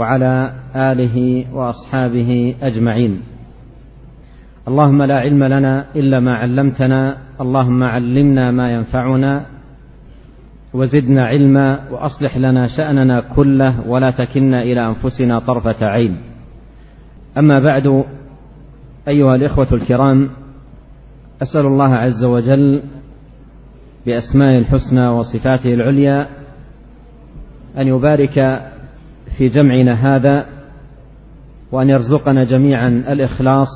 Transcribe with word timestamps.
وعلى 0.00 0.52
آله 0.76 1.44
وأصحابه 1.52 2.54
أجمعين. 2.62 3.20
اللهم 4.68 5.02
لا 5.02 5.18
علم 5.18 5.44
لنا 5.44 5.84
إلا 5.96 6.20
ما 6.20 6.34
علمتنا 6.34 7.16
اللهم 7.40 7.82
علمنا 7.82 8.50
ما 8.50 8.72
ينفعنا 8.72 9.46
وزدنا 10.74 11.26
علما 11.26 11.90
وأصلح 11.90 12.36
لنا 12.36 12.66
شأننا 12.66 13.20
كله 13.36 13.88
ولا 13.88 14.10
تكلنا 14.10 14.62
إلى 14.62 14.86
أنفسنا 14.86 15.38
طرفة 15.38 15.86
عين. 15.86 16.16
أما 17.38 17.60
بعد 17.60 18.04
أيها 19.08 19.34
الإخوة 19.34 19.68
الكرام 19.72 20.30
أسأل 21.42 21.66
الله 21.66 21.94
عز 21.94 22.24
وجل 22.24 22.82
بأسماء 24.06 24.58
الحسنى 24.58 25.08
وصفاته 25.08 25.74
العليا 25.74 26.28
أن 27.78 27.86
يبارك 27.86 28.36
في 29.40 29.48
جمعنا 29.48 30.16
هذا 30.16 30.46
وأن 31.72 31.88
يرزقنا 31.90 32.44
جميعا 32.44 32.88
الإخلاص 32.88 33.68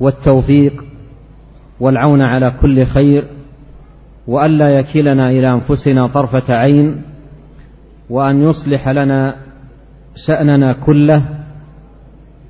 والتوفيق 0.00 0.84
والعون 1.80 2.22
على 2.22 2.54
كل 2.62 2.86
خير 2.86 3.24
وألا 4.26 4.68
يكلنا 4.78 5.30
إلى 5.30 5.52
أنفسنا 5.52 6.06
طرفة 6.06 6.54
عين 6.54 7.02
وأن 8.10 8.42
يصلح 8.42 8.88
لنا 8.88 9.36
شأننا 10.26 10.72
كله 10.72 11.24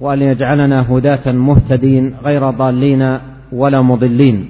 وأن 0.01 0.23
يجعلنا 0.23 0.93
هداة 0.93 1.33
مهتدين 1.33 2.15
غير 2.25 2.51
ضالين 2.51 3.19
ولا 3.53 3.83
مضلين 3.83 4.49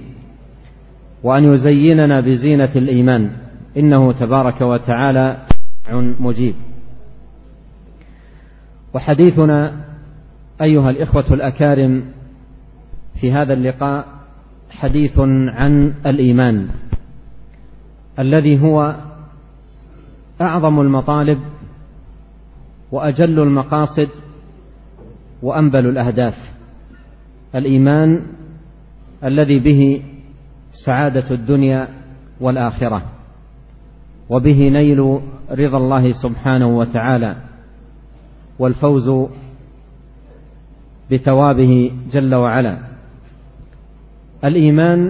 وأن 1.22 1.44
يزيننا 1.44 2.20
بزينة 2.20 2.70
الإيمان 2.76 3.30
إنه 3.76 4.12
تبارك 4.12 4.60
وتعالى 4.60 5.36
مجيب. 6.20 6.54
وحديثنا 8.94 9.84
أيها 10.62 10.90
الإخوة 10.90 11.24
الأكارم 11.30 12.04
في 13.20 13.32
هذا 13.32 13.52
اللقاء 13.52 14.06
حديث 14.70 15.18
عن 15.48 15.94
الإيمان 16.06 16.68
الذي 18.18 18.60
هو 18.60 18.96
أعظم 20.40 20.80
المطالب 20.80 21.38
وأجل 22.92 23.40
المقاصد 23.40 24.08
وأنبل 25.42 25.86
الأهداف 25.86 26.34
الإيمان 27.54 28.22
الذي 29.24 29.58
به 29.58 30.02
سعادة 30.86 31.30
الدنيا 31.30 31.88
والآخرة 32.40 33.02
وبه 34.28 34.68
نيل 34.68 35.20
رضا 35.50 35.76
الله 35.76 36.12
سبحانه 36.12 36.66
وتعالى 36.78 37.36
والفوز 38.60 39.08
بثوابه 41.10 41.72
جل 42.12 42.32
وعلا. 42.34 42.74
الإيمان 44.44 45.00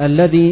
الذي 0.00 0.48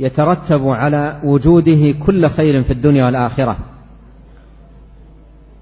يترتب 0.00 0.62
على 0.68 1.20
وجوده 1.24 1.82
كل 2.04 2.22
خير 2.28 2.62
في 2.62 2.72
الدنيا 2.72 3.04
والآخرة 3.04 3.56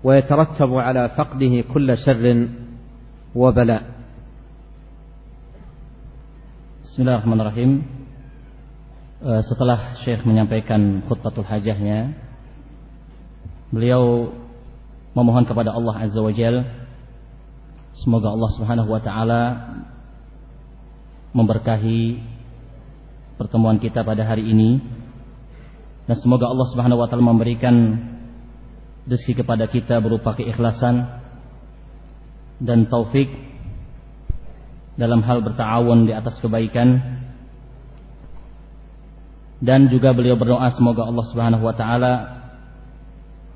ويترتب 0.05 0.71
على 0.75 1.03
فقده 1.15 1.55
كل 1.73 1.89
شر 1.97 2.49
وبلاء. 3.35 3.83
Bismillahirrahmanirrahim. 6.85 7.83
Setelah 9.25 9.99
Syekh 10.03 10.27
menyampaikan 10.27 11.03
khutbatul 11.09 11.47
hajahnya 11.49 12.13
Beliau 13.73 14.33
memohon 15.15 15.47
kepada 15.47 15.73
Allah 15.73 16.05
Azza 16.05 16.21
wa 16.21 16.33
Jal 16.35 16.65
semoga 17.95 18.35
Allah 18.35 18.51
Subhanahu 18.59 18.91
wa 18.91 18.99
taala 18.99 19.43
memberkahi 21.31 22.19
pertemuan 23.39 23.79
kita 23.79 24.03
pada 24.03 24.27
hari 24.27 24.51
ini 24.51 24.83
dan 26.05 26.17
semoga 26.21 26.51
Allah 26.51 26.67
Subhanahu 26.75 27.01
wa 27.01 27.07
taala 27.09 27.25
memberikan 27.25 27.75
rezeki 29.09 29.45
kepada 29.45 29.65
kita 29.69 30.01
berupa 30.05 30.37
keikhlasan 30.37 31.25
dan 32.61 32.89
taufik 32.89 33.29
dalam 34.95 35.25
hal 35.27 35.43
bertawun 35.43 36.07
di 36.07 36.13
atas 36.15 36.39
kebaikan. 36.39 37.19
Dan 39.65 39.89
juga 39.89 40.13
beliau 40.13 40.37
berdoa 40.37 40.69
semoga 40.77 41.09
Allah 41.09 41.25
Subhanahu 41.33 41.65
wa 41.65 41.73
taala 41.73 42.13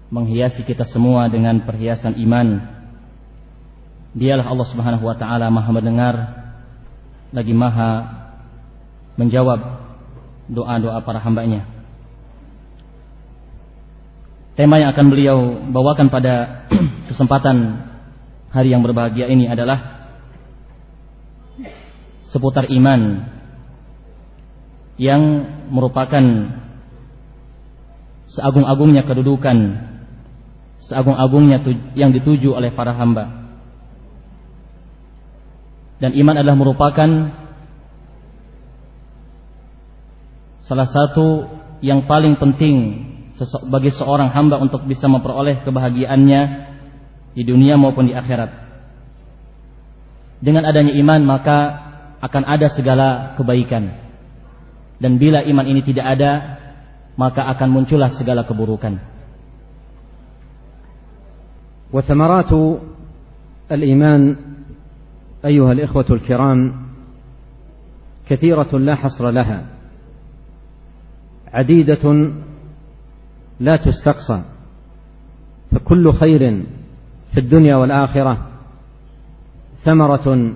menghiasi 0.09 0.65
kita 0.65 0.89
semua 0.89 1.29
dengan 1.29 1.61
perhiasan 1.65 2.17
iman. 2.25 2.65
Dialah 4.17 4.49
Allah 4.49 4.69
Subhanahu 4.73 5.05
wa 5.05 5.17
taala 5.17 5.53
Maha 5.53 5.71
mendengar 5.71 6.15
lagi 7.29 7.53
Maha 7.53 7.93
menjawab 9.21 9.61
doa-doa 10.49 10.99
para 11.05 11.21
hambanya. 11.21 11.69
Tema 14.57 14.81
yang 14.81 14.91
akan 14.91 15.07
beliau 15.07 15.39
bawakan 15.71 16.11
pada 16.11 16.67
kesempatan 17.13 17.87
hari 18.51 18.73
yang 18.73 18.83
berbahagia 18.83 19.29
ini 19.29 19.47
adalah 19.47 20.09
seputar 22.33 22.67
iman 22.73 23.29
yang 24.99 25.23
merupakan 25.71 26.25
seagung-agungnya 28.29 29.07
kedudukan 29.07 29.88
seagung-agungnya 30.89 31.61
yang 31.93 32.11
dituju 32.17 32.57
oleh 32.57 32.73
para 32.73 32.97
hamba. 32.97 33.49
Dan 36.01 36.17
iman 36.17 36.41
adalah 36.41 36.57
merupakan 36.57 37.11
salah 40.65 40.89
satu 40.89 41.49
yang 41.85 42.07
paling 42.09 42.39
penting 42.41 43.05
bagi 43.71 43.95
seorang 43.95 44.33
hamba 44.33 44.59
untuk 44.59 44.83
bisa 44.89 45.07
memperoleh 45.07 45.63
kebahagiaannya 45.63 46.41
di 47.37 47.43
dunia 47.45 47.77
maupun 47.79 48.09
di 48.09 48.15
akhirat. 48.17 48.51
Dengan 50.39 50.67
adanya 50.67 50.95
iman 51.03 51.21
maka 51.27 51.59
akan 52.23 52.43
ada 52.47 52.71
segala 52.75 53.35
kebaikan. 53.39 53.95
Dan 54.99 55.19
bila 55.23 55.47
iman 55.47 55.67
ini 55.67 55.83
tidak 55.87 56.19
ada, 56.19 56.59
maka 57.15 57.47
akan 57.55 57.71
muncullah 57.71 58.19
segala 58.19 58.43
keburukan. 58.43 59.18
وثمرات 61.93 62.81
الإيمان 63.73 64.37
أيها 65.45 65.73
الإخوة 65.73 66.07
الكرام 66.11 66.75
كثيرة 68.29 68.79
لا 68.79 68.95
حصر 68.95 69.31
لها 69.31 69.67
عديدة 71.53 72.31
لا 73.61 73.77
تستقصى 73.77 74.43
فكل 75.71 76.13
خير 76.13 76.65
في 77.33 77.41
الدنيا 77.41 77.77
والآخرة 77.77 78.47
ثمرة 79.85 80.53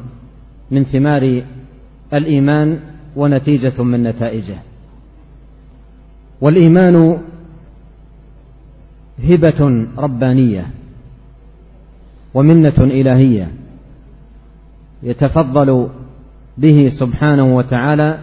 من 0.71 0.85
ثمار 0.85 1.43
الإيمان 2.15 2.81
ونتيجة 3.17 3.83
من 3.83 4.03
نتائجه. 4.03 4.59
والإيمان 6.41 7.19
هبة 9.25 9.89
ربانية. 9.99 10.71
ومنة 12.35 12.79
إلهية 12.79 13.49
يتفضل 15.03 15.89
به 16.59 16.89
سبحانه 17.01 17.57
وتعالى 17.57 18.19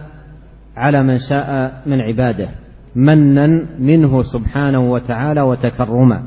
على 0.76 1.02
من 1.02 1.18
شاء 1.28 1.82
من 1.86 2.00
عباده 2.00 2.48
منا 2.96 3.66
منه 3.78 4.22
سبحانه 4.22 4.92
وتعالى 4.92 5.40
وتكرما. 5.40 6.22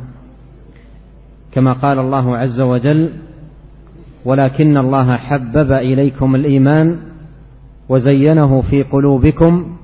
كما 1.52 1.74
قال 1.74 2.00
الله 2.00 2.38
عز 2.38 2.62
وجل 2.62 3.10
ولكن 4.26 4.78
الله 4.78 5.16
حبب 5.18 5.72
إليكم 5.72 6.36
الإيمان 6.36 6.98
وزينه 7.90 8.62
في 8.62 8.84
قلوبكم 8.84 9.78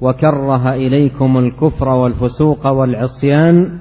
وكره 0.00 0.74
إليكم 0.74 1.38
الكفر 1.38 1.88
والفسوق 1.88 2.66
والعصيان 2.66 3.78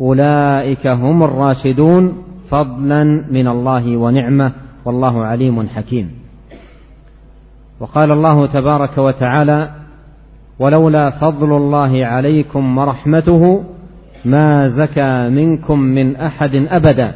أولئك 0.00 0.86
هم 0.86 1.22
الراشدون. 1.22 2.23
فضلا 2.50 3.04
من 3.30 3.48
الله 3.48 3.96
ونعمة 3.96 4.52
والله 4.84 5.24
عليم 5.24 5.68
حكيم. 5.68 6.10
وقال 7.80 8.12
الله 8.12 8.46
تبارك 8.46 8.98
وتعالى 8.98 9.70
ولولا 10.58 11.10
فضل 11.10 11.56
الله 11.56 12.06
عليكم 12.06 12.78
ورحمته 12.78 13.64
ما 14.24 14.68
زكى 14.68 15.28
منكم 15.28 15.78
من 15.78 16.16
أحد 16.16 16.54
أبدا 16.54 17.14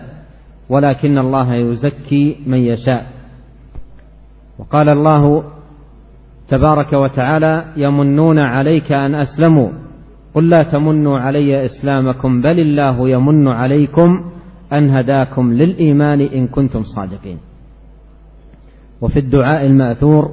ولكن 0.68 1.18
الله 1.18 1.54
يزكي 1.54 2.36
من 2.46 2.58
يشاء. 2.58 3.06
وقال 4.58 4.88
الله 4.88 5.44
تبارك 6.48 6.92
وتعالى 6.92 7.64
يمنون 7.76 8.38
عليك 8.38 8.92
أن 8.92 9.14
أسلموا 9.14 9.70
قل 10.34 10.48
لا 10.48 10.62
تمنوا 10.62 11.18
علي 11.18 11.64
إسلامكم 11.64 12.42
بل 12.42 12.60
الله 12.60 13.08
يمن 13.08 13.48
عليكم 13.48 14.20
أن 14.72 14.90
هداكم 14.90 15.52
للإيمان 15.52 16.20
إن 16.20 16.48
كنتم 16.48 16.82
صادقين. 16.82 17.38
وفي 19.00 19.18
الدعاء 19.18 19.66
المأثور 19.66 20.24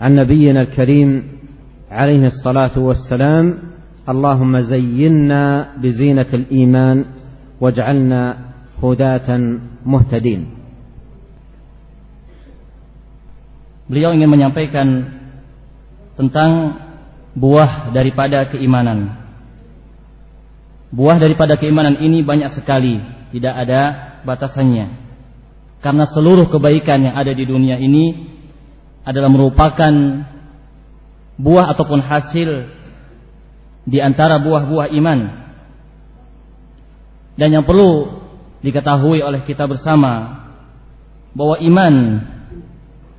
عن 0.00 0.10
نبينا 0.16 0.60
الكريم 0.60 1.10
عليه 1.90 2.26
الصلاة 2.26 2.78
والسلام 2.78 3.44
اللهم 4.08 4.54
زينا 4.60 5.42
بزينة 5.78 6.30
الإيمان 6.34 7.04
واجعلنا 7.60 8.22
هداة 8.82 9.28
مهتدين. 9.86 10.42
Beliau 13.90 14.14
ingin 14.14 14.30
menyampaikan 14.30 15.02
tentang 16.14 16.78
buah 17.34 17.90
daripada 17.90 18.46
keimanan. 18.46 19.18
Buah 20.94 21.18
daripada 21.18 21.58
keimanan 21.58 21.98
ini 21.98 22.22
banyak 22.22 22.54
sekali, 22.54 23.02
tidak 23.30 23.54
ada 23.54 23.82
batasannya. 24.26 25.10
Karena 25.80 26.04
seluruh 26.10 26.52
kebaikan 26.52 27.08
yang 27.08 27.16
ada 27.16 27.32
di 27.32 27.44
dunia 27.48 27.80
ini 27.80 28.28
adalah 29.06 29.32
merupakan 29.32 29.92
buah 31.40 31.72
ataupun 31.72 32.00
hasil 32.04 32.50
di 33.88 33.98
antara 33.98 34.36
buah-buah 34.36 34.92
iman. 34.92 35.20
Dan 37.40 37.48
yang 37.56 37.64
perlu 37.64 38.20
diketahui 38.60 39.24
oleh 39.24 39.40
kita 39.48 39.64
bersama 39.64 40.44
bahwa 41.32 41.56
iman 41.64 41.94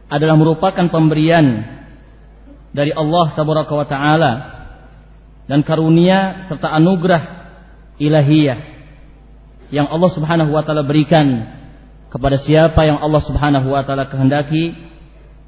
adalah 0.05 0.35
merupakan 0.37 0.85
pemberian 0.91 1.65
dari 2.69 2.93
Allah 2.93 3.33
tabaraka 3.33 3.89
taala 3.89 4.33
dan 5.49 5.65
karunia 5.65 6.45
serta 6.45 6.69
anugerah 6.71 7.23
ilahiyah 7.97 8.70
yang 9.71 9.88
Allah 9.88 10.12
Subhanahu 10.12 10.51
wa 10.51 10.62
taala 10.62 10.83
berikan 10.83 11.47
kepada 12.12 12.35
siapa 12.44 12.83
yang 12.83 13.00
Allah 13.00 13.23
Subhanahu 13.23 13.71
wa 13.71 13.81
taala 13.88 14.12
kehendaki 14.12 14.75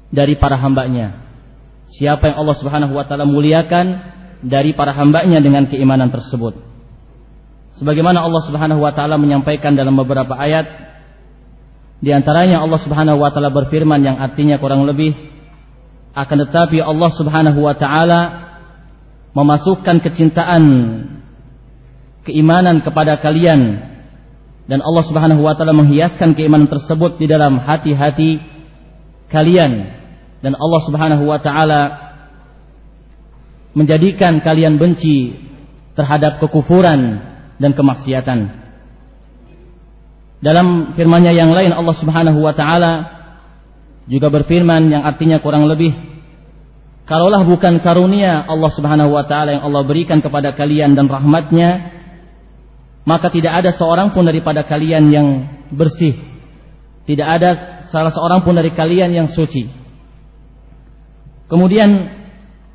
dari 0.08 0.34
para 0.40 0.56
hambanya. 0.56 1.22
Siapa 1.92 2.32
yang 2.32 2.40
Allah 2.40 2.56
Subhanahu 2.56 2.96
wa 2.96 3.04
taala 3.04 3.28
muliakan 3.28 3.86
dari 4.40 4.72
para 4.72 4.96
hambanya 4.96 5.38
dengan 5.44 5.68
keimanan 5.68 6.08
tersebut. 6.08 6.56
Sebagaimana 7.76 8.24
Allah 8.24 8.42
Subhanahu 8.48 8.80
wa 8.80 8.92
taala 8.96 9.20
menyampaikan 9.20 9.76
dalam 9.76 9.92
beberapa 9.92 10.32
ayat 10.40 10.66
di 12.00 12.10
antaranya 12.10 12.64
Allah 12.64 12.80
Subhanahu 12.80 13.20
wa 13.20 13.28
taala 13.28 13.52
berfirman 13.52 14.00
yang 14.00 14.16
artinya 14.16 14.56
kurang 14.56 14.88
lebih 14.88 15.12
akan 16.16 16.36
tetapi 16.48 16.80
Allah 16.80 17.10
Subhanahu 17.12 17.60
wa 17.60 17.76
taala 17.76 18.20
memasukkan 19.36 20.00
kecintaan 20.00 20.64
keimanan 22.24 22.80
kepada 22.80 23.20
kalian 23.20 23.92
dan 24.64 24.80
Allah 24.80 25.04
Subhanahu 25.04 25.44
wa 25.44 25.52
taala 25.52 25.76
menghiaskan 25.76 26.32
keimanan 26.32 26.68
tersebut 26.68 27.20
di 27.20 27.28
dalam 27.28 27.60
hati-hati 27.60 28.40
kalian 29.28 29.92
dan 30.40 30.56
Allah 30.56 30.80
Subhanahu 30.88 31.24
wa 31.28 31.38
taala 31.40 31.82
menjadikan 33.76 34.40
kalian 34.40 34.80
benci 34.80 35.36
terhadap 35.98 36.40
kekufuran 36.42 37.20
dan 37.58 37.70
kemaksiatan. 37.74 38.62
Dalam 40.44 40.92
firman-Nya 40.96 41.32
yang 41.32 41.52
lain 41.52 41.72
Allah 41.72 41.96
Subhanahu 41.96 42.38
wa 42.40 42.52
taala 42.52 42.92
juga 44.04 44.28
berfirman 44.28 44.92
yang 44.92 45.02
artinya 45.04 45.40
kurang 45.40 45.64
lebih 45.64 45.92
kalaulah 47.08 47.44
bukan 47.44 47.80
karunia 47.80 48.44
Allah 48.44 48.70
Subhanahu 48.72 49.12
wa 49.12 49.24
taala 49.24 49.56
yang 49.56 49.64
Allah 49.64 49.84
berikan 49.84 50.20
kepada 50.20 50.52
kalian 50.52 50.96
dan 50.96 51.08
rahmatnya 51.08 51.92
maka 53.04 53.28
tidak 53.28 53.64
ada 53.64 53.70
seorang 53.76 54.16
pun 54.16 54.24
daripada 54.24 54.64
kalian 54.64 55.12
yang 55.12 55.28
bersih. 55.68 56.16
Tidak 57.04 57.28
ada 57.28 57.50
salah 57.92 58.08
seorang 58.08 58.40
pun 58.40 58.56
dari 58.56 58.72
kalian 58.72 59.12
yang 59.12 59.28
suci. 59.28 59.68
Kemudian 61.52 62.08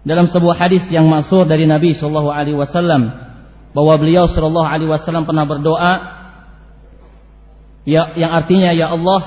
dalam 0.06 0.30
sebuah 0.30 0.56
hadis 0.56 0.86
yang 0.94 1.10
maksur 1.10 1.50
dari 1.50 1.66
Nabi 1.66 1.98
sallallahu 1.98 2.30
alaihi 2.30 2.56
wasallam 2.56 3.10
bahwa 3.74 3.94
beliau 3.98 4.30
sallallahu 4.30 4.70
alaihi 4.70 4.90
wasallam 4.90 5.26
pernah 5.26 5.50
berdoa 5.50 5.94
ya 7.90 8.14
yang 8.14 8.32
artinya 8.32 8.70
ya 8.72 8.94
Allah 8.94 9.22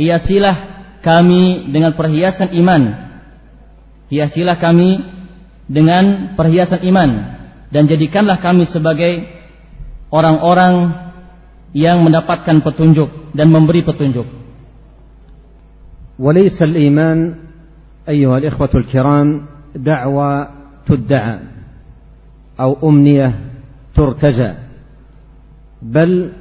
hiasilah 0.00 0.56
kami 1.04 1.70
dengan 1.70 1.92
perhiasan 1.94 2.56
iman. 2.64 2.82
Hiasilah 4.08 4.56
kami 4.56 5.04
dengan 5.68 6.34
perhiasan 6.34 6.82
iman. 6.90 7.10
Dan 7.70 7.90
jadikanlah 7.90 8.42
kami 8.42 8.66
sebagai 8.70 9.35
orang-orang 10.10 10.74
yang 11.76 12.00
mendapatkan 12.06 12.62
petunjuk 12.64 13.36
dan 13.36 13.52
memberi 13.52 13.84
petunjuk. 13.84 14.26
وليس 16.16 16.56
الإيمان 16.62 17.34
أيها 18.08 18.38
الإخوة 18.38 18.72
الكرام 18.74 19.28
دعوة 19.76 20.48
تدعى 20.88 21.38
أو 22.60 22.88
أمنية 22.88 23.28
ترتجى. 23.92 24.52
بل 25.82 26.32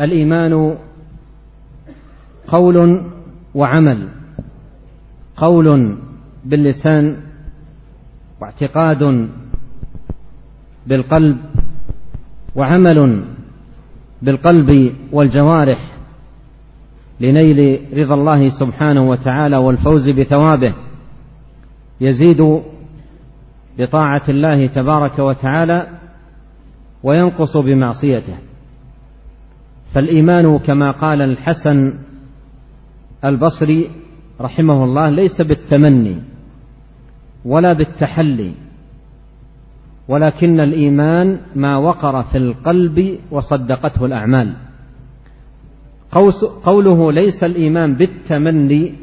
الإيمان 0.00 0.76
قول 2.48 2.76
وعمل. 3.54 4.00
قول 5.36 5.66
باللسان 6.44 7.16
واعتقاد 8.40 9.02
بالقلب. 10.86 11.38
وعمل 12.56 13.24
بالقلب 14.22 14.92
والجوارح 15.12 15.92
لنيل 17.20 17.80
رضا 17.98 18.14
الله 18.14 18.48
سبحانه 18.48 19.10
وتعالى 19.10 19.56
والفوز 19.56 20.10
بثوابه 20.10 20.74
يزيد 22.00 22.62
بطاعة 23.78 24.22
الله 24.28 24.66
تبارك 24.66 25.18
وتعالى 25.18 25.86
وينقص 27.02 27.56
بمعصيته. 27.56 28.36
فالإيمان 29.94 30.58
كما 30.58 30.90
قال 30.90 31.22
الحسن 31.22 31.94
البصري 33.24 33.90
رحمه 34.40 34.84
الله 34.84 35.10
ليس 35.10 35.40
بالتمني 35.40 36.22
ولا 37.44 37.72
بالتحلي. 37.72 38.52
ولكن 40.08 40.60
الإيمان 40.60 41.40
ما 41.54 41.76
وقر 41.76 42.22
في 42.22 42.38
القلب 42.38 43.18
وصدقته 43.30 44.04
الأعمال. 44.04 44.54
قوله 46.64 47.12
ليس 47.12 47.44
الإيمان 47.44 47.94
بالتمني 47.94 48.94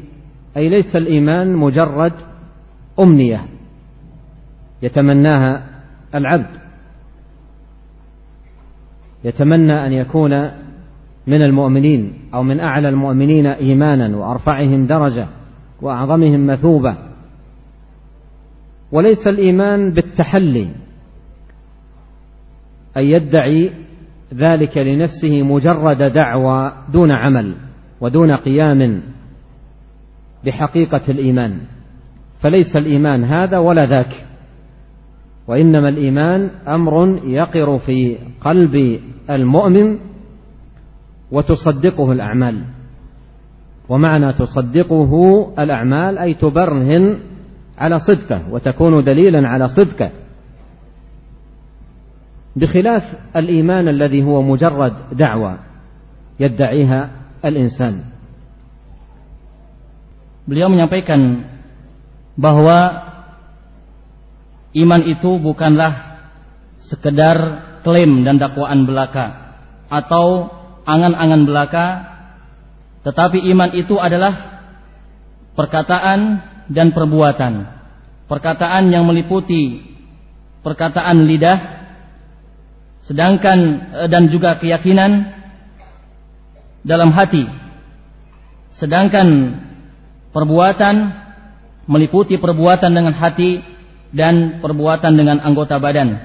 أي 0.56 0.68
ليس 0.68 0.96
الإيمان 0.96 1.56
مجرد 1.56 2.12
أمنية 3.00 3.44
يتمناها 4.82 5.66
العبد. 6.14 6.50
يتمنى 9.24 9.86
أن 9.86 9.92
يكون 9.92 10.50
من 11.26 11.42
المؤمنين 11.42 12.12
أو 12.34 12.42
من 12.42 12.60
أعلى 12.60 12.88
المؤمنين 12.88 13.46
إيمانا 13.46 14.16
وأرفعهم 14.16 14.86
درجة 14.86 15.26
وأعظمهم 15.82 16.46
مثوبة. 16.46 16.96
وليس 18.92 19.26
الإيمان 19.26 19.92
بالتحلي 19.92 20.68
أن 22.96 23.02
يدعي 23.02 23.70
ذلك 24.34 24.78
لنفسه 24.78 25.42
مجرد 25.42 26.02
دعوى 26.02 26.72
دون 26.92 27.10
عمل 27.10 27.54
ودون 28.00 28.32
قيام 28.32 29.02
بحقيقة 30.44 31.00
الإيمان. 31.08 31.58
فليس 32.40 32.76
الإيمان 32.76 33.24
هذا 33.24 33.58
ولا 33.58 33.86
ذاك 33.86 34.26
وإنما 35.48 35.88
الإيمان 35.88 36.50
أمر 36.68 37.20
يقر 37.24 37.78
في 37.78 38.18
قلب 38.40 39.00
المؤمن 39.30 39.98
وتصدقه 41.32 42.12
الأعمال. 42.12 42.62
ومعنى 43.88 44.32
تصدقه 44.32 45.12
الأعمال 45.58 46.18
أي 46.18 46.34
تبرهن 46.34 47.18
على 47.78 47.98
صدقه 47.98 48.42
وتكون 48.50 49.04
دليلا 49.04 49.48
على 49.48 49.68
صدقه. 49.68 50.10
بخلاف 52.55 53.03
الإيمان 53.35 53.87
الذي 53.87 54.23
هو 54.23 54.41
مجرد 54.41 54.93
دعوة 55.15 55.53
يدعيها 56.39 57.01
الإنسان 57.45 57.95
Beliau 60.49 60.65
menyampaikan 60.65 61.45
bahwa 62.33 63.05
iman 64.73 65.01
itu 65.05 65.37
bukanlah 65.37 65.93
sekedar 66.89 67.37
klaim 67.85 68.25
dan 68.25 68.41
dakwaan 68.41 68.89
belaka 68.89 69.53
atau 69.93 70.49
angan-angan 70.89 71.45
belaka 71.45 71.85
tetapi 73.05 73.45
iman 73.53 73.77
itu 73.77 73.93
adalah 74.01 74.65
perkataan 75.53 76.41
dan 76.65 76.97
perbuatan 76.97 77.69
perkataan 78.25 78.89
yang 78.89 79.05
meliputi 79.05 79.85
perkataan 80.65 81.29
lidah 81.29 81.79
sedangkan 83.04 83.58
eh, 84.04 84.08
dan 84.08 84.28
juga 84.32 84.56
keyakinan 84.60 85.32
dalam 86.84 87.12
hati. 87.12 87.48
Sedangkan 88.76 89.60
perbuatan 90.34 91.24
meliputi 91.86 92.40
perbuatan 92.40 92.90
dengan 92.90 93.14
hati 93.14 93.60
dan 94.10 94.60
perbuatan 94.60 95.12
dengan 95.14 95.38
anggota 95.40 95.80
badan. 95.80 96.16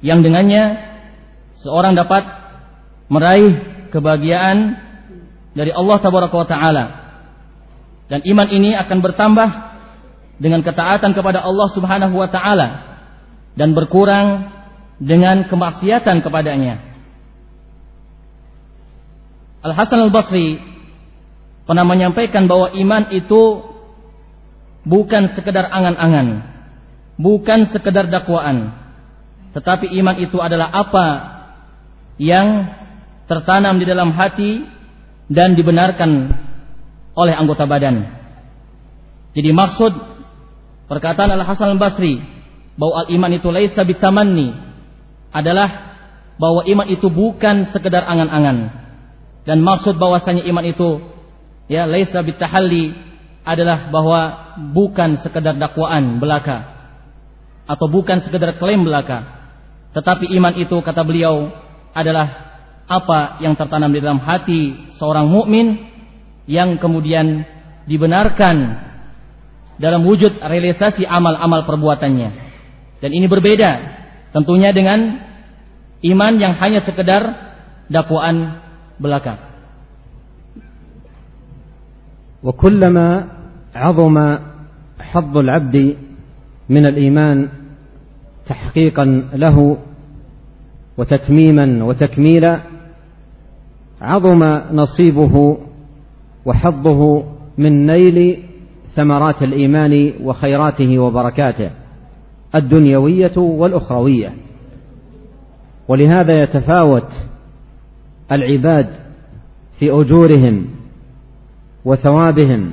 Yang 0.00 0.20
dengannya 0.28 0.64
seorang 1.60 1.92
dapat 1.92 2.24
meraih 3.12 3.52
kebahagiaan 3.92 4.80
dari 5.52 5.74
Allah 5.74 5.98
taala. 6.48 6.84
Dan 8.10 8.26
iman 8.26 8.48
ini 8.50 8.74
akan 8.74 8.98
bertambah 9.02 9.48
dengan 10.40 10.64
ketaatan 10.64 11.12
kepada 11.12 11.44
Allah 11.44 11.68
Subhanahu 11.70 12.16
wa 12.16 12.28
taala 12.32 12.68
dan 13.54 13.76
berkurang 13.76 14.48
dengan 15.00 15.48
kemaksiatan 15.48 16.20
kepadanya. 16.20 16.76
Al 19.64 19.72
Hasan 19.72 20.04
Al 20.04 20.12
Basri 20.12 20.60
pernah 21.64 21.88
menyampaikan 21.88 22.44
bahwa 22.44 22.68
iman 22.76 23.08
itu 23.08 23.64
bukan 24.84 25.32
sekedar 25.32 25.72
angan-angan, 25.72 26.44
bukan 27.16 27.72
sekedar 27.72 28.12
dakwaan, 28.12 28.76
tetapi 29.56 29.88
iman 30.04 30.16
itu 30.20 30.36
adalah 30.36 30.68
apa 30.68 31.06
yang 32.20 32.68
tertanam 33.24 33.80
di 33.80 33.88
dalam 33.88 34.12
hati 34.12 34.64
dan 35.32 35.56
dibenarkan 35.56 36.28
oleh 37.16 37.34
anggota 37.36 37.64
badan. 37.64 38.04
Jadi 39.32 39.50
maksud 39.52 39.92
perkataan 40.90 41.32
Al 41.32 41.46
Hasan 41.46 41.72
Al 41.72 41.80
Basri 41.80 42.20
bahwa 42.76 43.04
al 43.04 43.08
iman 43.12 43.32
itu 43.32 43.48
laisa 43.52 43.84
bitamanni 43.84 44.69
adalah 45.30 45.98
bahwa 46.40 46.64
iman 46.64 46.88
itu 46.88 47.06
bukan 47.12 47.70
sekedar 47.70 48.06
angan-angan. 48.06 48.72
Dan 49.44 49.60
maksud 49.60 49.96
bahwasanya 50.00 50.44
iman 50.48 50.64
itu 50.64 51.00
ya 51.68 51.84
laisa 51.84 52.20
bitahalli 52.24 52.92
adalah 53.44 53.88
bahwa 53.92 54.20
bukan 54.72 55.20
sekedar 55.20 55.56
dakwaan 55.56 56.16
belaka. 56.16 56.80
Atau 57.68 57.86
bukan 57.86 58.24
sekedar 58.24 58.56
klaim 58.58 58.82
belaka. 58.82 59.24
Tetapi 59.92 60.32
iman 60.38 60.54
itu 60.56 60.76
kata 60.80 61.02
beliau 61.04 61.50
adalah 61.92 62.50
apa 62.90 63.38
yang 63.38 63.54
tertanam 63.54 63.90
di 63.94 64.02
dalam 64.02 64.18
hati 64.18 64.74
seorang 64.98 65.30
mukmin 65.30 65.78
yang 66.50 66.74
kemudian 66.82 67.46
dibenarkan 67.86 68.56
dalam 69.78 70.02
wujud 70.02 70.42
realisasi 70.42 71.06
amal-amal 71.06 71.68
perbuatannya. 71.68 72.30
Dan 73.00 73.10
ini 73.14 73.26
berbeda 73.30 73.99
Tentunya 74.30 74.70
dengan 74.70 75.18
iman 76.00 76.32
yang 76.38 76.54
hanya 76.58 76.80
sekedar 76.82 77.22
dakwaan 77.90 78.62
belaka. 78.98 79.50
وكلما 82.40 83.08
عظم 83.76 84.16
حظ 85.00 85.34
العبد 85.36 85.76
من 86.68 86.86
الإيمان 86.86 87.48
تحقيقا 88.46 89.04
له 89.36 89.76
وتتميما 90.98 91.84
وتكميلا 91.84 92.60
عظم 94.00 94.42
نصيبه 94.72 95.58
وحظه 96.44 97.24
من 97.58 97.86
نيل 97.86 98.42
ثمرات 98.96 99.42
الإيمان 99.42 100.12
وخيراته 100.24 100.98
وبركاته 100.98 101.70
الدنيوية 102.54 103.36
والأخروية. 103.36 104.32
ولهذا 105.88 106.42
يتفاوت 106.42 107.08
العباد 108.32 108.86
في 109.78 109.90
أجورهم 109.90 110.66
وثوابهم 111.84 112.72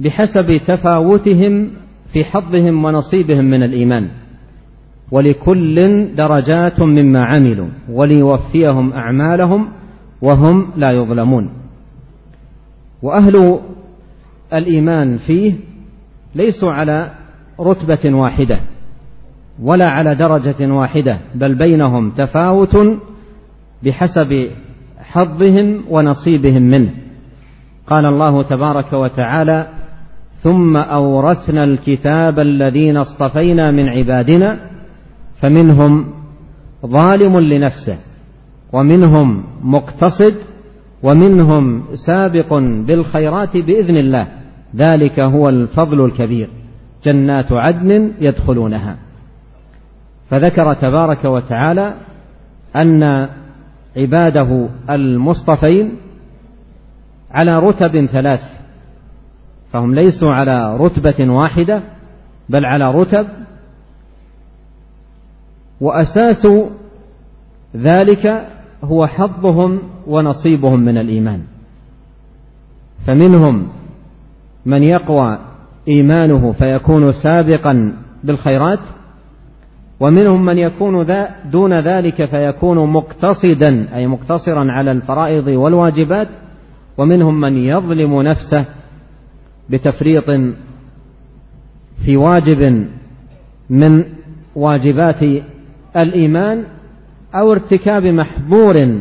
بحسب 0.00 0.60
تفاوتهم 0.66 1.70
في 2.12 2.24
حظهم 2.24 2.84
ونصيبهم 2.84 3.44
من 3.44 3.62
الإيمان. 3.62 4.08
ولكل 5.10 6.08
درجات 6.14 6.80
مما 6.80 7.24
عملوا 7.24 7.68
وليوفيهم 7.90 8.92
أعمالهم 8.92 9.68
وهم 10.22 10.70
لا 10.76 10.92
يظلمون. 10.92 11.50
وأهل 13.02 13.60
الإيمان 14.52 15.18
فيه 15.18 15.54
ليسوا 16.34 16.72
على 16.72 17.23
رتبة 17.60 18.16
واحدة 18.16 18.60
ولا 19.62 19.88
على 19.88 20.14
درجة 20.14 20.72
واحدة 20.72 21.18
بل 21.34 21.54
بينهم 21.54 22.10
تفاوت 22.10 22.76
بحسب 23.82 24.48
حظهم 24.98 25.84
ونصيبهم 25.90 26.62
منه. 26.62 26.90
قال 27.86 28.06
الله 28.06 28.42
تبارك 28.42 28.92
وتعالى 28.92 29.68
ثم 30.42 30.76
أورثنا 30.76 31.64
الكتاب 31.64 32.40
الذين 32.40 32.96
اصطفينا 32.96 33.70
من 33.70 33.88
عبادنا 33.88 34.58
فمنهم 35.40 36.06
ظالم 36.86 37.40
لنفسه 37.40 37.98
ومنهم 38.72 39.44
مقتصد 39.62 40.34
ومنهم 41.02 41.82
سابق 42.06 42.54
بالخيرات 42.58 43.56
بإذن 43.56 43.96
الله 43.96 44.28
ذلك 44.76 45.20
هو 45.20 45.48
الفضل 45.48 46.04
الكبير. 46.04 46.48
جنات 47.04 47.52
عدن 47.52 48.12
يدخلونها. 48.20 48.96
فذكر 50.30 50.74
تبارك 50.74 51.24
وتعالى 51.24 51.94
أن 52.76 53.28
عباده 53.96 54.68
المصطفين 54.90 55.92
على 57.30 57.58
رتب 57.58 58.06
ثلاث 58.06 58.40
فهم 59.72 59.94
ليسوا 59.94 60.32
على 60.32 60.76
رتبة 60.76 61.30
واحدة 61.32 61.82
بل 62.48 62.64
على 62.64 62.90
رتب 62.90 63.26
وأساس 65.80 66.46
ذلك 67.76 68.46
هو 68.84 69.06
حظهم 69.06 69.78
ونصيبهم 70.06 70.80
من 70.80 70.98
الإيمان. 70.98 71.42
فمنهم 73.06 73.68
من 74.66 74.82
يقوى 74.82 75.38
إيمانه 75.88 76.52
فيكون 76.52 77.12
سابقا 77.12 77.96
بالخيرات 78.24 78.80
ومنهم 80.00 80.44
من 80.44 80.58
يكون 80.58 81.06
دون 81.52 81.80
ذلك 81.80 82.24
فيكون 82.24 82.92
مقتصدا 82.92 83.96
أي 83.96 84.06
مقتصرا 84.06 84.72
على 84.72 84.92
الفرائض 84.92 85.46
والواجبات 85.46 86.28
ومنهم 86.98 87.40
من 87.40 87.56
يظلم 87.56 88.22
نفسه 88.22 88.64
بتفريط 89.70 90.24
في 92.04 92.16
واجب 92.16 92.88
من 93.70 94.04
واجبات 94.56 95.22
الإيمان 95.96 96.64
أو 97.34 97.52
ارتكاب 97.52 98.02
محظور 98.04 99.00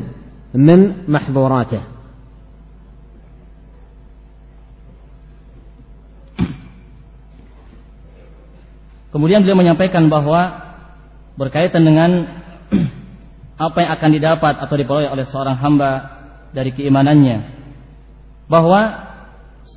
من 0.55 0.93
محظوراته. 1.07 1.81
Kemudian 9.13 9.45
beliau 9.45 9.61
menyampaikan 9.61 10.09
bahwa 10.09 10.73
berkaitan 11.37 11.85
dengan 11.85 12.25
apa 13.69 13.77
yang 13.77 13.91
akan 13.93 14.09
didapat 14.09 14.53
atau 14.57 14.75
diperoleh 14.75 15.13
oleh 15.13 15.29
seorang 15.29 15.53
hamba 15.61 15.91
dari 16.49 16.73
keimanannya. 16.73 17.61
Bahwa 18.49 19.13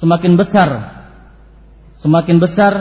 semakin 0.00 0.34
besar 0.40 0.96
semakin 2.00 2.36
besar 2.36 2.72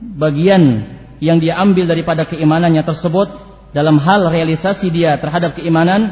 bagian 0.00 0.86
yang 1.20 1.36
dia 1.36 1.60
ambil 1.60 1.84
daripada 1.84 2.24
keimanannya 2.24 2.80
tersebut 2.84 3.28
dalam 3.76 4.00
hal 4.00 4.32
realisasi 4.32 4.88
dia 4.88 5.20
terhadap 5.20 5.60
keimanan 5.60 6.08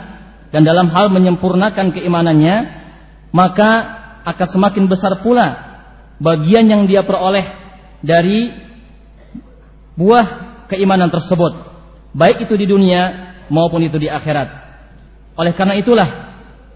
dan 0.53 0.63
dalam 0.65 0.93
hal 0.93 1.09
menyempurnakan 1.09 1.93
keimanannya 1.97 2.57
maka 3.33 3.71
akan 4.29 4.49
semakin 4.53 4.85
besar 4.89 5.25
pula 5.25 5.81
bagian 6.21 6.69
yang 6.69 6.83
dia 6.85 7.05
peroleh 7.05 7.49
dari 8.05 8.68
buah 9.99 10.27
keimanan 10.71 11.11
tersebut 11.11 11.69
baik 12.15 12.49
itu 12.49 12.55
di 12.55 12.67
dunia 12.71 13.35
maupun 13.53 13.85
itu 13.85 13.97
di 14.01 14.09
akhirat. 14.09 14.49
Oleh 15.37 15.53
karena 15.57 15.77
itulah 15.77 16.09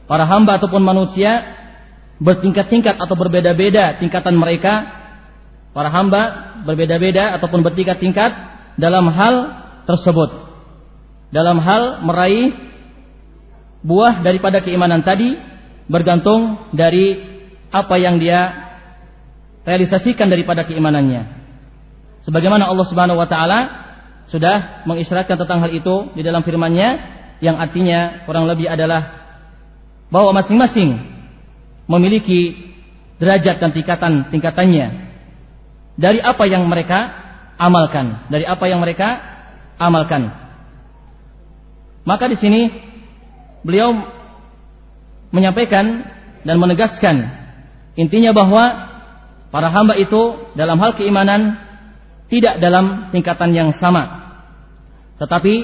para 0.07 0.25
hamba 0.29 0.61
ataupun 0.61 0.83
manusia 0.83 1.57
bertingkat-tingkat 2.23 2.99
atau 3.01 3.15
berbeda-beda 3.17 3.99
tingkatan 3.99 4.37
mereka. 4.37 5.01
Para 5.73 5.89
hamba 5.89 6.53
berbeda-beda 6.69 7.33
ataupun 7.41 7.65
bertingkat-tingkat 7.65 8.31
dalam 8.77 9.09
hal 9.09 9.35
tersebut. 9.89 10.31
Dalam 11.33 11.57
hal 11.65 12.05
meraih 12.05 12.53
buah 13.81 14.21
daripada 14.21 14.61
keimanan 14.61 15.01
tadi 15.01 15.33
bergantung 15.89 16.71
dari 16.77 17.25
apa 17.73 17.97
yang 17.97 18.21
dia 18.21 18.53
realisasikan 19.65 20.29
daripada 20.29 20.69
keimanannya. 20.69 21.42
Sebagaimana 22.23 22.71
Allah 22.71 22.87
Subhanahu 22.87 23.19
wa 23.19 23.27
taala 23.27 23.59
sudah 24.31 24.87
mengisyaratkan 24.87 25.35
tentang 25.35 25.61
hal 25.61 25.71
itu 25.75 26.15
di 26.15 26.23
dalam 26.23 26.47
firman-Nya 26.47 26.89
yang 27.43 27.59
artinya 27.59 28.23
kurang 28.25 28.47
lebih 28.47 28.71
adalah 28.71 29.23
bahwa 30.09 30.31
masing-masing 30.39 31.03
memiliki 31.91 32.71
derajat 33.19 33.59
dan 33.59 33.71
tingkatan-tingkatannya 33.75 34.87
dari 35.99 36.23
apa 36.23 36.45
yang 36.47 36.65
mereka 36.71 37.11
amalkan, 37.59 38.31
dari 38.31 38.47
apa 38.47 38.65
yang 38.71 38.79
mereka 38.79 39.19
amalkan. 39.77 40.31
Maka 42.03 42.31
di 42.31 42.37
sini 42.39 42.71
beliau 43.63 43.95
menyampaikan 45.35 46.07
dan 46.43 46.57
menegaskan 46.59 47.17
intinya 47.95 48.35
bahwa 48.35 48.65
para 49.55 49.71
hamba 49.71 49.95
itu 49.99 50.51
dalam 50.59 50.79
hal 50.83 50.99
keimanan 50.99 51.59
tidak 52.33 52.65
dalam 52.65 53.13
tingkatan 53.13 53.53
yang 53.53 53.77
sama. 53.77 54.33
Tetapi 55.21 55.55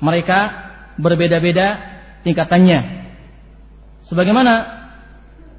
mereka 0.00 0.48
berbeda-beda 0.96 1.76
tingkatannya. 2.24 2.80
Sebagaimana 4.08 4.52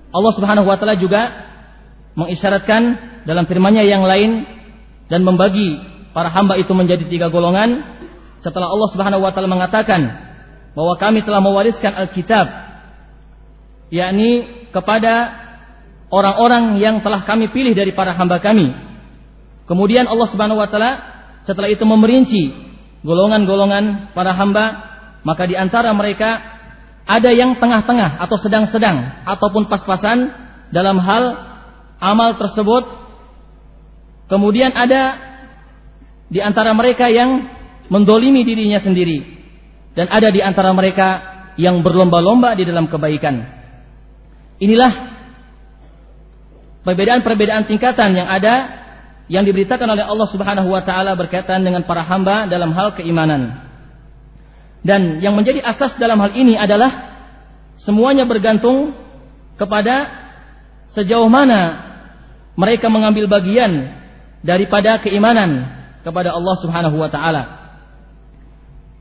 Allah 0.10 0.34
Subhanahu 0.34 0.66
wa 0.66 0.74
taala 0.82 0.98
juga 0.98 1.30
mengisyaratkan 2.18 2.82
dalam 3.30 3.46
firman-Nya 3.46 3.86
yang 3.86 4.02
lain 4.10 4.50
dan 5.06 5.22
membagi 5.22 5.78
para 6.18 6.34
hamba 6.34 6.58
itu 6.58 6.74
menjadi 6.74 7.06
tiga 7.06 7.30
golongan 7.30 7.86
setelah 8.42 8.74
Allah 8.74 8.90
Subhanahu 8.90 9.22
wa 9.22 9.30
taala 9.30 9.46
mengatakan 9.46 10.02
bahwa 10.74 10.98
kami 10.98 11.22
telah 11.22 11.46
mewariskan 11.46 11.94
Alkitab 11.94 12.48
yakni 13.94 14.66
kepada 14.74 15.30
orang-orang 16.10 16.82
yang 16.82 17.06
telah 17.06 17.22
kami 17.22 17.54
pilih 17.54 17.78
dari 17.78 17.94
para 17.94 18.18
hamba 18.18 18.42
kami 18.42 18.95
Kemudian 19.66 20.06
Allah 20.06 20.28
Subhanahu 20.30 20.62
wa 20.62 20.70
taala 20.70 20.92
setelah 21.46 21.70
itu 21.70 21.86
memerinci 21.86 22.54
golongan-golongan 23.06 24.14
para 24.18 24.34
hamba, 24.34 24.66
maka 25.22 25.46
di 25.46 25.54
antara 25.54 25.94
mereka 25.94 26.42
ada 27.06 27.30
yang 27.30 27.58
tengah-tengah 27.62 28.18
atau 28.18 28.38
sedang-sedang 28.42 29.26
ataupun 29.30 29.70
pas-pasan 29.70 30.34
dalam 30.74 30.98
hal 30.98 31.24
amal 32.02 32.34
tersebut. 32.38 33.06
Kemudian 34.26 34.74
ada 34.74 35.22
di 36.34 36.42
antara 36.42 36.74
mereka 36.74 37.06
yang 37.14 37.46
mendolimi 37.94 38.42
dirinya 38.42 38.82
sendiri 38.82 39.22
dan 39.94 40.10
ada 40.10 40.34
di 40.34 40.42
antara 40.42 40.74
mereka 40.74 41.08
yang 41.62 41.86
berlomba-lomba 41.86 42.58
di 42.58 42.66
dalam 42.66 42.90
kebaikan. 42.90 43.46
Inilah 44.58 45.14
perbedaan-perbedaan 46.82 47.70
tingkatan 47.70 48.18
yang 48.18 48.26
ada 48.26 48.85
yang 49.26 49.42
diberitakan 49.42 49.90
oleh 49.90 50.06
Allah 50.06 50.28
Subhanahu 50.30 50.70
wa 50.70 50.82
taala 50.86 51.18
berkaitan 51.18 51.66
dengan 51.66 51.82
para 51.86 52.06
hamba 52.06 52.46
dalam 52.46 52.70
hal 52.74 52.94
keimanan. 52.94 53.66
Dan 54.86 55.18
yang 55.18 55.34
menjadi 55.34 55.66
asas 55.66 55.98
dalam 55.98 56.22
hal 56.22 56.38
ini 56.38 56.54
adalah 56.54 57.18
semuanya 57.82 58.30
bergantung 58.30 58.94
kepada 59.58 60.14
sejauh 60.94 61.26
mana 61.26 61.82
mereka 62.54 62.86
mengambil 62.88 63.26
bagian 63.26 63.98
daripada 64.46 65.02
keimanan 65.02 65.74
kepada 66.06 66.38
Allah 66.38 66.56
Subhanahu 66.62 67.02
wa 67.02 67.10
taala. 67.10 67.44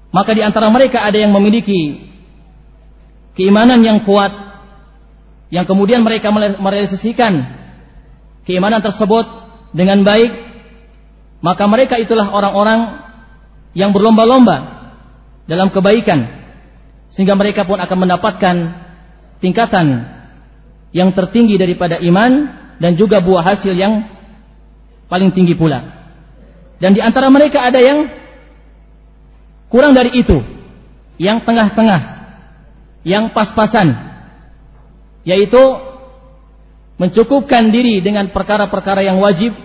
Maka 0.08 0.30
di 0.32 0.40
antara 0.40 0.72
mereka 0.72 1.04
ada 1.04 1.20
yang 1.20 1.36
memiliki 1.36 2.08
keimanan 3.36 3.84
yang 3.84 4.00
kuat 4.08 4.32
yang 5.52 5.68
kemudian 5.68 6.00
mereka 6.00 6.32
merealisasikan 6.32 7.44
keimanan 8.48 8.80
tersebut 8.80 9.43
dengan 9.74 10.06
baik, 10.06 10.32
maka 11.42 11.66
mereka 11.66 11.98
itulah 11.98 12.30
orang-orang 12.30 13.04
yang 13.74 13.90
berlomba-lomba 13.90 14.86
dalam 15.50 15.68
kebaikan 15.74 16.30
sehingga 17.12 17.34
mereka 17.34 17.66
pun 17.66 17.76
akan 17.76 17.98
mendapatkan 18.06 18.56
tingkatan 19.42 19.86
yang 20.94 21.10
tertinggi 21.10 21.58
daripada 21.58 21.98
iman 21.98 22.32
dan 22.78 22.94
juga 22.94 23.18
buah 23.18 23.42
hasil 23.42 23.74
yang 23.74 24.06
paling 25.10 25.34
tinggi 25.34 25.58
pula. 25.58 25.82
Dan 26.78 26.94
di 26.94 27.02
antara 27.02 27.30
mereka 27.30 27.66
ada 27.66 27.78
yang 27.82 28.06
kurang 29.70 29.94
dari 29.94 30.14
itu, 30.14 30.38
yang 31.18 31.42
tengah-tengah, 31.42 32.00
yang 33.06 33.30
pas-pasan, 33.30 33.94
yaitu 35.26 35.60
mencukupkan 36.99 37.71
diri 37.71 38.03
dengan 38.03 38.29
perkara-perkara 38.29 39.01
yang 39.01 39.23
wajib 39.23 39.55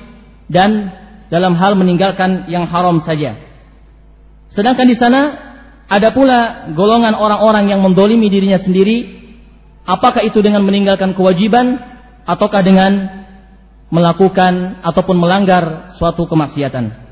dan 0.47 0.95
dalam 1.33 1.59
hal 1.59 1.75
meninggalkan 1.75 2.47
yang 2.47 2.71
haram 2.71 3.03
saja. 3.03 3.35
Sedangkan 4.55 4.87
di 4.87 4.95
sana 4.95 5.35
ada 5.91 6.15
pula 6.15 6.71
golongan 6.73 7.19
orang-orang 7.19 7.75
yang 7.75 7.83
mendolimi 7.83 8.31
dirinya 8.31 8.63
sendiri, 8.63 9.25
apakah 9.83 10.23
itu 10.23 10.39
dengan 10.41 10.63
meninggalkan 10.63 11.13
kewajiban 11.19 11.83
ataukah 12.23 12.63
dengan 12.63 12.93
melakukan 13.91 14.81
ataupun 14.83 15.17
melanggar 15.19 15.95
suatu 15.99 16.25
kemaksiatan. 16.31 17.05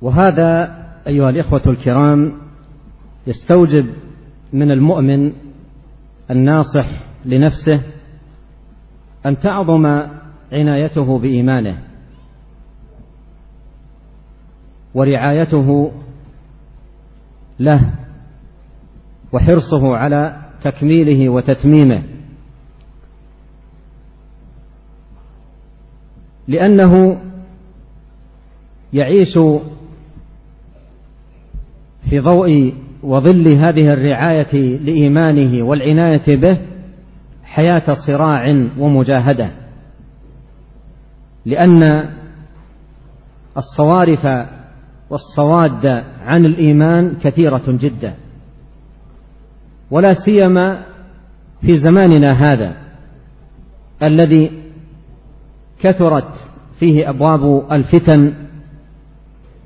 وهذا 0.00 0.50
أيها 1.06 1.30
الإخوة 1.30 1.60
الكرام 1.76 2.20
يستوجب 3.26 3.86
من 4.52 4.68
المؤمن 4.72 5.32
الناصح 6.30 7.03
لنفسه 7.25 7.81
أن 9.25 9.39
تعظم 9.39 9.85
عنايته 10.51 11.19
بإيمانه 11.19 11.77
ورعايته 14.93 15.91
له 17.59 17.93
وحرصه 19.33 19.95
على 19.95 20.35
تكميله 20.63 21.29
وتتميمه 21.29 22.03
لأنه 26.47 27.21
يعيش 28.93 29.37
في 32.09 32.19
ضوء 32.19 32.73
وظل 33.03 33.47
هذه 33.47 33.93
الرعاية 33.93 34.77
لإيمانه 34.77 35.63
والعناية 35.63 36.35
به 36.35 36.74
حياة 37.55 37.95
صراع 38.07 38.67
ومجاهدة 38.77 39.51
لأن 41.45 42.09
الصوارف 43.57 44.47
والصواد 45.09 45.85
عن 46.21 46.45
الإيمان 46.45 47.15
كثيرة 47.23 47.63
جدا 47.67 48.13
ولا 49.91 50.13
سيما 50.13 50.85
في 51.61 51.77
زماننا 51.77 52.27
هذا 52.33 52.75
الذي 54.03 54.51
كثرت 55.79 56.33
فيه 56.79 57.09
أبواب 57.09 57.71
الفتن 57.71 58.33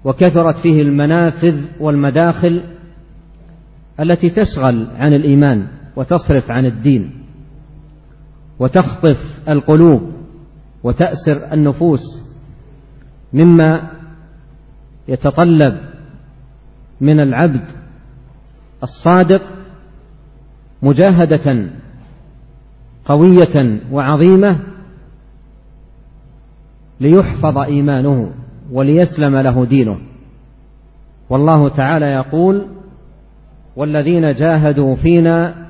وكثرت 0.03 0.55
فيه 0.55 0.81
المنافذ 0.81 1.61
والمداخل 1.79 2.61
التي 3.99 4.29
تشغل 4.29 4.87
عن 4.95 5.13
الإيمان 5.13 5.67
وتصرف 5.95 6.51
عن 6.51 6.65
الدين. 6.65 7.18
وتخطف 8.59 9.17
القلوب 9.49 10.11
وتأسر 10.83 11.53
النفوس 11.53 12.01
مما 13.33 13.89
يتطلب 15.07 15.77
من 17.01 17.19
العبد 17.19 17.63
الصادق 18.83 19.41
مجاهدة 20.81 21.69
قوية 23.05 23.79
وعظيمة 23.91 24.59
ليحفظ 26.99 27.57
إيمانه 27.57 28.31
وليسلم 28.71 29.37
له 29.37 29.65
دينه. 29.65 29.97
والله 31.29 31.69
تعالى 31.69 32.05
يقول 32.05 32.65
والذين 33.75 34.33
جاهدوا 34.33 34.95
فينا 34.95 35.68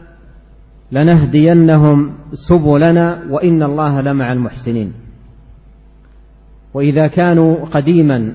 لنهدينهم 0.91 2.12
سبلنا 2.49 3.23
وإن 3.30 3.63
الله 3.63 4.02
لمع 4.02 4.32
المحسنين. 4.32 4.93
وإذا 6.73 7.08
كانوا 7.08 7.65
قديما 7.65 8.34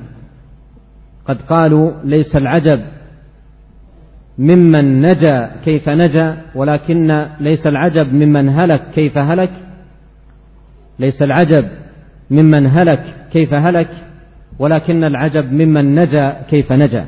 قد 1.26 1.42
قالوا 1.42 1.92
ليس 2.04 2.36
العجب 2.36 2.84
ممن 4.38 5.02
نجا 5.02 5.50
كيف 5.64 5.88
نجا 5.88 6.42
ولكن 6.54 7.26
ليس 7.40 7.66
العجب 7.66 8.12
ممن 8.12 8.48
هلك 8.48 8.90
كيف 8.94 9.18
هلك 9.18 9.50
ليس 10.98 11.22
العجب 11.22 11.68
ممن 12.30 12.66
هلك 12.66 13.26
كيف 13.32 13.54
هلك 13.54 13.90
ولكن 14.58 15.04
العجب 15.04 15.52
ممن 15.52 15.94
نجا 15.94 16.42
كيف 16.50 16.72
نجا. 16.72 17.06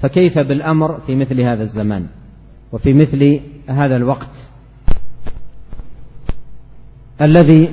فكيف 0.00 0.38
بالأمر 0.38 1.00
في 1.00 1.14
مثل 1.14 1.40
هذا 1.40 1.62
الزمان؟ 1.62 2.06
وفي 2.72 2.92
مثل 2.92 3.40
هذا 3.68 3.96
الوقت 3.96 4.30
الذي 7.22 7.70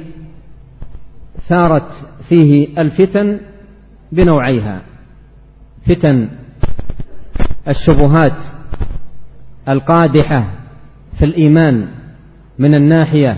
ثارت 1.47 1.91
فيه 2.29 2.81
الفتن 2.81 3.39
بنوعيها. 4.11 4.81
فتن 5.85 6.29
الشبهات 7.67 8.37
القادحة 9.69 10.51
في 11.19 11.25
الإيمان 11.25 11.87
من 12.59 12.75
الناحية 12.75 13.37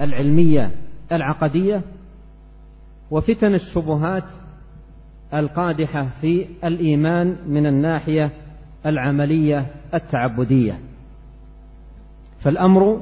العلمية 0.00 0.70
العقدية 1.12 1.82
وفتن 3.10 3.54
الشبهات 3.54 4.24
القادحة 5.34 6.08
في 6.20 6.46
الإيمان 6.64 7.36
من 7.48 7.66
الناحية 7.66 8.30
العملية 8.86 9.66
التعبدية. 9.94 10.78
فالأمر 12.44 13.00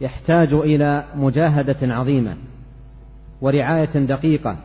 يحتاج 0.00 0.52
إلى 0.52 1.04
مجاهدة 1.16 1.80
عظيمة 1.82 2.36
ورعاية 3.40 3.94
دقيقة 3.96 4.56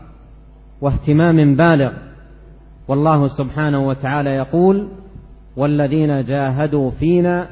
واهتمام 0.82 1.56
بالغ. 1.56 1.94
والله 2.88 3.28
سبحانه 3.28 3.88
وتعالى 3.88 4.30
يقول 4.30 4.88
والذين 5.56 6.24
جاهدوا 6.24 6.92
فينا 6.92 7.50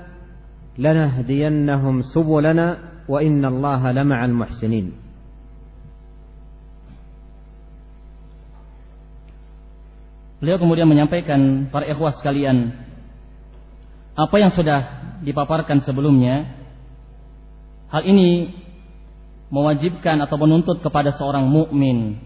لنهدينهم 0.77 2.01
سبلنا 2.01 2.77
وإن 3.07 3.45
الله 3.45 3.91
لمع 3.91 4.19
المحسنين. 4.25 4.87
Beliau 10.35 10.59
kemudian 10.59 10.85
menyampaikan 10.85 11.71
para 11.71 11.87
ikhwah 11.87 12.11
sekalian 12.11 12.75
apa 14.19 14.35
yang 14.35 14.51
sudah 14.51 15.04
dipaparkan 15.23 15.83
sebelumnya 15.85 16.49
hal 17.93 18.03
ini 18.03 18.51
mewajibkan 19.53 20.19
atau 20.25 20.35
menuntut 20.41 20.81
kepada 20.81 21.13
seorang 21.15 21.45
mukmin 21.45 22.17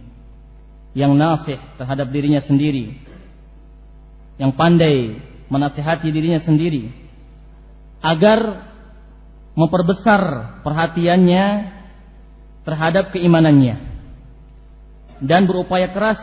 yang 0.97 1.13
nasih 1.13 1.60
terhadap 1.78 2.10
dirinya 2.10 2.41
sendiri 2.41 2.97
yang 4.39 4.56
pandai 4.56 5.19
menasihati 5.52 6.10
dirinya 6.10 6.39
sendiri 6.41 6.89
agar 7.99 8.69
memperbesar 9.54 10.21
perhatiannya 10.63 11.45
terhadap 12.63 13.12
keimanannya 13.12 13.75
dan 15.19 15.43
berupaya 15.43 15.91
keras 15.91 16.19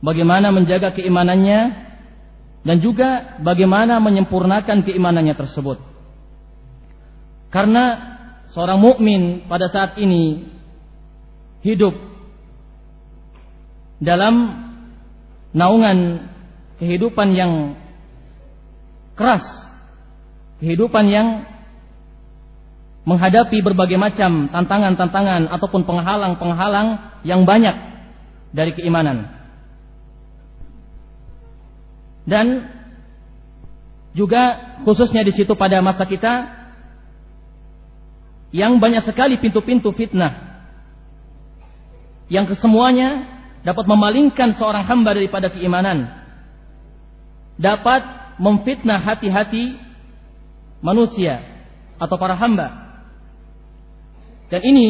bagaimana 0.00 0.48
menjaga 0.48 0.96
keimanannya 0.96 1.83
dan 2.64 2.80
juga 2.80 3.38
bagaimana 3.44 4.00
menyempurnakan 4.00 4.88
keimanannya 4.88 5.36
tersebut. 5.36 5.78
Karena 7.52 7.84
seorang 8.50 8.80
mukmin 8.80 9.44
pada 9.46 9.68
saat 9.68 10.00
ini 10.00 10.48
hidup 11.60 11.94
dalam 14.00 14.64
naungan 15.54 16.28
kehidupan 16.80 17.36
yang 17.36 17.78
keras, 19.14 19.44
kehidupan 20.58 21.06
yang 21.06 21.28
menghadapi 23.04 23.60
berbagai 23.60 24.00
macam 24.00 24.48
tantangan-tantangan 24.48 25.52
ataupun 25.52 25.84
penghalang-penghalang 25.84 27.20
yang 27.22 27.44
banyak 27.44 27.76
dari 28.56 28.72
keimanan. 28.72 29.43
Dan 32.24 32.72
juga 34.16 34.76
khususnya 34.86 35.20
di 35.26 35.32
situ 35.34 35.52
pada 35.58 35.82
masa 35.84 36.08
kita 36.08 36.64
yang 38.54 38.78
banyak 38.78 39.02
sekali 39.02 39.36
pintu-pintu 39.42 39.90
fitnah 39.90 40.62
yang 42.30 42.46
kesemuanya 42.46 43.26
dapat 43.66 43.84
memalingkan 43.90 44.54
seorang 44.54 44.86
hamba 44.86 45.18
daripada 45.18 45.50
keimanan 45.50 46.24
dapat 47.58 48.02
memfitnah 48.38 49.02
hati-hati 49.02 49.78
manusia 50.82 51.42
atau 51.98 52.16
para 52.18 52.34
hamba. 52.34 52.98
Dan 54.50 54.60
ini 54.62 54.88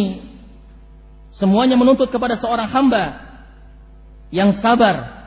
semuanya 1.37 1.77
menuntut 1.77 2.09
kepada 2.09 2.41
seorang 2.41 2.69
hamba 2.69 3.05
yang 4.35 4.59
sabar 4.59 5.25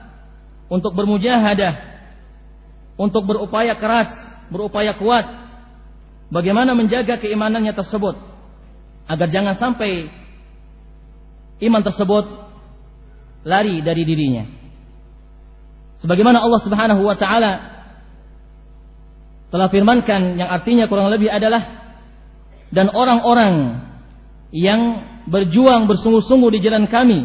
untuk 0.67 0.91
bermujahadah 0.93 1.96
untuk 2.97 3.23
berupaya 3.29 3.77
keras, 3.77 4.09
berupaya 4.49 4.97
kuat 4.97 5.25
bagaimana 6.33 6.73
menjaga 6.73 7.21
keimanannya 7.21 7.71
tersebut 7.71 8.17
agar 9.07 9.27
jangan 9.31 9.55
sampai 9.55 10.11
iman 11.63 11.81
tersebut 11.85 12.25
lari 13.47 13.79
dari 13.79 14.03
dirinya. 14.03 14.43
Sebagaimana 15.97 16.41
Allah 16.43 16.61
Subhanahu 16.61 17.01
wa 17.05 17.17
taala 17.17 17.53
telah 19.47 19.71
firmankan 19.71 20.35
yang 20.35 20.49
artinya 20.51 20.85
kurang 20.91 21.07
lebih 21.07 21.31
adalah 21.31 21.63
dan 22.67 22.91
orang-orang 22.91 23.79
yang 24.51 24.81
berjuang 25.27 25.87
bersungguh-sungguh 25.87 26.59
di 26.59 26.59
jalan 26.59 26.87
kami 26.91 27.23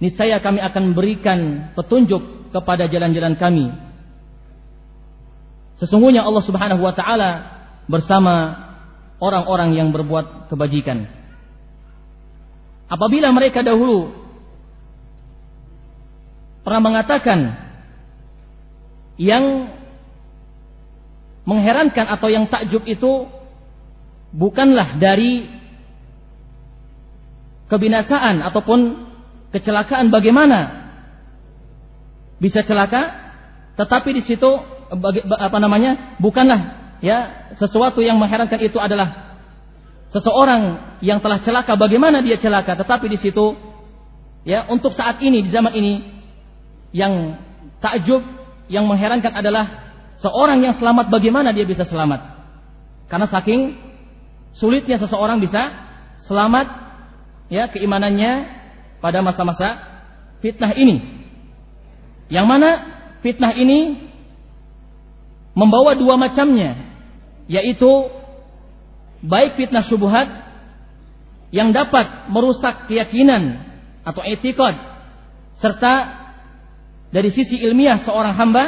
niscaya 0.00 0.40
kami 0.40 0.60
akan 0.60 0.84
berikan 0.92 1.72
petunjuk 1.72 2.52
kepada 2.52 2.88
jalan-jalan 2.88 3.36
kami 3.40 3.72
Sesungguhnya 5.80 6.20
Allah 6.20 6.44
Subhanahu 6.44 6.84
wa 6.84 6.92
taala 6.92 7.30
bersama 7.88 8.68
orang-orang 9.16 9.72
yang 9.80 9.88
berbuat 9.88 10.52
kebajikan. 10.52 11.08
Apabila 12.90 13.32
mereka 13.32 13.64
dahulu 13.64 14.12
pernah 16.60 16.82
mengatakan 16.84 17.38
yang 19.16 19.72
mengherankan 21.48 22.06
atau 22.12 22.28
yang 22.28 22.44
takjub 22.52 22.84
itu 22.84 23.24
bukanlah 24.36 25.00
dari 25.00 25.48
kebinasaan 27.72 28.44
ataupun 28.44 29.08
kecelakaan 29.54 30.12
bagaimana 30.12 30.90
bisa 32.42 32.66
celaka 32.66 33.32
tetapi 33.78 34.10
di 34.18 34.22
situ 34.26 34.50
apa 35.38 35.58
namanya 35.62 36.18
bukanlah 36.18 36.94
ya 36.98 37.48
sesuatu 37.56 38.02
yang 38.02 38.18
mengherankan 38.18 38.58
itu 38.58 38.76
adalah 38.76 39.38
seseorang 40.10 40.96
yang 41.00 41.22
telah 41.22 41.40
celaka 41.40 41.78
bagaimana 41.78 42.20
dia 42.20 42.36
celaka? 42.36 42.74
Tetapi 42.74 43.06
di 43.06 43.18
situ 43.18 43.54
ya 44.42 44.66
untuk 44.66 44.92
saat 44.92 45.22
ini 45.22 45.46
di 45.46 45.50
zaman 45.50 45.72
ini 45.72 45.94
yang 46.90 47.38
takjub 47.78 48.22
yang 48.66 48.86
mengherankan 48.86 49.30
adalah 49.30 49.94
seorang 50.18 50.62
yang 50.62 50.74
selamat 50.76 51.08
bagaimana 51.08 51.54
dia 51.54 51.64
bisa 51.64 51.86
selamat? 51.86 52.20
Karena 53.06 53.26
saking 53.30 53.78
sulitnya 54.54 54.98
seseorang 54.98 55.38
bisa 55.38 55.70
selamat 56.26 56.66
ya 57.50 57.70
keimanannya 57.70 58.60
pada 58.98 59.22
masa-masa 59.22 59.78
fitnah 60.42 60.74
ini. 60.74 61.22
Yang 62.30 62.46
mana 62.46 62.70
fitnah 63.22 63.54
ini 63.58 64.09
membawa 65.54 65.98
dua 65.98 66.14
macamnya 66.14 66.78
yaitu 67.50 67.88
baik 69.20 69.58
fitnah 69.58 69.84
syubhat 69.84 70.28
yang 71.50 71.74
dapat 71.74 72.30
merusak 72.30 72.86
keyakinan 72.86 73.58
atau 74.06 74.22
etikad 74.22 74.78
serta 75.58 75.94
dari 77.10 77.34
sisi 77.34 77.58
ilmiah 77.66 78.06
seorang 78.06 78.38
hamba 78.38 78.64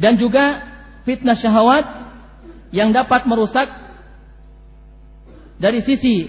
dan 0.00 0.16
juga 0.16 0.64
fitnah 1.04 1.36
syahwat 1.38 1.84
yang 2.74 2.90
dapat 2.90 3.28
merusak 3.28 3.70
dari 5.60 5.84
sisi 5.84 6.26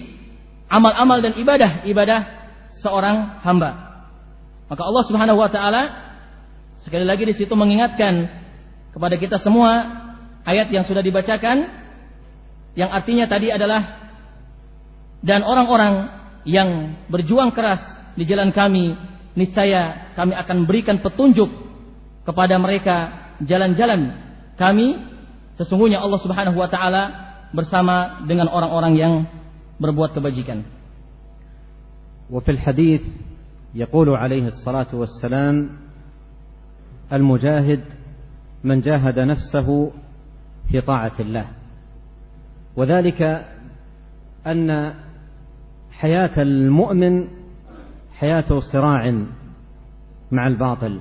amal-amal 0.70 1.18
dan 1.18 1.34
ibadah-ibadah 1.34 2.20
seorang 2.78 3.42
hamba. 3.42 3.70
Maka 4.70 4.82
Allah 4.84 5.04
Subhanahu 5.10 5.38
wa 5.40 5.50
taala 5.50 5.82
sekali 6.84 7.02
lagi 7.02 7.26
di 7.26 7.34
situ 7.34 7.50
mengingatkan 7.58 8.45
kepada 8.95 9.15
kita 9.15 9.37
semua 9.39 9.71
ayat 10.43 10.67
yang 10.73 10.83
sudah 10.83 11.03
dibacakan 11.03 11.69
yang 12.75 12.91
artinya 12.91 13.27
tadi 13.27 13.51
adalah 13.51 14.11
dan 15.21 15.45
orang-orang 15.45 16.09
yang 16.47 16.97
berjuang 17.11 17.53
keras 17.53 17.79
di 18.17 18.25
jalan 18.25 18.49
kami 18.49 18.97
niscaya 19.37 20.11
kami 20.17 20.33
akan 20.35 20.57
berikan 20.67 20.99
petunjuk 20.99 21.47
kepada 22.25 22.57
mereka 22.57 22.95
jalan-jalan 23.43 24.17
kami 24.59 24.97
sesungguhnya 25.55 26.01
Allah 26.01 26.19
Subhanahu 26.19 26.57
wa 26.57 26.69
taala 26.69 27.03
bersama 27.51 28.23
dengan 28.23 28.47
orang-orang 28.47 28.93
yang 28.95 29.13
berbuat 29.77 30.15
kebajikan. 30.15 30.63
وفي 32.31 32.51
الحديث 32.51 33.03
يقول 33.75 34.15
عليه 34.15 34.55
الصلاة 34.55 34.87
والسلام 34.95 35.55
المجاهد 37.11 37.83
من 38.66 38.80
جاهد 38.80 39.18
نفسه 39.18 39.90
في 40.70 40.80
طاعة 40.80 41.12
الله. 41.20 41.46
وذلك 42.76 43.46
أن 44.46 44.94
حياة 45.90 46.42
المؤمن 46.42 47.28
حياة 48.18 48.58
صراع 48.72 49.24
مع 50.32 50.46
الباطل 50.46 51.00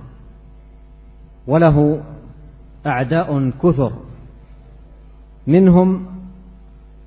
وله 1.48 2.04
أعداء 2.86 3.50
كثر. 3.50 3.94
منهم 5.48 6.06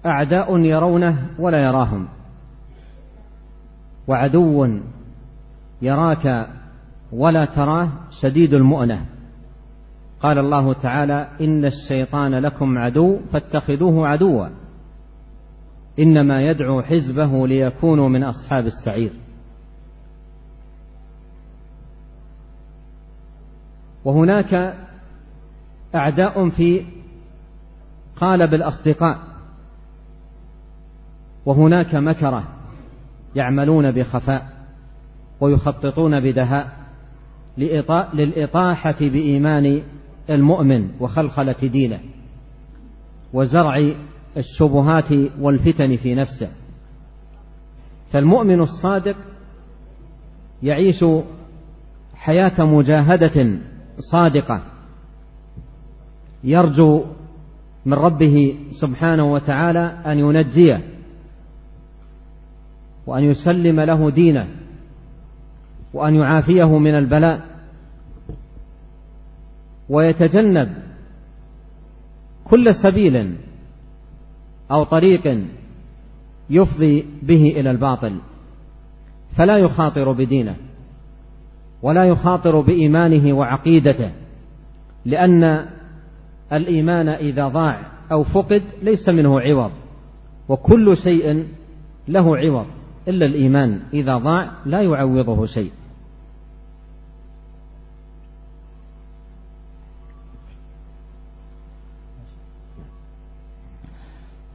أعداء 0.07 0.59
يرونه 0.59 1.27
ولا 1.39 1.59
يراهم. 1.59 2.09
وعدو 4.09 4.69
يراك 5.83 6.49
ولا 7.13 7.45
تراه 7.45 7.89
شديد 8.23 8.55
المؤنة. 8.55 9.18
قال 10.23 10.39
الله 10.39 10.73
تعالى 10.73 11.29
إن 11.41 11.65
الشيطان 11.65 12.35
لكم 12.35 12.79
عدو 12.79 13.19
فاتخذوه 13.33 14.09
عدوا 14.09 14.49
إنما 15.99 16.43
يدعو 16.43 16.83
حزبه 16.83 17.47
ليكونوا 17.47 18.09
من 18.09 18.25
أصحاب 18.25 18.67
السعير. 18.67 19.13
وهناك 24.05 24.75
أعداء 25.95 26.49
في 26.49 26.85
قالب 28.21 28.55
الأصدقاء 28.55 29.19
وهناك 31.47 31.95
مكرة 31.95 32.45
يعملون 33.35 33.91
بخفاء 33.91 34.49
ويخططون 35.41 36.21
بدهاء 36.21 36.73
للإطاحة 38.15 38.97
بإيمان 39.01 39.83
المؤمن 40.31 40.91
وخلخلة 41.01 41.57
دينه 41.63 42.01
وزرع 43.33 43.93
الشبهات 44.37 45.13
والفتن 45.41 45.97
في 45.97 46.15
نفسه. 46.15 46.51
فالمؤمن 48.13 48.61
الصادق 48.61 49.17
يعيش 50.63 51.05
حياة 52.15 52.65
مجاهدة 52.65 53.59
صادقة 54.13 54.63
يرجو 56.45 57.05
من 57.87 57.93
ربه 57.93 58.57
سبحانه 58.81 59.33
وتعالى 59.33 60.03
أن 60.07 60.19
ينجيه 60.19 60.83
وأن 63.07 63.25
يسلم 63.25 63.81
له 63.81 64.11
دينه 64.11 64.49
وأن 65.95 66.15
يعافيه 66.15 66.79
من 66.79 66.95
البلاء 66.95 67.48
ويتجنب 69.89 70.69
كل 72.45 72.75
سبيل 72.75 73.35
أو 74.71 74.85
طريق 74.85 75.45
يفضي 76.51 77.05
به 77.23 77.43
إلى 77.57 77.71
الباطل 77.71 78.21
فلا 79.37 79.59
يخاطر 79.59 80.13
بدينه 80.13 80.57
ولا 81.83 82.05
يخاطر 82.05 82.61
بإيمانه 82.61 83.33
وعقيدته 83.33 84.11
لأن 85.05 85.67
الإيمان 86.53 87.09
إذا 87.09 87.49
ضاع 87.49 87.81
أو 88.13 88.25
فقد 88.25 88.63
ليس 88.83 89.09
منه 89.09 89.41
عوض 89.41 89.71
وكل 90.49 90.97
شيء 90.97 91.47
له 92.09 92.37
عوض 92.37 92.67
إلا 93.09 93.27
الإيمان 93.27 93.81
إذا 93.93 94.17
ضاع 94.19 94.51
لا 94.67 94.83
يعوضه 94.83 95.47
شيء. 95.47 95.73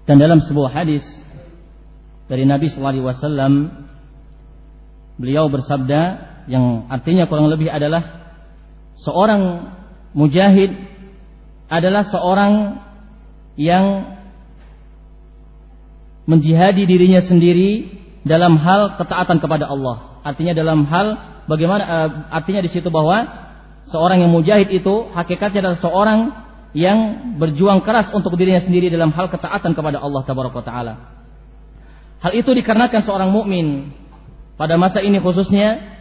Dan 0.04 0.20
dalam 0.20 0.44
sebuah 0.44 0.72
hadis 0.72 1.04
dari 2.28 2.44
Nabi 2.44 2.68
sallallahu 2.68 2.92
alaihi 2.92 3.08
wasallam 3.08 3.54
beliau 5.16 5.48
bersabda 5.48 6.02
yang 6.52 6.92
artinya 6.92 7.24
kurang 7.32 7.48
lebih 7.48 7.72
adalah 7.72 8.36
seorang 9.00 9.72
mujahid 10.12 10.76
adalah 11.72 12.04
seorang 12.12 12.84
yang 13.56 14.18
menjihadi 16.28 16.84
dirinya 16.84 17.24
sendiri 17.24 17.92
dalam 18.24 18.56
hal 18.60 18.96
ketaatan 19.00 19.40
kepada 19.40 19.68
Allah. 19.68 20.20
Artinya 20.24 20.56
dalam 20.56 20.88
hal 20.88 21.20
bagaimana 21.48 21.84
uh, 21.84 22.10
artinya 22.32 22.64
di 22.64 22.72
situ 22.72 22.88
bahwa 22.88 23.28
seorang 23.88 24.24
yang 24.24 24.32
mujahid 24.32 24.72
itu 24.72 25.12
hakikatnya 25.12 25.60
adalah 25.64 25.80
seorang 25.80 26.20
yang 26.74 27.34
berjuang 27.38 27.86
keras 27.86 28.10
untuk 28.12 28.34
dirinya 28.34 28.62
sendiri 28.62 28.90
dalam 28.90 29.14
hal 29.14 29.30
ketaatan 29.30 29.78
kepada 29.78 30.02
Allah 30.02 30.22
taala. 30.26 30.94
Hal 32.20 32.34
itu 32.34 32.50
dikarenakan 32.50 33.02
seorang 33.06 33.30
mukmin 33.30 33.94
pada 34.58 34.74
masa 34.78 35.06
ini 35.06 35.22
khususnya 35.22 35.98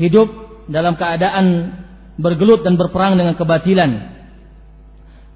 hidup 0.00 0.28
dalam 0.72 0.96
keadaan 0.96 1.76
bergelut 2.16 2.64
dan 2.64 2.80
berperang 2.80 3.20
dengan 3.20 3.36
kebatilan 3.36 4.16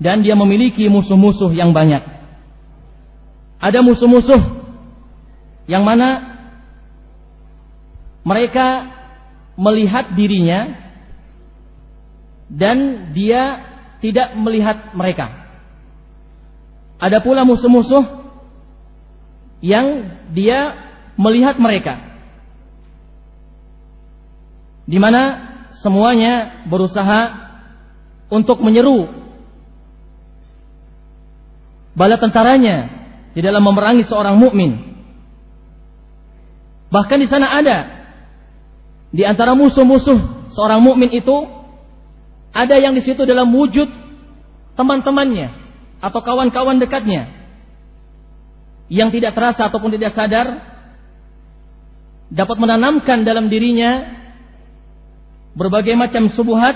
dan 0.00 0.24
dia 0.24 0.32
memiliki 0.32 0.88
musuh-musuh 0.88 1.52
yang 1.52 1.76
banyak. 1.76 2.00
Ada 3.60 3.84
musuh-musuh 3.84 4.40
yang 5.68 5.84
mana 5.84 6.40
mereka 8.24 8.88
melihat 9.60 10.16
dirinya 10.16 10.72
dan 12.48 13.12
dia 13.12 13.69
tidak 14.00 14.36
melihat 14.36 14.96
mereka. 14.96 15.48
Ada 17.00 17.24
pula 17.24 17.44
musuh-musuh 17.48 18.04
yang 19.64 20.08
dia 20.32 20.76
melihat 21.16 21.56
mereka. 21.60 22.00
Di 24.88 24.96
mana 24.96 25.52
semuanya 25.80 26.64
berusaha 26.68 27.20
untuk 28.32 28.60
menyeru 28.60 29.08
bala 31.96 32.16
tentaranya 32.16 32.88
di 33.36 33.40
dalam 33.40 33.60
memerangi 33.64 34.04
seorang 34.08 34.36
mukmin. 34.36 34.76
Bahkan 36.90 37.18
di 37.20 37.28
sana 37.30 37.54
ada 37.54 37.78
di 39.14 39.22
antara 39.22 39.54
musuh-musuh 39.54 40.50
seorang 40.54 40.82
mukmin 40.82 41.10
itu 41.14 41.59
ada 42.50 42.74
yang 42.78 42.94
di 42.94 43.02
situ 43.06 43.22
dalam 43.22 43.50
wujud 43.54 43.86
teman-temannya 44.74 45.54
atau 46.00 46.20
kawan-kawan 46.24 46.80
dekatnya 46.82 47.30
yang 48.90 49.14
tidak 49.14 49.38
terasa 49.38 49.70
ataupun 49.70 49.94
tidak 49.94 50.16
sadar 50.18 50.58
dapat 52.30 52.56
menanamkan 52.58 53.22
dalam 53.22 53.46
dirinya 53.46 54.18
berbagai 55.54 55.94
macam 55.94 56.30
subuhat 56.30 56.74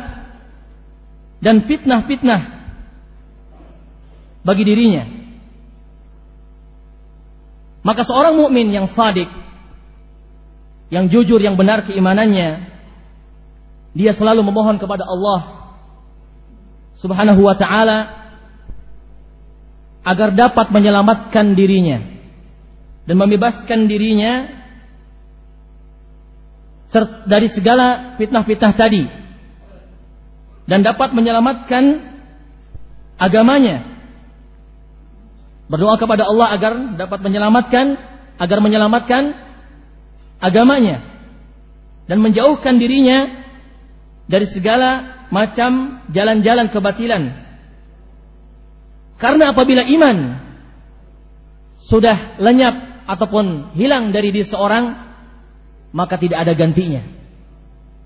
dan 1.42 1.66
fitnah-fitnah 1.66 2.42
bagi 4.44 4.62
dirinya. 4.66 5.04
Maka 7.84 8.08
seorang 8.08 8.40
mukmin 8.40 8.72
yang 8.72 8.88
sadik, 8.96 9.28
yang 10.88 11.12
jujur, 11.12 11.36
yang 11.36 11.54
benar 11.54 11.84
keimanannya, 11.84 12.72
dia 13.92 14.12
selalu 14.16 14.40
memohon 14.40 14.80
kepada 14.80 15.04
Allah 15.04 15.63
Subhanahu 17.04 17.44
wa 17.44 17.52
taala 17.52 17.98
agar 20.08 20.32
dapat 20.32 20.72
menyelamatkan 20.72 21.52
dirinya 21.52 22.00
dan 23.04 23.20
membebaskan 23.20 23.84
dirinya 23.84 24.48
dari 27.28 27.52
segala 27.52 28.16
fitnah-fitnah 28.16 28.72
tadi 28.72 29.04
dan 30.64 30.80
dapat 30.80 31.12
menyelamatkan 31.12 31.84
agamanya. 33.20 33.84
Berdoa 35.68 36.00
kepada 36.00 36.24
Allah 36.28 36.56
agar 36.56 36.72
dapat 36.96 37.20
menyelamatkan, 37.24 37.86
agar 38.40 38.58
menyelamatkan 38.64 39.32
agamanya 40.40 41.04
dan 42.04 42.20
menjauhkan 42.20 42.76
dirinya 42.76 43.43
dari 44.24 44.46
segala 44.52 45.24
macam 45.28 46.04
jalan-jalan 46.12 46.72
kebatilan. 46.72 47.22
Karena 49.20 49.54
apabila 49.54 49.84
iman 49.84 50.16
sudah 51.86 52.40
lenyap 52.40 53.06
ataupun 53.08 53.76
hilang 53.76 54.10
dari 54.10 54.32
diri 54.32 54.48
seorang, 54.48 54.96
maka 55.92 56.16
tidak 56.16 56.44
ada 56.44 56.52
gantinya. 56.56 57.04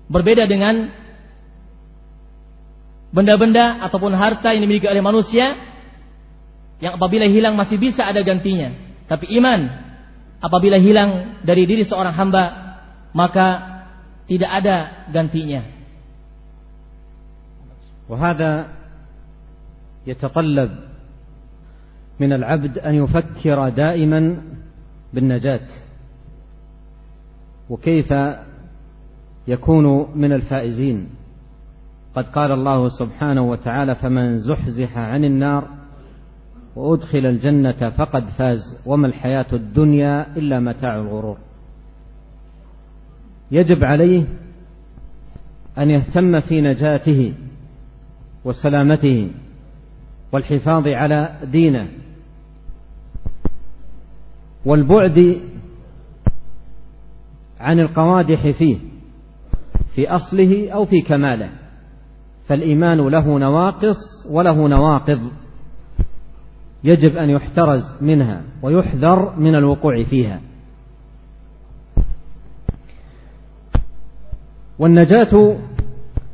Berbeda 0.09 0.45
dengan 0.49 0.91
benda-benda 3.09 3.81
ataupun 3.89 4.13
harta 4.13 4.53
yang 4.53 4.61
dimiliki 4.65 4.85
oleh 4.85 5.01
manusia 5.01 5.57
yang 6.79 6.95
apabila 6.95 7.25
hilang 7.25 7.57
masih 7.57 7.79
bisa 7.81 8.05
ada 8.05 8.21
gantinya. 8.21 8.71
Tapi 9.09 9.31
iman 9.41 9.65
apabila 10.39 10.77
hilang 10.77 11.41
dari 11.43 11.65
diri 11.65 11.83
seorang 11.83 12.13
hamba 12.13 12.45
maka 13.11 13.47
tidak 14.29 14.49
ada 14.49 15.09
gantinya. 15.09 15.78
وهذا 18.09 18.67
يتطلب 20.07 20.71
من 22.19 22.33
العبد 22.33 22.77
أن 22.77 22.95
يفكر 22.95 23.69
دائما 23.69 24.37
بالنجاة. 25.13 25.67
وكيف 27.69 28.13
يكون 29.47 30.17
من 30.17 30.31
الفائزين؟ 30.31 31.09
قد 32.15 32.25
قال 32.25 32.51
الله 32.51 32.89
سبحانه 32.89 33.41
وتعالى 33.41 33.95
فمن 33.95 34.37
زحزح 34.37 34.97
عن 34.97 35.25
النار 35.25 35.67
وأدخل 36.75 37.25
الجنة 37.25 37.89
فقد 37.89 38.29
فاز 38.29 38.77
وما 38.85 39.07
الحياة 39.07 39.45
الدنيا 39.53 40.37
إلا 40.37 40.59
متاع 40.59 40.95
الغرور. 40.95 41.37
يجب 43.51 43.83
عليه 43.83 44.23
أن 45.77 45.89
يهتم 45.89 46.39
في 46.39 46.61
نجاته 46.61 47.33
وسلامته 48.49 49.31
والحفاظ 50.31 50.87
على 50.87 51.35
دينه 51.43 51.87
والبعد 54.65 55.41
عن 57.59 57.79
القوادح 57.79 58.49
فيه 58.49 58.77
في 59.95 60.09
أصله 60.09 60.71
أو 60.71 60.85
في 60.85 61.01
كماله. 61.01 61.49
فالإيمان 62.47 62.97
له 62.97 63.39
نواقص 63.39 63.97
وله 64.31 64.67
نواقض. 64.67 65.31
يجب 66.83 67.17
أن 67.17 67.29
يحترز 67.29 67.83
منها 68.01 68.41
ويحذر 68.61 69.35
من 69.35 69.55
الوقوع 69.55 70.03
فيها. 70.03 70.41
والنجاة 74.79 75.57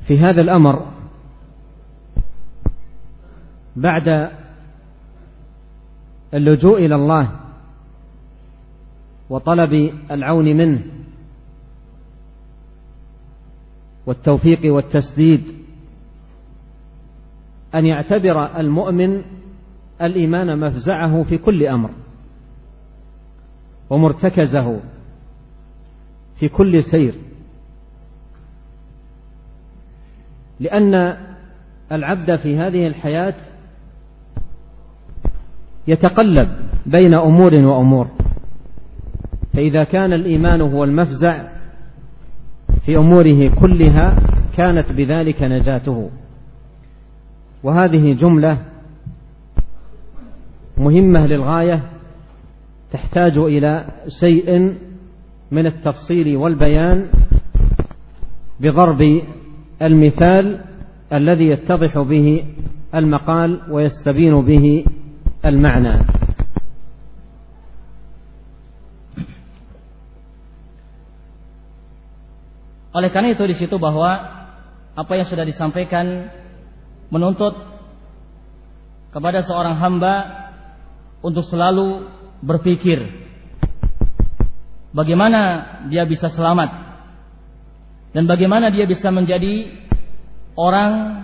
في 0.08 0.20
هذا 0.20 0.42
الأمر 0.42 0.95
بعد 3.76 4.32
اللجوء 6.34 6.86
إلى 6.86 6.96
الله 6.96 7.32
وطلب 9.30 9.94
العون 10.12 10.46
منه 10.46 10.84
والتوفيق 14.06 14.74
والتسديد 14.74 15.44
أن 17.76 17.86
يعتبر 17.86 18.60
المؤمن 18.60 19.22
الإيمان 20.02 20.60
مفزعه 20.60 21.24
في 21.24 21.38
كل 21.38 21.68
أمر 21.68 21.90
ومرتكزه 23.90 24.80
في 26.40 26.50
كل 26.50 26.84
سير 26.84 27.16
لأن 30.60 31.18
العبد 31.92 32.36
في 32.36 32.58
هذه 32.58 32.88
الحياة 32.88 33.36
يتقلب 35.88 36.50
بين 36.86 37.14
أمور 37.14 37.56
وأمور. 37.56 38.08
فإذا 39.54 39.84
كان 39.84 40.14
الإيمان 40.14 40.62
هو 40.62 40.84
المفزع 40.84 41.48
في 42.86 42.98
أموره 42.98 43.48
كلها 43.60 44.18
كانت 44.58 44.92
بذلك 44.92 45.44
نجاته. 45.44 46.10
وهذه 47.64 48.14
جملة 48.14 48.58
مهمة 50.78 51.28
للغاية 51.28 51.84
تحتاج 52.92 53.38
إلى 53.38 53.86
شيء 54.20 54.76
من 55.52 55.66
التفصيل 55.66 56.38
والبيان 56.38 57.06
بضرب 58.60 59.22
المثال 59.82 60.60
الذي 61.14 61.48
يتضح 61.48 62.00
به 62.00 62.44
المقال 62.96 63.62
ويستبين 63.72 64.42
به 64.42 64.86
المعنى 65.45 66.21
Oleh 72.91 73.07
karena 73.15 73.31
itu 73.31 73.47
di 73.47 73.55
situ 73.55 73.79
bahwa 73.79 74.11
apa 74.99 75.13
yang 75.15 75.31
sudah 75.31 75.47
disampaikan 75.47 76.27
menuntut 77.07 77.55
kepada 79.15 79.47
seorang 79.47 79.79
hamba 79.79 80.15
untuk 81.23 81.47
selalu 81.47 82.11
berpikir 82.43 82.99
bagaimana 84.91 85.41
dia 85.87 86.03
bisa 86.03 86.35
selamat 86.35 86.71
dan 88.11 88.27
bagaimana 88.27 88.75
dia 88.75 88.91
bisa 88.91 89.07
menjadi 89.15 89.71
orang 90.59 91.23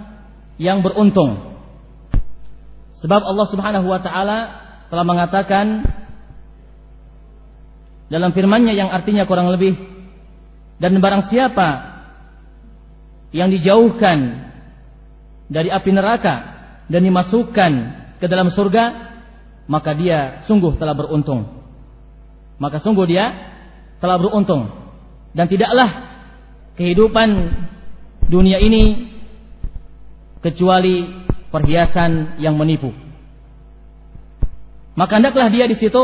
yang 0.63 0.87
beruntung 0.87 1.50
Sebab 3.02 3.22
Allah 3.26 3.48
Subhanahu 3.50 3.88
wa 3.90 4.00
taala 4.02 4.40
telah 4.94 5.06
mengatakan 5.06 5.86
dalam 8.12 8.30
firman-Nya 8.36 8.76
yang 8.76 8.90
artinya 8.92 9.26
kurang 9.26 9.50
lebih 9.50 9.74
dan 10.78 10.98
barang 11.00 11.32
siapa 11.32 11.70
yang 13.32 13.50
dijauhkan 13.50 14.50
dari 15.48 15.72
api 15.72 15.90
neraka 15.96 16.36
dan 16.92 17.02
dimasukkan 17.08 17.72
ke 18.20 18.26
dalam 18.28 18.52
surga 18.52 19.12
maka 19.72 19.96
dia 19.96 20.44
sungguh 20.46 20.76
telah 20.76 20.92
beruntung. 20.92 21.48
Maka 22.60 22.84
sungguh 22.84 23.08
dia 23.08 23.32
telah 24.04 24.20
beruntung. 24.20 24.68
Dan 25.32 25.48
tidaklah 25.48 26.12
kehidupan 26.76 27.30
dunia 28.28 28.60
ini 28.60 29.10
kecuali 30.44 31.21
perhiasan 31.52 32.40
yang 32.40 32.56
menipu. 32.56 32.96
Maka 34.96 35.20
hendaklah 35.20 35.52
dia 35.52 35.68
di 35.68 35.76
situ 35.76 36.00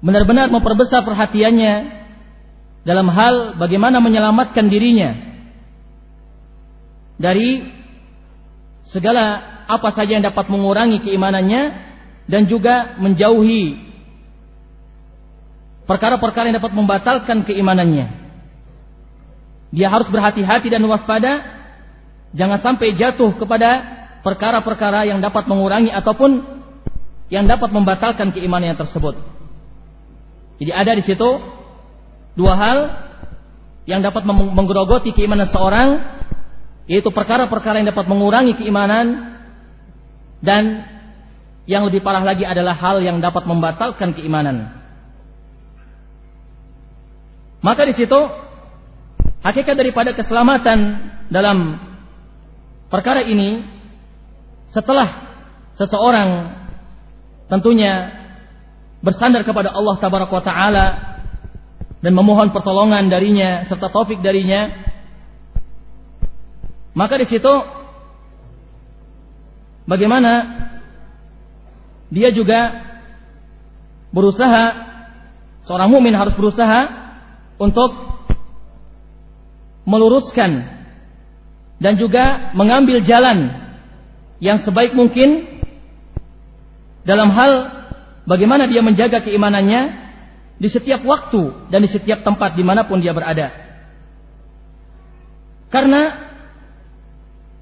benar-benar 0.00 0.48
memperbesar 0.48 1.04
perhatiannya 1.04 2.00
dalam 2.88 3.08
hal 3.12 3.60
bagaimana 3.60 4.00
menyelamatkan 4.00 4.72
dirinya 4.72 5.12
dari 7.20 7.68
segala 8.88 9.44
apa 9.68 9.92
saja 9.92 10.16
yang 10.16 10.24
dapat 10.24 10.48
mengurangi 10.48 11.04
keimanannya 11.04 11.62
dan 12.24 12.48
juga 12.48 12.96
menjauhi 12.96 13.76
perkara-perkara 15.84 16.48
yang 16.48 16.58
dapat 16.62 16.72
membatalkan 16.72 17.44
keimanannya. 17.44 18.08
Dia 19.70 19.86
harus 19.92 20.08
berhati-hati 20.08 20.72
dan 20.72 20.82
waspada 20.88 21.59
Jangan 22.30 22.62
sampai 22.62 22.94
jatuh 22.94 23.34
kepada 23.34 23.70
perkara-perkara 24.22 25.08
yang 25.08 25.18
dapat 25.18 25.50
mengurangi 25.50 25.90
ataupun 25.90 26.60
yang 27.30 27.46
dapat 27.46 27.70
membatalkan 27.74 28.30
keimanan 28.34 28.78
tersebut. 28.78 29.18
Jadi 30.60 30.70
ada 30.70 30.92
di 30.92 31.02
situ 31.02 31.30
dua 32.36 32.54
hal 32.54 32.78
yang 33.88 34.04
dapat 34.04 34.22
menggerogoti 34.28 35.10
keimanan 35.16 35.48
seorang 35.50 36.20
yaitu 36.90 37.10
perkara-perkara 37.10 37.80
yang 37.82 37.88
dapat 37.90 38.06
mengurangi 38.06 38.58
keimanan 38.58 39.38
dan 40.42 40.84
yang 41.70 41.86
lebih 41.86 42.02
parah 42.02 42.22
lagi 42.22 42.42
adalah 42.42 42.74
hal 42.74 42.98
yang 42.98 43.22
dapat 43.22 43.46
membatalkan 43.46 44.10
keimanan. 44.10 44.74
Maka 47.62 47.86
di 47.86 47.94
situ 47.94 48.20
hakikat 49.44 49.76
daripada 49.76 50.16
keselamatan 50.16 50.78
dalam 51.28 51.89
perkara 52.90 53.22
ini 53.22 53.62
setelah 54.74 55.30
seseorang 55.78 56.60
tentunya 57.46 58.10
bersandar 59.00 59.46
kepada 59.46 59.72
Allah 59.72 59.96
tabaraka 59.96 60.38
taala 60.44 60.86
dan 62.04 62.12
memohon 62.12 62.52
pertolongan 62.52 63.08
darinya 63.08 63.64
serta 63.70 63.88
taufik 63.88 64.20
darinya 64.20 64.74
maka 66.92 67.16
di 67.16 67.26
situ 67.30 67.54
bagaimana 69.86 70.32
dia 72.10 72.34
juga 72.34 72.90
berusaha 74.10 74.90
seorang 75.64 75.86
mukmin 75.86 76.18
harus 76.18 76.34
berusaha 76.34 76.90
untuk 77.62 77.94
meluruskan 79.86 80.79
dan 81.80 81.96
juga 81.96 82.52
mengambil 82.52 83.00
jalan 83.02 83.56
yang 84.38 84.60
sebaik 84.60 84.92
mungkin 84.92 85.48
dalam 87.02 87.32
hal 87.32 87.52
bagaimana 88.28 88.68
dia 88.68 88.84
menjaga 88.84 89.24
keimanannya 89.24 90.12
di 90.60 90.68
setiap 90.68 91.00
waktu 91.08 91.72
dan 91.72 91.80
di 91.80 91.88
setiap 91.88 92.20
tempat 92.20 92.52
di 92.52 92.60
mana 92.60 92.84
pun 92.84 93.00
dia 93.00 93.16
berada. 93.16 93.48
Karena 95.72 96.28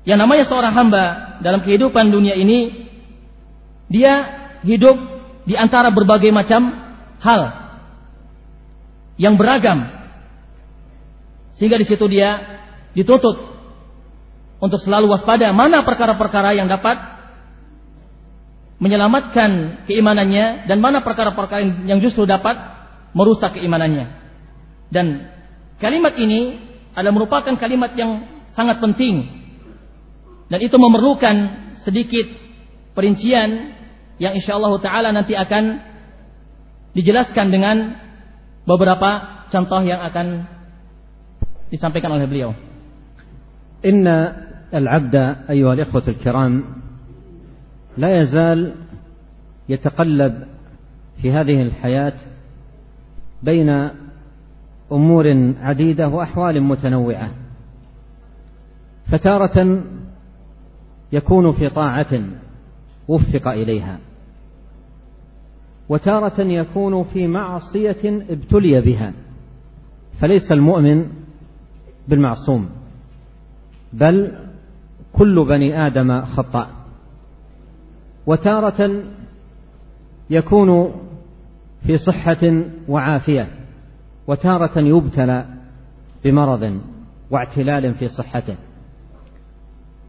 yang 0.03 0.19
namanya 0.19 0.51
seorang 0.51 0.75
hamba 0.75 1.39
dalam 1.39 1.63
kehidupan 1.63 2.11
dunia 2.11 2.35
ini 2.35 2.91
dia 3.87 4.15
hidup 4.67 4.99
di 5.47 5.55
antara 5.55 5.95
berbagai 5.95 6.35
macam 6.35 6.75
hal 7.23 7.43
yang 9.15 9.39
beragam. 9.39 9.87
Sehingga 11.55 11.79
di 11.79 11.87
situ 11.87 12.07
dia 12.11 12.39
dituntut 12.95 13.58
untuk 14.59 14.83
selalu 14.83 15.11
waspada 15.11 15.51
mana 15.55 15.87
perkara-perkara 15.87 16.55
yang 16.59 16.67
dapat 16.67 16.99
menyelamatkan 18.79 19.83
keimanannya 19.91 20.71
dan 20.71 20.79
mana 20.79 21.03
perkara-perkara 21.03 21.87
yang 21.87 21.99
justru 21.99 22.27
dapat 22.27 22.55
merusak 23.15 23.59
keimanannya. 23.59 24.07
Dan 24.91 25.31
kalimat 25.83 26.15
ini 26.15 26.59
adalah 26.95 27.15
merupakan 27.15 27.55
kalimat 27.59 27.95
yang 27.95 28.27
sangat 28.55 28.83
penting 28.83 29.39
dan 30.49 30.59
itu 30.65 30.75
memerlukan 30.81 31.37
sedikit 31.85 32.27
perincian 32.97 33.77
yang 34.19 34.35
insya 34.35 34.57
Allah 34.57 34.75
Taala 34.81 35.11
nanti 35.15 35.37
akan 35.37 35.65
dijelaskan 36.97 37.47
dengan 37.53 37.77
beberapa 38.65 39.45
contoh 39.53 39.85
yang 39.85 40.03
akan 40.03 40.49
disampaikan 41.69 42.17
oleh 42.17 42.27
beliau. 42.27 42.51
Inna 43.85 44.48
العبد 44.75 45.15
أيها 45.51 45.73
الإخوة 45.73 46.03
الكرام 46.09 46.65
لا 47.97 48.21
يزال 48.21 48.75
يتقلب 49.69 50.47
في 51.23 51.33
هذه 51.33 51.63
الحياة 51.63 52.13
بين 53.43 53.91
أمور 54.93 55.55
عديدة 55.61 56.09
وأحوال 56.09 56.63
متنوعة. 56.63 57.31
فتارة 59.13 59.83
يكون 61.13 61.53
في 61.53 61.69
طاعة 61.69 62.21
وفق 63.09 63.49
إليها 63.49 63.99
وتارة 65.89 66.41
يكون 66.41 67.05
في 67.05 67.27
معصية 67.27 68.25
ابتلي 68.31 68.81
بها 68.81 69.13
فليس 70.21 70.53
المؤمن 70.53 71.07
بالمعصوم 72.09 72.69
بل 73.93 74.48
كل 75.13 75.45
بني 75.49 75.87
آدم 75.87 76.25
خطاء. 76.25 76.71
وتارة 78.27 79.03
يكون 80.31 80.93
في 81.87 81.99
صحة 81.99 82.65
وعافية 82.89 83.49
وتارة 84.27 84.79
يبتلى 84.79 85.47
بمرض 86.25 86.81
واعتلال 87.31 87.95
في 87.95 88.09
صحته. 88.09 88.57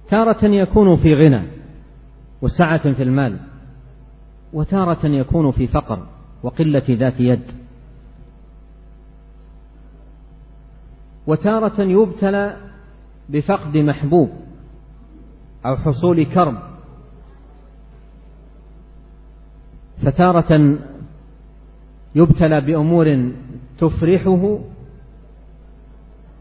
تارة 0.09 0.45
يكون 0.45 0.95
في 0.95 1.13
غنى 1.13 1.43
وسعة 2.41 2.93
في 2.93 3.03
المال 3.03 3.39
وتارة 4.53 5.07
يكون 5.07 5.51
في 5.51 5.67
فقر 5.67 6.07
وقلة 6.43 6.83
ذات 6.89 7.19
يد. 7.19 7.51
وتارة 11.27 11.81
يبتلى 11.81 12.57
بفقد 13.29 13.77
محبوب 13.77 14.29
أو 15.65 15.75
حصول 15.75 16.25
كرب 16.25 16.57
فتارة 20.01 20.77
يبتلى 22.15 22.61
بأمور 22.61 23.31
تفرحه 23.77 24.59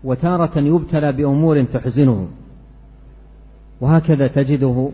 وتارة 0.04 0.58
يبتلى 0.58 1.12
بأمور 1.12 1.64
تحزنه. 1.64 2.28
وهكذا 3.80 4.26
تجده 4.26 4.90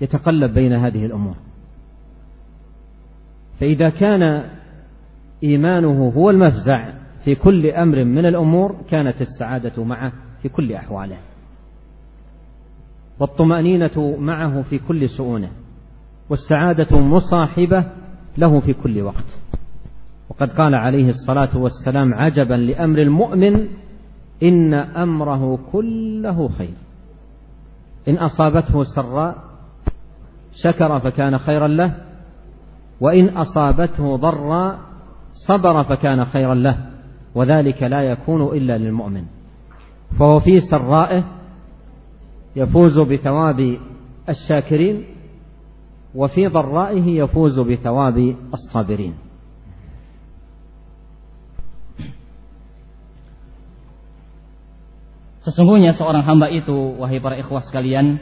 يتقلب 0.00 0.54
بين 0.54 0.72
هذه 0.72 1.06
الأمور. 1.06 1.34
فإذا 3.60 3.88
كان 3.90 4.50
إيمانه 5.42 6.12
هو 6.16 6.30
المفزع 6.30 6.92
في 7.24 7.34
كل 7.34 7.66
أمر 7.66 8.04
من 8.04 8.26
الأمور 8.26 8.76
كانت 8.90 9.20
السعادة 9.20 9.84
معه 9.84 10.12
في 10.42 10.48
كل 10.48 10.72
أحواله. 10.72 11.18
والطمأنينة 13.20 14.16
معه 14.18 14.62
في 14.62 14.78
كل 14.78 15.08
شؤونه 15.08 15.50
والسعادة 16.30 16.98
مصاحبة 16.98 17.84
له 18.38 18.60
في 18.60 18.72
كل 18.72 19.02
وقت. 19.02 19.40
وقد 20.30 20.50
قال 20.50 20.74
عليه 20.74 21.10
الصلاة 21.10 21.56
والسلام 21.58 22.14
عجبا 22.14 22.54
لأمر 22.54 22.98
المؤمن 22.98 23.66
إن 24.42 24.74
أمره 24.74 25.58
كله 25.72 26.48
خير. 26.48 26.74
إن 28.08 28.14
أصابته 28.16 28.82
سراء 28.84 29.36
شكر 30.54 31.00
فكان 31.00 31.38
خيرا 31.38 31.68
له 31.68 31.94
وإن 33.00 33.28
أصابته 33.28 34.16
ضراء 34.16 34.78
صبر 35.48 35.84
فكان 35.84 36.24
خيرا 36.24 36.54
له 36.54 36.86
وذلك 37.34 37.82
لا 37.82 38.02
يكون 38.02 38.56
إلا 38.56 38.78
للمؤمن. 38.78 39.24
فهو 40.18 40.40
في 40.40 40.60
سرائه 40.60 41.24
يفوز 42.57 42.99
بثواب 42.99 43.59
الشاكرين 44.29 45.05
وفي 46.15 46.47
ضرائه 46.47 47.05
يفوز 47.21 47.59
بثواب 47.59 48.35
الصابرين 48.53 49.15
Sesungguhnya 55.43 55.91
seorang 55.99 56.23
hamba 56.23 56.47
itu, 56.47 56.71
wahai 57.03 57.19
para 57.19 57.35
ikhwah 57.35 57.59
sekalian, 57.67 58.15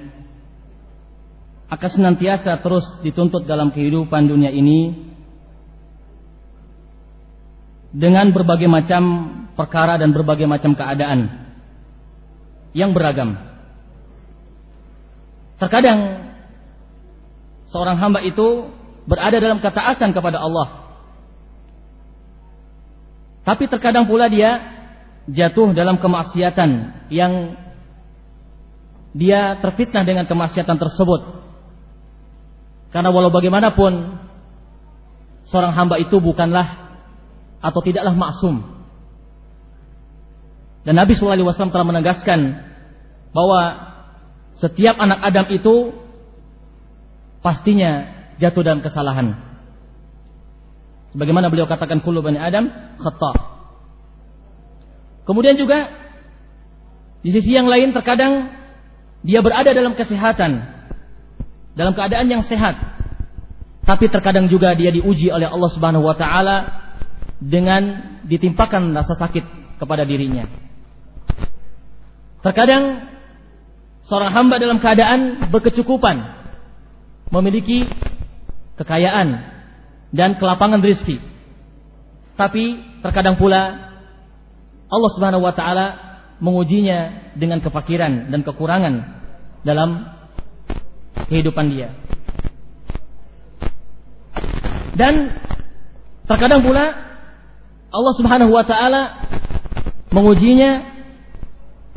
akan 1.69 1.89
senantiasa 1.93 2.57
terus 2.65 2.81
dituntut 3.05 3.45
dalam 3.45 3.69
kehidupan 3.69 4.25
dunia 4.25 4.49
ini 4.49 5.05
dengan 7.93 8.33
berbagai 8.33 8.65
macam 8.65 9.03
perkara 9.53 10.01
dan 10.01 10.09
berbagai 10.17 10.49
macam 10.49 10.73
keadaan 10.73 11.29
yang 12.73 12.89
beragam. 12.89 13.44
Terkadang 15.56 16.30
seorang 17.72 17.96
hamba 17.96 18.20
itu 18.20 18.68
berada 19.08 19.38
dalam 19.40 19.58
ketaatan 19.62 20.10
kepada 20.12 20.42
Allah. 20.42 20.86
Tapi 23.46 23.70
terkadang 23.70 24.10
pula 24.10 24.26
dia 24.26 24.58
jatuh 25.30 25.70
dalam 25.70 26.02
kemaksiatan 26.02 26.70
yang 27.14 27.54
dia 29.16 29.56
terfitnah 29.62 30.04
dengan 30.04 30.26
kemaksiatan 30.28 30.76
tersebut. 30.76 31.22
Karena 32.90 33.08
walau 33.14 33.32
bagaimanapun 33.32 34.18
seorang 35.46 35.72
hamba 35.72 35.96
itu 36.02 36.18
bukanlah 36.18 36.98
atau 37.62 37.80
tidaklah 37.80 38.12
maksum. 38.12 38.76
Dan 40.86 40.94
Nabi 41.00 41.18
Shallallahu 41.18 41.34
Alaihi 41.42 41.48
Wasallam 41.50 41.74
telah 41.74 41.86
menegaskan 41.86 42.40
bahwa 43.34 43.60
setiap 44.56 44.96
anak 44.96 45.20
Adam 45.20 45.46
itu 45.52 45.74
pastinya 47.44 48.08
jatuh 48.40 48.64
dalam 48.64 48.80
kesalahan. 48.80 49.36
Sebagaimana 51.12 51.48
beliau 51.48 51.68
katakan 51.68 52.00
kulu 52.04 52.24
bani 52.24 52.40
Adam 52.40 52.68
khata. 53.00 53.32
Kemudian 55.28 55.56
juga 55.56 55.90
di 57.20 57.34
sisi 57.34 57.52
yang 57.52 57.66
lain 57.66 57.90
terkadang 57.90 58.52
dia 59.26 59.42
berada 59.42 59.74
dalam 59.74 59.98
kesehatan, 59.98 60.62
dalam 61.74 61.92
keadaan 61.96 62.28
yang 62.30 62.44
sehat. 62.46 62.78
Tapi 63.86 64.10
terkadang 64.10 64.50
juga 64.50 64.74
dia 64.74 64.90
diuji 64.90 65.30
oleh 65.30 65.46
Allah 65.46 65.70
Subhanahu 65.70 66.06
wa 66.06 66.16
taala 66.18 66.86
dengan 67.38 68.16
ditimpakan 68.26 68.94
rasa 68.94 69.14
sakit 69.14 69.78
kepada 69.78 70.02
dirinya. 70.02 70.46
Terkadang 72.42 73.15
seorang 74.06 74.30
hamba 74.32 74.56
dalam 74.62 74.78
keadaan 74.78 75.50
berkecukupan, 75.50 76.16
memiliki 77.30 77.90
kekayaan 78.78 79.28
dan 80.14 80.38
kelapangan 80.38 80.82
rezeki. 80.82 81.18
Tapi 82.36 82.64
terkadang 83.02 83.40
pula 83.40 83.90
Allah 84.86 85.10
Subhanahu 85.16 85.42
wa 85.42 85.54
taala 85.56 85.86
mengujinya 86.38 87.32
dengan 87.34 87.58
kefakiran 87.64 88.28
dan 88.30 88.40
kekurangan 88.44 88.94
dalam 89.66 90.04
kehidupan 91.26 91.66
dia. 91.72 91.90
Dan 94.96 95.34
terkadang 96.28 96.62
pula 96.64 96.84
Allah 97.90 98.12
Subhanahu 98.16 98.52
wa 98.52 98.64
taala 98.64 99.02
mengujinya 100.12 100.84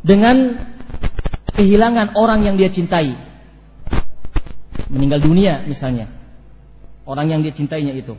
dengan 0.02 0.56
kehilangan 1.60 2.16
orang 2.16 2.48
yang 2.48 2.56
dia 2.56 2.72
cintai. 2.72 3.20
Meninggal 4.88 5.20
dunia 5.20 5.68
misalnya. 5.68 6.08
Orang 7.04 7.28
yang 7.28 7.44
dia 7.44 7.52
cintainya 7.52 7.92
itu. 8.00 8.16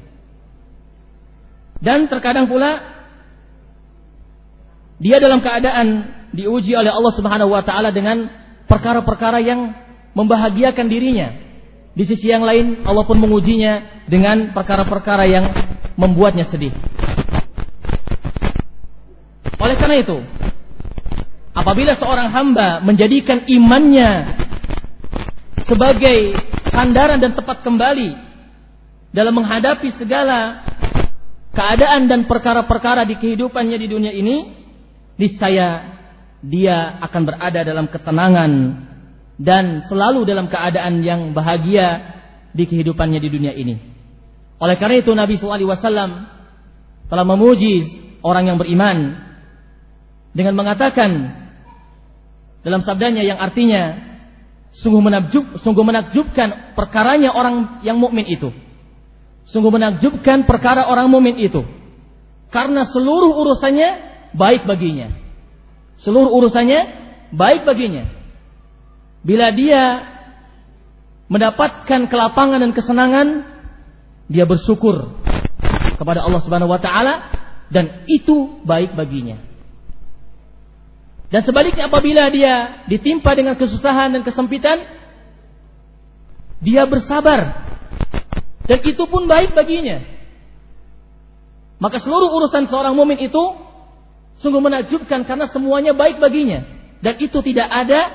Dan 1.80 2.12
terkadang 2.12 2.44
pula 2.44 3.00
dia 5.00 5.16
dalam 5.16 5.40
keadaan 5.40 6.12
diuji 6.36 6.76
oleh 6.76 6.92
Allah 6.92 7.16
Subhanahu 7.16 7.48
wa 7.48 7.64
taala 7.64 7.88
dengan 7.88 8.28
perkara-perkara 8.68 9.40
yang 9.40 9.72
membahagiakan 10.12 10.86
dirinya. 10.92 11.32
Di 11.96 12.04
sisi 12.04 12.28
yang 12.28 12.44
lain 12.44 12.84
Allah 12.84 13.08
pun 13.08 13.16
mengujinya 13.16 14.04
dengan 14.04 14.52
perkara-perkara 14.52 15.24
yang 15.24 15.44
membuatnya 15.96 16.44
sedih. 16.52 16.76
Oleh 19.60 19.76
karena 19.76 19.96
itu, 20.00 20.16
apabila 21.54 21.98
seorang 21.98 22.28
hamba 22.30 22.82
menjadikan 22.82 23.46
imannya 23.46 24.38
sebagai 25.66 26.34
sandaran 26.70 27.18
dan 27.18 27.34
tempat 27.34 27.62
kembali 27.62 28.10
dalam 29.10 29.34
menghadapi 29.34 29.90
segala 29.98 30.62
keadaan 31.50 32.06
dan 32.06 32.26
perkara-perkara 32.30 33.02
di 33.06 33.18
kehidupannya 33.18 33.76
di 33.78 33.88
dunia 33.90 34.12
ini, 34.14 34.54
niscaya 35.18 35.98
dia 36.40 36.98
akan 37.02 37.22
berada 37.26 37.60
dalam 37.66 37.86
ketenangan 37.90 38.52
dan 39.36 39.84
selalu 39.90 40.24
dalam 40.24 40.46
keadaan 40.46 41.02
yang 41.02 41.32
bahagia 41.34 42.18
di 42.54 42.64
kehidupannya 42.64 43.18
di 43.18 43.28
dunia 43.28 43.52
ini. 43.52 43.76
Oleh 44.60 44.76
karena 44.76 45.00
itu 45.00 45.10
Nabi 45.16 45.40
SAW 45.40 45.80
telah 47.08 47.24
memuji 47.26 47.88
orang 48.20 48.52
yang 48.52 48.58
beriman 48.60 49.16
dengan 50.36 50.54
mengatakan 50.54 51.39
dalam 52.60 52.84
sabdanya 52.84 53.24
yang 53.24 53.40
artinya 53.40 54.10
sungguh 54.76 55.02
menakjub, 55.02 55.64
sungguh 55.64 55.84
menakjubkan 55.84 56.76
perkaranya 56.76 57.32
orang 57.32 57.80
yang 57.82 57.96
mukmin 57.96 58.28
itu. 58.28 58.52
Sungguh 59.50 59.72
menakjubkan 59.72 60.46
perkara 60.46 60.86
orang 60.86 61.10
mukmin 61.10 61.40
itu. 61.40 61.66
Karena 62.50 62.86
seluruh 62.86 63.34
urusannya 63.34 63.88
baik 64.36 64.68
baginya. 64.68 65.10
Seluruh 65.98 66.30
urusannya 66.30 66.80
baik 67.34 67.66
baginya. 67.66 68.06
Bila 69.26 69.50
dia 69.52 69.82
mendapatkan 71.30 72.10
kelapangan 72.10 72.58
dan 72.62 72.72
kesenangan, 72.74 73.26
dia 74.30 74.46
bersyukur 74.46 75.18
kepada 75.98 76.22
Allah 76.22 76.40
Subhanahu 76.42 76.70
wa 76.70 76.80
taala 76.80 77.14
dan 77.68 78.06
itu 78.06 78.62
baik 78.62 78.94
baginya. 78.94 79.49
Dan 81.30 81.46
sebaliknya 81.46 81.86
apabila 81.86 82.26
dia 82.28 82.84
ditimpa 82.90 83.30
dengan 83.38 83.54
kesusahan 83.54 84.10
dan 84.18 84.22
kesempitan, 84.26 84.82
dia 86.58 86.84
bersabar 86.84 87.70
dan 88.70 88.78
itu 88.86 89.02
pun 89.10 89.26
baik 89.26 89.58
baginya. 89.58 89.98
Maka 91.82 91.98
seluruh 91.98 92.30
urusan 92.38 92.70
seorang 92.70 92.94
mumin 92.94 93.18
itu 93.18 93.42
sungguh 94.38 94.62
menakjubkan 94.62 95.26
karena 95.26 95.50
semuanya 95.50 95.90
baik 95.90 96.22
baginya. 96.22 96.62
Dan 97.02 97.18
itu 97.18 97.34
tidak 97.42 97.66
ada 97.66 98.14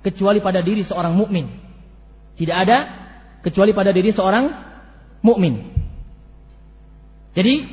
kecuali 0.00 0.40
pada 0.40 0.64
diri 0.64 0.80
seorang 0.88 1.12
mukmin. 1.12 1.52
Tidak 2.40 2.56
ada 2.56 2.78
kecuali 3.44 3.76
pada 3.76 3.92
diri 3.92 4.08
seorang 4.14 4.48
mukmin. 5.20 5.74
Jadi 7.36 7.66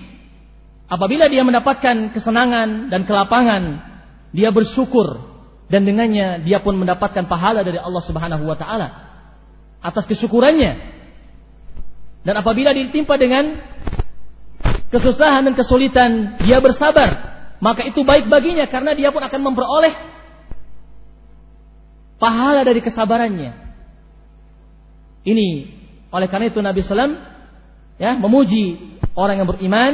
apabila 0.91 1.31
dia 1.31 1.47
mendapatkan 1.47 2.11
kesenangan 2.11 2.91
dan 2.91 3.07
kelapangan, 3.07 3.90
dia 4.31 4.49
bersyukur. 4.51 5.31
Dan 5.71 5.87
dengannya 5.87 6.43
dia 6.43 6.59
pun 6.59 6.75
mendapatkan 6.75 7.31
pahala 7.31 7.63
dari 7.63 7.79
Allah 7.79 8.03
Subhanahu 8.03 8.43
wa 8.43 8.59
taala. 8.59 8.87
Atas 9.79 10.03
kesyukurannya. 10.03 10.99
Dan 12.27 12.35
apabila 12.35 12.75
ditimpa 12.75 13.15
dengan 13.15 13.55
kesusahan 14.91 15.47
dan 15.47 15.55
kesulitan, 15.55 16.37
dia 16.43 16.59
bersabar, 16.59 17.09
maka 17.63 17.87
itu 17.87 18.03
baik 18.03 18.27
baginya 18.27 18.67
karena 18.67 18.91
dia 18.91 19.09
pun 19.09 19.23
akan 19.23 19.41
memperoleh 19.41 19.93
pahala 22.21 22.61
dari 22.61 22.83
kesabarannya. 22.83 23.51
Ini 25.25 25.49
oleh 26.11 26.27
karena 26.27 26.51
itu 26.51 26.59
Nabi 26.59 26.81
Sallam 26.83 27.17
ya 27.95 28.19
memuji 28.19 28.97
orang 29.15 29.41
yang 29.41 29.49
beriman 29.49 29.93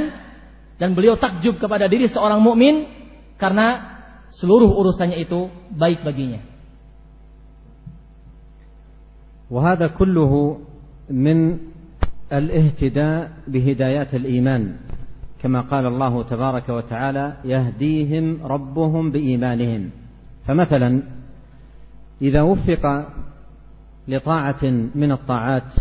dan 0.81 0.97
beliau 0.97 1.15
takjub 1.15 1.61
kepada 1.61 1.85
diri 1.87 2.09
seorang 2.09 2.41
mukmin 2.41 2.89
karena 3.39 3.96
seluruh 4.31 4.71
urusannya 4.75 5.17
itu 5.23 5.47
baik 5.75 6.03
baginya. 6.03 6.43
وهذا 9.47 9.87
كله 9.87 10.59
من 11.09 11.57
الاهتداء 12.31 13.31
بهدايات 13.47 14.15
الإيمان 14.15 14.75
كما 15.39 15.61
قال 15.61 15.85
الله 15.85 16.23
تبارك 16.23 16.69
وتعالى 16.69 17.33
يهديهم 17.45 18.43
ربهم 18.43 19.11
بإيمانهم 19.11 19.89
فمثلا 20.45 21.03
إذا 22.21 22.41
وفق 22.41 22.83
لطاعة 24.07 24.63
من 24.95 25.11
الطاعات 25.11 25.71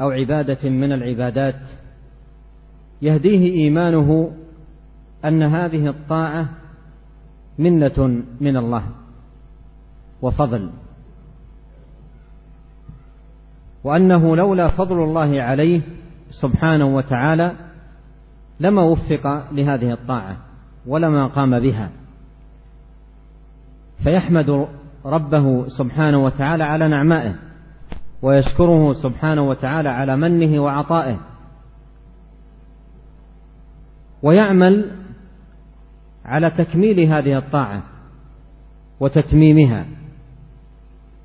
أو 0.00 0.10
عبادة 0.10 0.70
من 0.70 0.92
العبادات 0.92 1.60
يهديه 3.02 3.52
إيمانه 3.52 4.30
أن 5.24 5.42
هذه 5.42 5.88
الطاعة 5.88 6.48
منة 7.58 8.22
من 8.40 8.56
الله 8.56 8.84
وفضل. 10.22 10.70
وأنه 13.84 14.36
لولا 14.36 14.68
فضل 14.68 15.02
الله 15.02 15.42
عليه 15.42 15.80
سبحانه 16.30 16.96
وتعالى 16.96 17.52
لما 18.60 18.82
وفق 18.82 19.52
لهذه 19.52 19.92
الطاعة 19.92 20.36
ولما 20.86 21.26
قام 21.26 21.60
بها. 21.60 21.90
فيحمد 24.04 24.68
ربه 25.04 25.68
سبحانه 25.68 26.24
وتعالى 26.24 26.64
على 26.64 26.88
نعمائه 26.88 27.34
ويشكره 28.22 28.92
سبحانه 28.92 29.42
وتعالى 29.42 29.88
على 29.88 30.16
منه 30.16 30.62
وعطائه. 30.62 31.20
ويعمل 34.22 35.03
على 36.24 36.50
تكميل 36.50 37.00
هذه 37.00 37.38
الطاعة 37.38 37.82
وتتميمها 39.00 39.86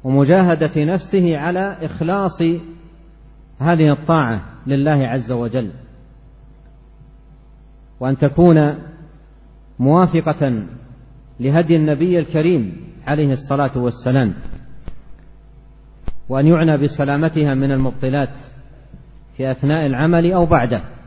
ومجاهدة 0.03 0.83
نفسه 0.83 1.37
على 1.37 1.77
إخلاص 1.85 2.41
هذه 3.59 3.91
الطاعة 3.91 4.41
لله 4.67 5.07
عز 5.07 5.31
وجل. 5.31 5.71
وأن 7.99 8.17
تكون 8.17 8.75
موافقة 9.79 10.63
لهدي 11.39 11.75
النبي 11.75 12.19
الكريم 12.19 12.77
عليه 13.07 13.31
الصلاة 13.31 13.77
والسلام. 13.77 14.33
وأن 16.29 16.47
يعنى 16.47 16.77
بسلامتها 16.77 17.53
من 17.53 17.71
المبطلات 17.71 18.33
في 19.37 19.51
أثناء 19.51 19.85
العمل 19.85 20.31
أو 20.31 20.45
بعده. 20.45 20.98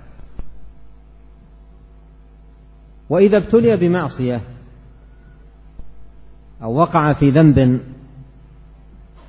وإذا 3.13 3.37
ابتلي 3.37 3.77
بمعصية 3.77 4.41
أو 6.63 6.75
وقع 6.75 7.13
في 7.13 7.31
ذنب 7.31 7.81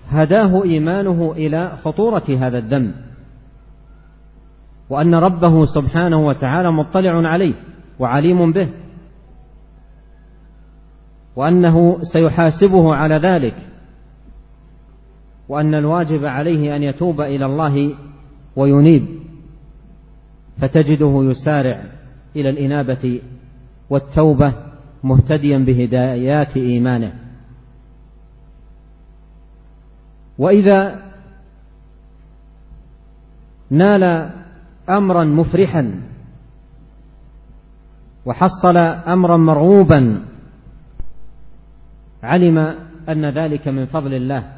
هداه 0.09 0.63
إيمانه 0.63 1.31
إلى 1.31 1.77
خطورة 1.83 2.23
هذا 2.29 2.57
الذنب 2.57 2.93
وأن 4.89 5.15
ربه 5.15 5.65
سبحانه 5.65 6.27
وتعالى 6.27 6.71
مطلع 6.71 7.29
عليه 7.29 7.53
وعليم 7.99 8.51
به 8.51 8.69
وأنه 11.35 11.97
سيحاسبه 12.13 12.95
على 12.95 13.15
ذلك 13.15 13.55
وأن 15.49 15.73
الواجب 15.73 16.25
عليه 16.25 16.75
أن 16.75 16.83
يتوب 16.83 17.21
إلى 17.21 17.45
الله 17.45 17.95
وينيب 18.55 19.05
فتجده 20.61 21.23
يسارع 21.23 21.83
إلى 22.35 22.49
الإنابة 22.49 23.21
والتوبة 23.89 24.53
مهتديا 25.03 25.57
بهدايات 25.57 26.57
إيمانه. 26.57 27.13
وإذا 30.37 31.01
نال 33.69 34.31
أمرا 34.89 35.23
مفرحا 35.23 36.01
وحصل 38.25 38.77
أمرا 38.77 39.37
مرغوبا 39.37 40.25
علم 42.23 42.57
أن 43.09 43.25
ذلك 43.25 43.67
من 43.67 43.85
فضل 43.85 44.13
الله 44.13 44.51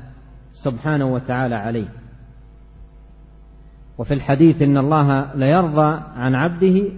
سبحانه 0.53 1.05
وتعالى 1.05 1.55
عليه. 1.55 1.87
وفي 3.97 4.13
الحديث 4.13 4.61
إن 4.61 4.77
الله 4.77 5.35
ليرضى 5.35 6.01
عن 6.15 6.35
عبده 6.35 6.89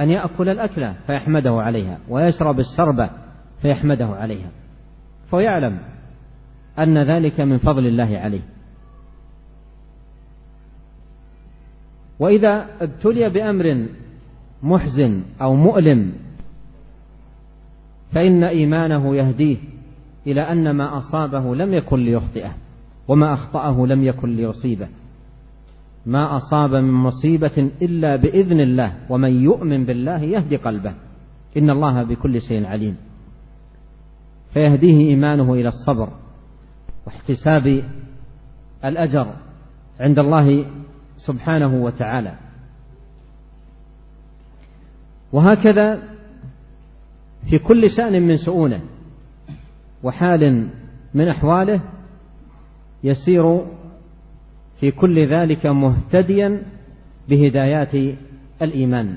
أن 0.00 0.10
يأكل 0.10 0.48
الأكلة 0.48 0.94
فيحمده 1.06 1.50
عليها 1.50 1.98
ويشرب 2.08 2.60
الشربة 2.60 3.10
فيحمده 3.62 4.06
عليها. 4.06 4.50
فيعلم 5.30 5.78
أن 6.78 6.98
ذلك 6.98 7.40
من 7.40 7.58
فضل 7.58 7.86
الله 7.86 8.18
عليه. 8.18 8.42
وإذا 12.18 12.66
ابتلي 12.80 13.30
بأمر 13.30 13.86
محزن 14.62 15.22
أو 15.42 15.54
مؤلم 15.54 16.12
فإن 18.12 18.44
إيمانه 18.44 19.16
يهديه 19.16 19.56
إلى 20.26 20.40
أن 20.40 20.70
ما 20.70 20.98
أصابه 20.98 21.54
لم 21.54 21.74
يكن 21.74 21.98
ليخطئه 21.98 22.54
وما 23.08 23.34
أخطأه 23.34 23.86
لم 23.86 24.04
يكن 24.04 24.36
ليصيبه. 24.36 24.88
ما 26.06 26.36
أصاب 26.36 26.74
من 26.74 26.92
مصيبة 26.92 27.70
إلا 27.82 28.16
بإذن 28.16 28.60
الله 28.60 28.96
ومن 29.08 29.42
يؤمن 29.42 29.84
بالله 29.84 30.20
يهدي 30.20 30.56
قلبه. 30.56 30.94
إن 31.56 31.70
الله 31.70 32.02
بكل 32.02 32.40
شيء 32.40 32.66
عليم. 32.66 32.96
فيهديه 34.54 35.08
إيمانه 35.08 35.54
إلى 35.54 35.68
الصبر 35.68 36.08
واحتساب 37.06 37.84
الأجر 38.84 39.34
عند 40.00 40.18
الله 40.18 40.66
سبحانه 41.16 41.74
وتعالى. 41.74 42.34
وهكذا 45.32 46.02
في 47.50 47.58
كل 47.58 47.90
شأن 47.96 48.22
من 48.22 48.36
شؤونه 48.36 48.80
وحال 50.02 50.68
من 51.14 51.28
أحواله 51.28 51.80
يسير 53.04 53.66
في 54.81 54.91
كل 54.93 55.17
ذلك 55.27 55.65
مهتديا 55.65 56.49
بهدايات 57.29 57.93
الإيمان 58.61 59.09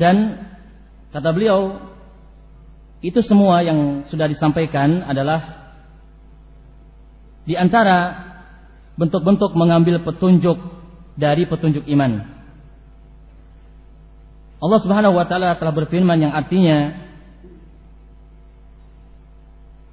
Dan 0.00 0.48
kata 1.12 1.28
beliau, 1.28 1.76
itu 3.04 3.20
semua 3.20 3.60
yang 3.60 4.08
sudah 4.08 4.32
disampaikan 4.32 5.04
adalah 5.04 5.60
di 7.44 7.52
antara 7.52 8.16
bentuk-bentuk 8.96 9.52
mengambil 9.52 10.00
petunjuk 10.00 10.56
dari 11.20 11.44
petunjuk 11.44 11.84
iman. 11.84 12.33
Allah 14.65 14.79
Subhanahu 14.81 15.13
wa 15.13 15.29
taala 15.29 15.53
telah 15.61 15.73
berfirman 15.77 16.17
yang 16.17 16.33
artinya 16.33 17.05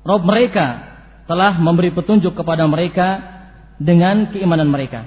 Rob 0.02 0.24
mereka 0.24 0.96
telah 1.28 1.60
memberi 1.60 1.92
petunjuk 1.92 2.32
kepada 2.34 2.64
mereka 2.66 3.20
dengan 3.78 4.32
keimanan 4.32 4.66
mereka. 4.66 5.06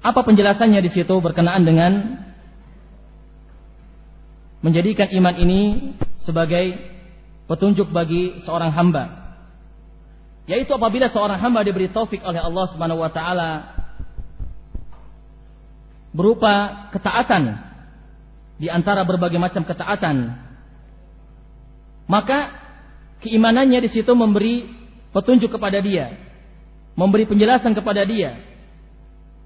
Apa 0.00 0.20
penjelasannya 0.24 0.80
di 0.84 0.90
situ 0.92 1.12
berkenaan 1.20 1.64
dengan 1.64 1.92
menjadikan 4.60 5.08
iman 5.16 5.34
ini 5.40 5.60
sebagai 6.20 6.76
petunjuk 7.48 7.88
bagi 7.88 8.44
seorang 8.44 8.72
hamba? 8.74 9.04
Yaitu 10.44 10.74
apabila 10.76 11.08
seorang 11.08 11.40
hamba 11.40 11.64
diberi 11.64 11.88
taufik 11.88 12.20
oleh 12.20 12.40
Allah 12.42 12.64
Subhanahu 12.68 13.00
wa 13.00 13.12
taala 13.12 13.79
berupa 16.10 16.86
ketaatan 16.90 17.58
di 18.60 18.66
antara 18.68 19.06
berbagai 19.06 19.38
macam 19.38 19.62
ketaatan 19.62 20.36
maka 22.10 22.50
keimanannya 23.22 23.86
di 23.86 23.90
situ 23.94 24.10
memberi 24.12 24.66
petunjuk 25.14 25.54
kepada 25.54 25.78
dia 25.78 26.18
memberi 26.98 27.24
penjelasan 27.24 27.72
kepada 27.72 28.02
dia 28.02 28.36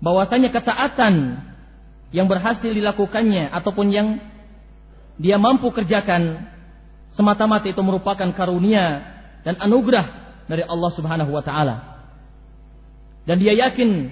bahwasanya 0.01 0.53
ketaatan 0.53 1.41
yang 2.15 2.31
berhasil 2.31 2.71
dilakukannya 2.71 3.51
ataupun 3.51 3.87
yang 3.91 4.09
dia 5.19 5.39
mampu 5.39 5.71
kerjakan 5.71 6.47
semata-mata 7.15 7.71
itu 7.71 7.83
merupakan 7.83 8.27
karunia 8.35 9.03
dan 9.47 9.59
anugerah 9.63 10.07
dari 10.51 10.63
Allah 10.67 10.91
Subhanahu 10.95 11.31
wa 11.31 11.43
taala. 11.43 11.77
Dan 13.25 13.41
dia 13.41 13.57
yakin 13.57 14.11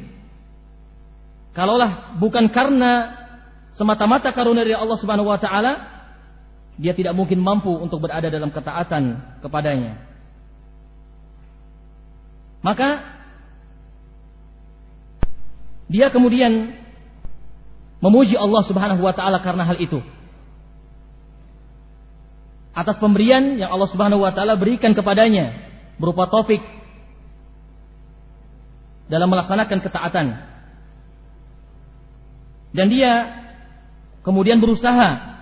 Kalaulah 1.53 2.16
bukan 2.16 2.48
karena 2.48 3.22
semata-mata 3.76 4.32
karunia 4.32 4.64
dari 4.64 4.76
Allah 4.76 4.96
Subhanahu 4.96 5.28
wa 5.28 5.36
taala, 5.36 5.72
dia 6.80 6.96
tidak 6.96 7.12
mungkin 7.12 7.40
mampu 7.44 7.68
untuk 7.68 8.00
berada 8.00 8.32
dalam 8.32 8.48
ketaatan 8.48 9.20
kepadanya. 9.44 10.00
Maka 12.64 13.05
dia 15.92 16.09
kemudian 16.09 16.72
memuji 18.00 18.32
Allah 18.40 18.62
Subhanahu 18.64 19.05
wa 19.05 19.12
taala 19.12 19.44
karena 19.44 19.68
hal 19.68 19.76
itu. 19.76 20.00
Atas 22.72 22.96
pemberian 22.96 23.61
yang 23.61 23.68
Allah 23.68 23.92
Subhanahu 23.92 24.24
wa 24.24 24.32
taala 24.32 24.57
berikan 24.57 24.96
kepadanya 24.96 25.53
berupa 26.00 26.24
taufik 26.32 26.64
dalam 29.12 29.28
melaksanakan 29.28 29.78
ketaatan 29.84 30.26
dan 32.72 32.88
dia 32.88 33.12
kemudian 34.24 34.60
berusaha 34.60 35.38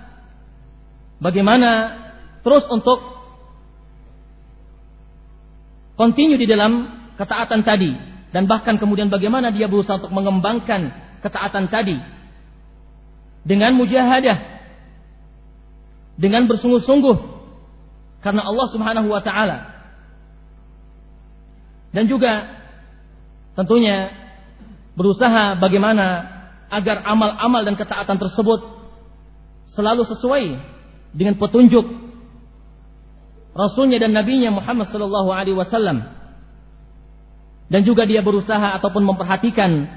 bagaimana 1.22 1.98
terus 2.42 2.66
untuk 2.70 2.98
continue 5.94 6.40
di 6.40 6.48
dalam 6.50 6.90
ketaatan 7.14 7.62
tadi 7.62 7.92
dan 8.30 8.46
bahkan 8.46 8.78
kemudian 8.78 9.10
bagaimana 9.10 9.50
dia 9.54 9.66
berusaha 9.66 9.98
untuk 10.00 10.14
mengembangkan 10.14 10.90
ketaatan 11.20 11.68
tadi 11.68 11.98
dengan 13.44 13.74
mujahadah 13.76 14.60
dengan 16.20 16.44
bersungguh-sungguh 16.48 17.16
karena 18.20 18.44
Allah 18.44 18.66
Subhanahu 18.68 19.08
wa 19.08 19.24
taala. 19.24 19.58
Dan 21.90 22.06
juga 22.06 22.46
tentunya 23.56 24.14
berusaha 24.94 25.58
bagaimana 25.58 26.38
agar 26.70 27.02
amal-amal 27.02 27.66
dan 27.66 27.74
ketaatan 27.74 28.16
tersebut 28.16 28.62
selalu 29.74 30.06
sesuai 30.06 30.44
dengan 31.10 31.34
petunjuk 31.36 31.86
Rasulnya 33.50 33.98
dan 33.98 34.14
Nabinya 34.14 34.54
Muhammad 34.54 34.86
Sallallahu 34.94 35.30
Alaihi 35.34 35.58
Wasallam. 35.58 36.06
Dan 37.70 37.86
juga 37.86 38.06
dia 38.06 38.22
berusaha 38.22 38.78
ataupun 38.78 39.02
memperhatikan 39.02 39.90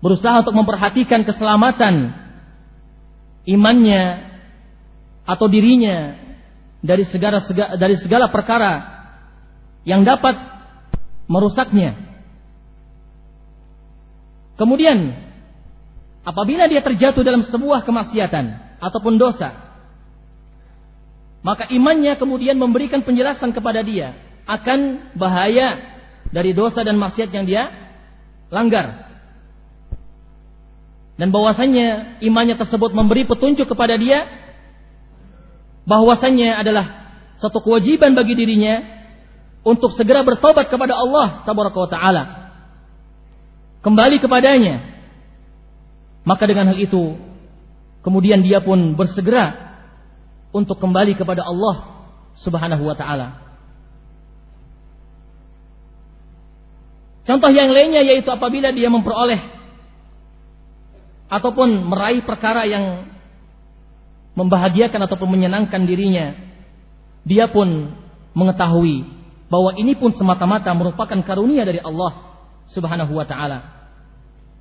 berusaha 0.00 0.40
untuk 0.40 0.56
memperhatikan 0.56 1.28
keselamatan 1.28 2.16
imannya 3.44 4.32
atau 5.28 5.44
dirinya 5.44 6.16
dari 6.80 7.04
segala 7.04 7.44
dari 7.76 8.00
segala 8.00 8.32
perkara 8.32 8.80
yang 9.84 10.00
dapat 10.00 10.40
merusaknya 11.28 12.09
Kemudian 14.60 15.16
apabila 16.20 16.68
dia 16.68 16.84
terjatuh 16.84 17.24
dalam 17.24 17.48
sebuah 17.48 17.80
kemaksiatan 17.88 18.76
ataupun 18.76 19.16
dosa, 19.16 19.56
maka 21.40 21.64
imannya 21.72 22.20
kemudian 22.20 22.60
memberikan 22.60 23.00
penjelasan 23.00 23.56
kepada 23.56 23.80
dia 23.80 24.12
akan 24.44 25.16
bahaya 25.16 25.80
dari 26.28 26.52
dosa 26.52 26.84
dan 26.84 27.00
maksiat 27.00 27.32
yang 27.32 27.48
dia 27.48 27.72
langgar. 28.52 29.08
Dan 31.16 31.32
bahwasanya 31.32 32.20
imannya 32.20 32.60
tersebut 32.60 32.92
memberi 32.92 33.24
petunjuk 33.24 33.64
kepada 33.64 33.96
dia 33.96 34.28
bahwasanya 35.88 36.60
adalah 36.60 37.16
satu 37.40 37.64
kewajiban 37.64 38.12
bagi 38.12 38.36
dirinya 38.36 38.84
untuk 39.64 39.96
segera 39.96 40.20
bertobat 40.20 40.68
kepada 40.68 41.00
Allah 41.00 41.44
taala 41.88 42.39
kembali 43.80 44.16
kepadanya. 44.20 45.00
Maka 46.24 46.44
dengan 46.44 46.72
hal 46.72 46.78
itu, 46.78 47.16
kemudian 48.04 48.44
dia 48.44 48.60
pun 48.60 48.94
bersegera 48.96 49.76
untuk 50.52 50.76
kembali 50.76 51.16
kepada 51.16 51.46
Allah 51.46 52.06
Subhanahu 52.40 52.84
wa 52.84 52.96
taala. 52.96 53.28
Contoh 57.24 57.50
yang 57.52 57.70
lainnya 57.70 58.02
yaitu 58.02 58.26
apabila 58.32 58.74
dia 58.74 58.90
memperoleh 58.90 59.38
ataupun 61.30 61.86
meraih 61.86 62.26
perkara 62.26 62.66
yang 62.66 63.06
membahagiakan 64.34 65.06
ataupun 65.06 65.28
menyenangkan 65.30 65.86
dirinya, 65.86 66.34
dia 67.22 67.46
pun 67.46 67.94
mengetahui 68.34 69.06
bahwa 69.50 69.74
ini 69.78 69.94
pun 69.98 70.14
semata-mata 70.14 70.70
merupakan 70.74 71.18
karunia 71.22 71.62
dari 71.66 71.78
Allah 71.82 72.29
Subhanahu 72.70 73.12
wa 73.14 73.26
taala. 73.26 73.58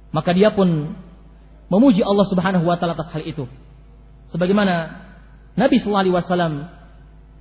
Maka 0.09 0.33
dia 0.33 0.49
pun 0.49 0.97
memuji 1.69 2.01
Allah 2.01 2.25
Subhanahu 2.25 2.65
wa 2.65 2.75
taala 2.75 2.97
atas 2.97 3.13
hal 3.13 3.23
itu. 3.25 3.45
Sebagaimana 4.33 5.05
Nabi 5.57 5.77
sallallahu 5.81 6.03
alaihi 6.05 6.15
wasallam 6.15 6.53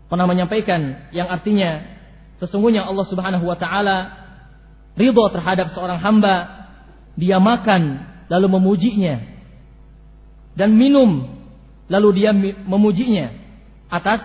pernah 0.08 0.26
menyampaikan 0.28 1.12
yang 1.12 1.28
artinya 1.28 1.84
sesungguhnya 2.40 2.84
Allah 2.84 3.06
Subhanahu 3.08 3.44
wa 3.44 3.56
taala 3.56 3.96
ridho 4.96 5.24
terhadap 5.30 5.72
seorang 5.76 6.00
hamba 6.00 6.66
dia 7.18 7.36
makan 7.38 8.08
lalu 8.28 8.46
memujinya 8.58 9.20
dan 10.58 10.74
minum 10.74 11.38
lalu 11.88 12.08
dia 12.24 12.34
memujinya 12.66 13.32
atas 13.88 14.20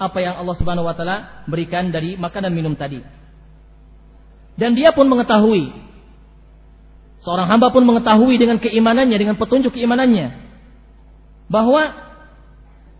apa 0.00 0.18
yang 0.22 0.40
Allah 0.40 0.56
Subhanahu 0.56 0.86
wa 0.88 0.94
taala 0.96 1.44
berikan 1.44 1.92
dari 1.92 2.16
makan 2.16 2.48
dan 2.48 2.54
minum 2.56 2.72
tadi. 2.72 3.04
Dan 4.58 4.78
dia 4.78 4.90
pun 4.94 5.06
mengetahui 5.06 5.72
seorang 7.20 7.46
hamba 7.48 7.68
pun 7.68 7.84
mengetahui 7.84 8.40
dengan 8.40 8.56
keimanannya, 8.56 9.16
dengan 9.16 9.36
petunjuk 9.36 9.76
keimanannya 9.76 10.50
bahwa 11.50 11.82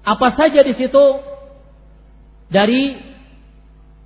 apa 0.03 0.29
saja 0.35 0.61
di 0.67 0.75
situ 0.75 1.05
dari 2.51 2.99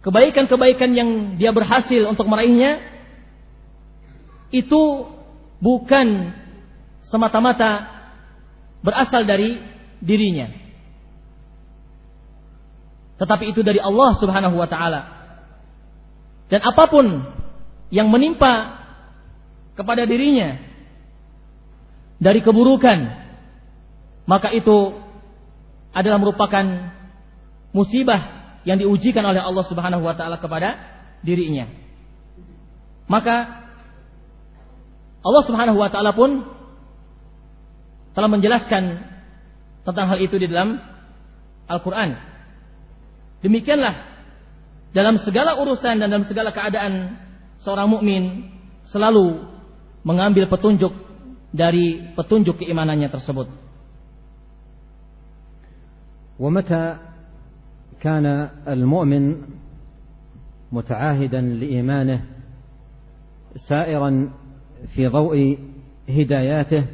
kebaikan-kebaikan 0.05 0.91
yang 0.93 1.11
dia 1.41 1.51
berhasil 1.51 2.05
untuk 2.05 2.29
meraihnya 2.29 2.85
itu 4.53 5.09
bukan 5.59 6.37
semata-mata 7.09 7.89
berasal 8.85 9.25
dari 9.25 9.59
dirinya. 10.05 10.53
Tetapi 13.17 13.55
itu 13.57 13.65
dari 13.65 13.81
Allah 13.81 14.13
Subhanahu 14.21 14.61
wa 14.61 14.69
taala. 14.69 15.14
Dan 16.49 16.61
apa 16.61 16.85
pun 16.87 17.07
yang 17.89 18.13
menimpa 18.13 18.85
kepada 19.75 20.05
dirinya 20.05 20.61
dari 22.21 22.41
keburukan, 22.45 22.99
maka 24.29 24.53
itu 24.55 24.95
adalah 25.95 26.19
merupakan 26.19 26.65
musibah 27.75 28.45
yang 28.65 28.81
diujikan 28.81 29.23
oleh 29.27 29.43
Allah 29.43 29.65
Subhanahu 29.67 30.03
wa 30.05 30.15
taala 30.17 30.41
kepada 30.41 30.79
dirinya. 31.21 31.69
Maka 33.11 33.67
Allah 35.25 35.43
Subhanahu 35.45 35.79
wa 35.81 35.89
taala 35.93 36.17
pun 36.17 36.45
telah 38.15 38.31
menjelaskan 38.31 39.05
tentang 39.85 40.07
hal 40.09 40.19
itu 40.23 40.39
di 40.41 40.49
dalam 40.49 40.81
Al-Qur'an. 41.69 42.17
Demikianlah 43.45 44.14
dalam 44.95 45.19
segala 45.27 45.59
urusan 45.59 45.99
dan 45.99 46.07
dalam 46.07 46.25
segala 46.25 46.55
keadaan 46.55 47.19
seorang 47.59 47.91
mukmin 47.91 48.55
selalu 48.87 49.43
mengambil 50.07 50.47
petunjuk 50.47 50.95
dari 51.51 52.15
petunjuk 52.15 52.63
keimanannya 52.63 53.11
tersebut. 53.11 53.51
ومتى 56.35 56.99
كان 58.03 58.27
المؤمن 58.67 59.25
متعاهدا 60.73 61.41
لإيمانه 61.41 62.21
سائرا 63.71 64.31
في 64.95 65.07
ضوء 65.07 65.59
هداياته 66.11 66.85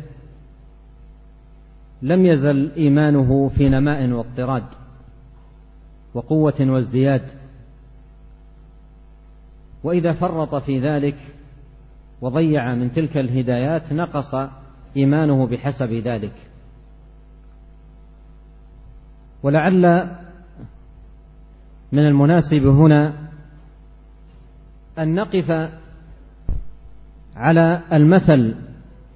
لم 2.03 2.27
يزل 2.27 2.73
ايمانه 2.77 3.49
في 3.49 3.69
نماء 3.69 4.09
واضطراد 4.13 4.65
وقوه 6.15 6.59
وازدياد 6.61 7.40
وإذا 9.85 10.13
فرط 10.13 10.55
في 10.55 10.81
ذلك 10.81 11.17
وضيع 12.21 12.75
من 12.75 12.93
تلك 12.93 13.17
الهدايات 13.17 13.93
نقص 13.93 14.35
إيمانه 14.97 15.47
بحسب 15.47 15.93
ذلك. 15.93 16.33
ولعل 19.43 20.11
من 21.93 22.07
المناسب 22.07 22.67
هنا 22.67 23.15
أن 24.99 25.15
نقف 25.15 25.71
على 27.37 27.83
المثل 27.93 28.55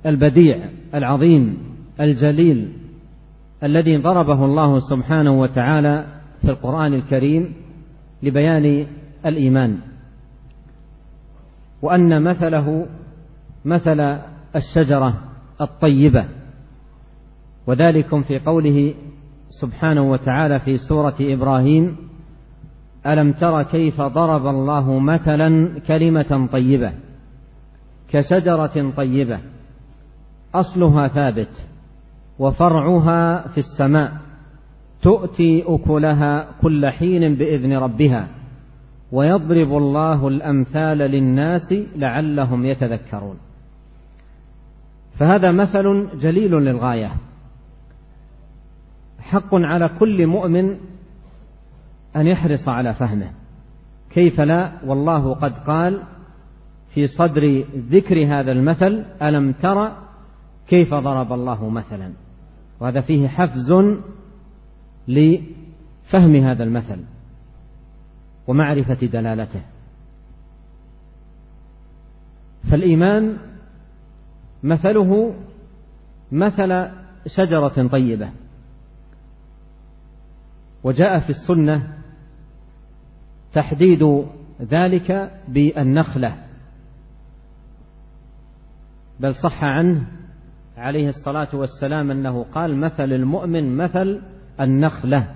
البديع 0.06 0.68
العظيم 0.94 1.58
الجليل 2.00 2.72
الذي 3.62 3.96
ضربه 3.96 4.44
الله 4.44 4.78
سبحانه 4.78 5.40
وتعالى 5.40 6.06
في 6.40 6.50
القرآن 6.50 6.94
الكريم 6.94 7.54
لبيان 8.22 8.86
الإيمان. 9.26 9.78
وأن 11.84 12.22
مثله 12.22 12.86
مثل 13.64 14.00
الشجرة 14.56 15.14
الطيبة. 15.60 16.24
وذلكم 17.66 18.22
في 18.22 18.38
قوله 18.38 18.94
سبحانه 19.60 20.10
وتعالى 20.10 20.60
في 20.60 20.76
سورة 20.76 21.14
إبراهيم 21.20 21.96
ألم 23.06 23.32
تر 23.32 23.62
كيف 23.62 24.00
ضرب 24.00 24.46
الله 24.46 24.98
مثلا 24.98 25.80
كلمة 25.86 26.48
طيبة 26.52 26.92
كشجرة 28.08 28.92
طيبة؟ 28.96 29.38
أصلها 30.54 31.08
ثابت 31.08 31.50
وفرعها 32.38 33.48
في 33.48 33.58
السماء 33.58 34.12
تؤتي 35.02 35.64
أكلها 35.66 36.46
كل 36.62 36.86
حين 36.86 37.34
بإذن 37.34 37.72
ربها. 37.72 38.28
ويضرب 39.14 39.76
الله 39.76 40.28
الأمثال 40.28 40.98
للناس 40.98 41.74
لعلهم 41.96 42.66
يتذكرون. 42.66 43.36
فهذا 45.18 45.52
مثل 45.52 46.08
جليل 46.18 46.50
للغاية. 46.50 47.12
حق 49.18 49.54
على 49.54 49.90
كل 49.98 50.26
مؤمن 50.26 50.76
أن 52.16 52.26
يحرص 52.26 52.68
على 52.68 52.94
فهمه. 52.94 53.30
كيف 54.10 54.40
لا؟ 54.40 54.72
والله 54.86 55.34
قد 55.34 55.58
قال 55.58 56.02
في 56.94 57.06
صدر 57.06 57.64
ذكر 57.90 58.26
هذا 58.26 58.52
المثل 58.52 59.04
ألم 59.22 59.52
تر 59.52 59.92
كيف 60.68 60.94
ضرب 60.94 61.32
الله 61.32 61.68
مثلا؟ 61.68 62.12
وهذا 62.80 63.00
فيه 63.00 63.28
حفز 63.28 63.72
لفهم 65.08 66.36
هذا 66.36 66.64
المثل. 66.64 67.13
ومعرفة 68.46 69.06
دلالته. 69.06 69.62
فالإيمان 72.70 73.36
مثله 74.62 75.34
مثل 76.32 76.88
شجرة 77.26 77.88
طيبة. 77.88 78.30
وجاء 80.84 81.20
في 81.20 81.30
السنة 81.30 81.94
تحديد 83.52 84.24
ذلك 84.62 85.40
بالنخلة. 85.48 86.36
بل 89.20 89.34
صح 89.34 89.64
عنه 89.64 90.06
عليه 90.76 91.08
الصلاة 91.08 91.48
والسلام 91.56 92.10
أنه 92.10 92.44
قال 92.44 92.76
مثل 92.76 93.12
المؤمن 93.12 93.76
مثل 93.76 94.22
النخلة. 94.60 95.34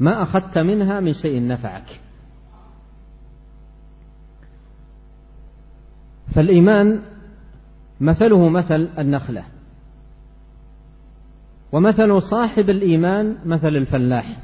ما 0.00 0.22
أخذت 0.22 0.58
منها 0.58 1.00
من 1.00 1.12
شيء 1.12 1.46
نفعك. 1.46 2.00
فالإيمان 6.34 7.02
مثله 8.00 8.48
مثل 8.48 8.88
النخلة. 8.98 9.44
ومثل 11.72 12.22
صاحب 12.22 12.70
الإيمان 12.70 13.36
مثل 13.44 13.68
الفلاح. 13.68 14.36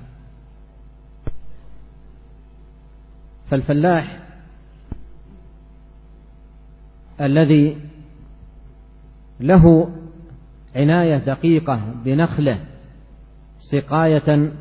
فالفلاح 3.51 4.19
الذي 7.21 7.77
له 9.41 9.89
عناية 10.77 11.17
دقيقة 11.17 11.95
بنخلة 12.05 12.59
سقاية 13.73 14.53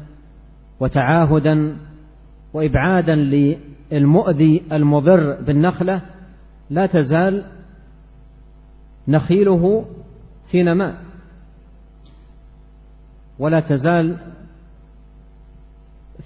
وتعاهدا 0.80 1.78
وإبعادا 2.54 3.16
للمؤذي 3.16 4.64
المضر 4.72 5.42
بالنخلة 5.42 6.02
لا 6.70 6.86
تزال 6.86 7.46
نخيله 9.08 9.86
في 10.52 10.64
نماء 10.64 11.02
ولا 13.40 13.60
تزال 13.60 14.18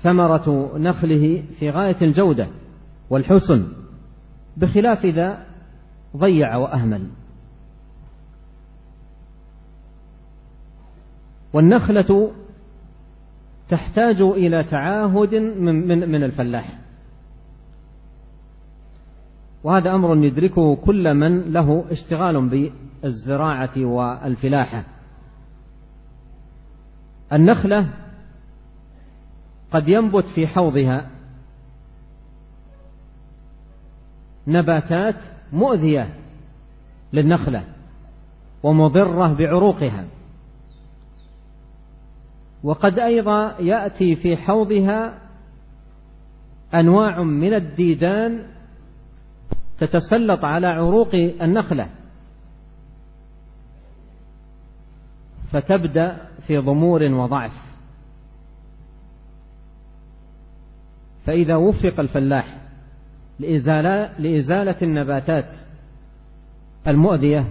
ثمرة 0.03 0.77
نخله 0.77 1.43
في 1.59 1.69
غاية 1.69 1.97
الجودة 2.01 2.47
والحسن 3.09 3.67
بخلاف 4.57 5.05
إذا 5.05 5.45
ضيع 6.17 6.55
وأهمل. 6.55 7.07
والنخلة 11.53 12.31
تحتاج 13.69 14.21
إلى 14.21 14.63
تعاهد 14.63 15.35
من, 15.35 15.87
من, 15.87 16.11
من 16.11 16.23
الفلاح. 16.23 16.79
وهذا 19.63 19.95
أمر 19.95 20.25
يدركه 20.25 20.75
كل 20.75 21.13
من 21.13 21.53
له 21.53 21.85
اشتغال 21.91 22.49
بالزراعة 22.49 23.85
والفلاحة. 23.85 24.83
النخلة 27.33 27.89
قد 29.71 29.87
ينبت 29.87 30.25
في 30.35 30.47
حوضها 30.47 31.09
نباتات 34.47 35.15
مؤذية 35.53 36.09
للنخلة 37.13 37.63
ومضرة 38.63 39.33
بعروقها. 39.33 40.05
وقد 42.63 42.99
أيضا 42.99 43.59
يأتي 43.59 44.15
في 44.15 44.37
حوضها 44.37 45.19
أنواع 46.73 47.23
من 47.23 47.53
الديدان 47.53 48.58
تتسلط 49.79 50.45
على 50.45 50.67
عروق 50.67 51.15
النخلة. 51.15 51.89
فتبدأ 55.51 56.17
في 56.47 56.57
ضمور 56.57 57.03
وضعف. 57.03 57.51
فإذا 61.25 61.55
وفق 61.55 61.99
الفلاح 61.99 62.57
لإزالة, 63.39 64.19
لإزالة 64.19 64.75
النباتات 64.81 65.49
المؤذية 66.87 67.47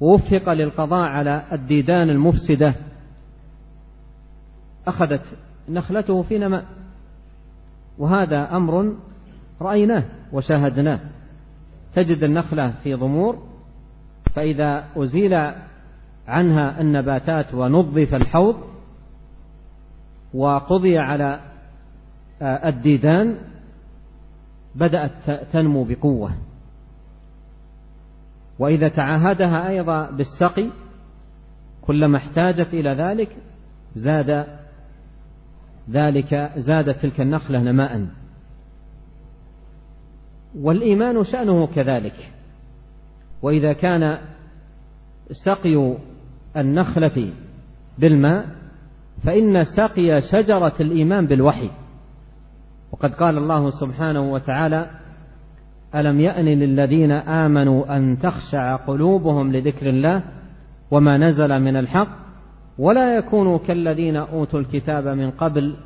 ووفق 0.00 0.52
للقضاء 0.52 1.08
على 1.08 1.44
الديدان 1.52 2.10
المفسدة 2.10 2.74
أخذت 4.86 5.38
نخلته 5.68 6.22
في 6.22 6.38
نماء. 6.38 6.64
وهذا 7.98 8.56
أمر 8.56 8.96
رأيناه 9.60 10.04
وشاهدناه. 10.32 11.00
تجد 11.94 12.24
النخلة 12.24 12.74
في 12.82 12.94
ضمور 12.94 13.42
فإذا 14.34 14.84
أزيل 14.96 15.34
عنها 16.28 16.80
النباتات 16.80 17.54
ونظف 17.54 18.14
الحوض 18.14 18.56
وقضي 20.34 20.98
على 20.98 21.40
الديدان 22.42 23.36
بدأت 24.74 25.30
تنمو 25.52 25.84
بقوة. 25.84 26.32
وإذا 28.58 28.88
تعاهدها 28.88 29.68
أيضا 29.68 30.10
بالسقي 30.10 30.70
كلما 31.82 32.18
احتاجت 32.18 32.74
إلى 32.74 32.90
ذلك 32.90 33.36
زاد 33.94 34.46
ذلك 35.90 36.52
زادت 36.56 37.02
تلك 37.02 37.20
النخلة 37.20 37.58
نماء. 37.58 38.06
والإيمان 40.60 41.24
شأنه 41.24 41.66
كذلك. 41.66 42.32
وإذا 43.42 43.72
كان 43.72 44.18
سقي 45.44 45.96
النخلة 46.56 47.32
بالماء 47.98 48.46
فإن 49.24 49.64
سقي 49.76 50.20
شجرة 50.20 50.74
الإيمان 50.80 51.26
بالوحي. 51.26 51.70
وقد 52.92 53.14
قال 53.14 53.38
الله 53.38 53.70
سبحانه 53.70 54.32
وتعالى 54.32 54.90
ألم 55.94 56.20
يأن 56.20 56.44
للذين 56.44 57.12
آمنوا 57.12 57.96
أن 57.96 58.18
تخشع 58.18 58.76
قلوبهم 58.76 59.52
لذكر 59.52 59.90
الله 59.90 60.22
وما 60.90 61.18
نزل 61.18 61.60
من 61.60 61.76
الحق؟ 61.76 62.28
ولا 62.78 63.16
يكونوا 63.16 63.58
كالذين 63.58 64.16
أوتوا 64.16 64.60
الكتاب 64.60 65.08
من 65.08 65.30
قبل 65.30 65.76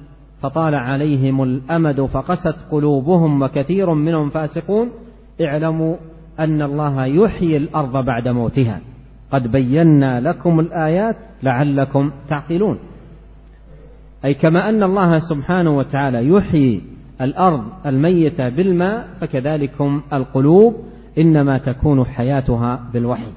فطال 0.43 0.75
عليهم 0.75 1.43
الأمد 1.43 2.01
فقست 2.01 2.57
قلوبهم 2.71 3.43
وكثير 3.43 3.95
منهم 3.95 4.31
فاسقون. 4.31 4.91
اعلموا 5.41 5.97
أن 6.41 6.63
الله 6.63 7.05
يحيي 7.05 7.57
الأرض 7.57 8.05
بعد 8.05 8.29
موتها. 8.29 8.81
قد 9.31 9.53
بينا 9.53 10.21
لكم 10.21 10.61
الآيات 10.61 11.17
لعلكم 11.43 12.11
تعقلون. 12.29 12.79
أي 14.25 14.35
كما 14.35 14.69
أن 14.69 14.83
الله 14.83 15.19
سبحانه 15.19 15.77
وتعالى 15.77 16.29
يحيي 16.29 16.83
الأرض 17.21 17.65
الميتة 17.87 18.49
بالماء 18.49 19.09
فكذلكم 19.21 20.03
القلوب 20.13 20.77
إنما 21.19 21.59
تكون 21.59 22.05
حياتها 22.05 22.81
بالوحي. 22.93 23.33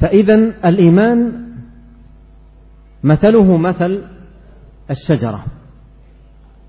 فإذا 0.00 0.34
الإيمان 0.64 1.32
مثله 3.04 3.56
مثل 3.56 4.02
الشجرة. 4.92 5.44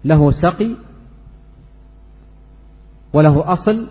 له 0.05 0.32
سقي 0.32 0.76
وله 3.13 3.53
أصل 3.53 3.88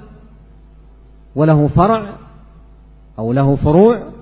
وله 1.35 1.69
فرع 1.69 2.17
أو 3.19 3.33
له 3.33 3.57
فروع 3.57 4.13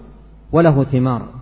وله 0.52 0.84
ثمار. 0.84 1.40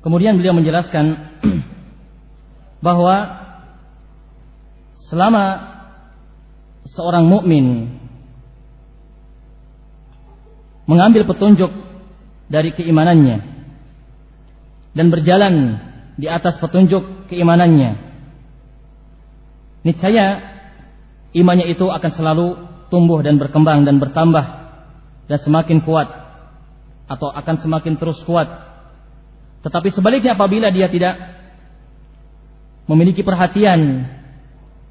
Kemudian 0.00 0.40
beliau 0.40 0.56
menjelaskan 0.56 1.12
bahwa 2.86 3.36
selama 5.12 5.44
seorang 6.94 7.26
mukmin 7.26 7.96
mengambil 10.90 11.26
petunjuk 11.26 11.70
dari 12.50 12.74
keimanannya 12.74 13.38
dan 14.94 15.06
berjalan 15.06 15.54
di 16.18 16.26
atas 16.26 16.58
petunjuk 16.58 17.30
keimanannya 17.30 17.94
niscaya 19.86 20.50
imannya 21.30 21.70
itu 21.70 21.86
akan 21.86 22.12
selalu 22.12 22.46
tumbuh 22.90 23.22
dan 23.22 23.38
berkembang 23.38 23.86
dan 23.86 24.02
bertambah 24.02 24.44
dan 25.30 25.38
semakin 25.38 25.78
kuat 25.86 26.10
atau 27.10 27.30
akan 27.30 27.56
semakin 27.58 27.98
terus 27.98 28.22
kuat. 28.22 28.46
Tetapi 29.66 29.90
sebaliknya 29.94 30.38
apabila 30.38 30.70
dia 30.70 30.86
tidak 30.90 31.18
memiliki 32.86 33.22
perhatian 33.22 34.06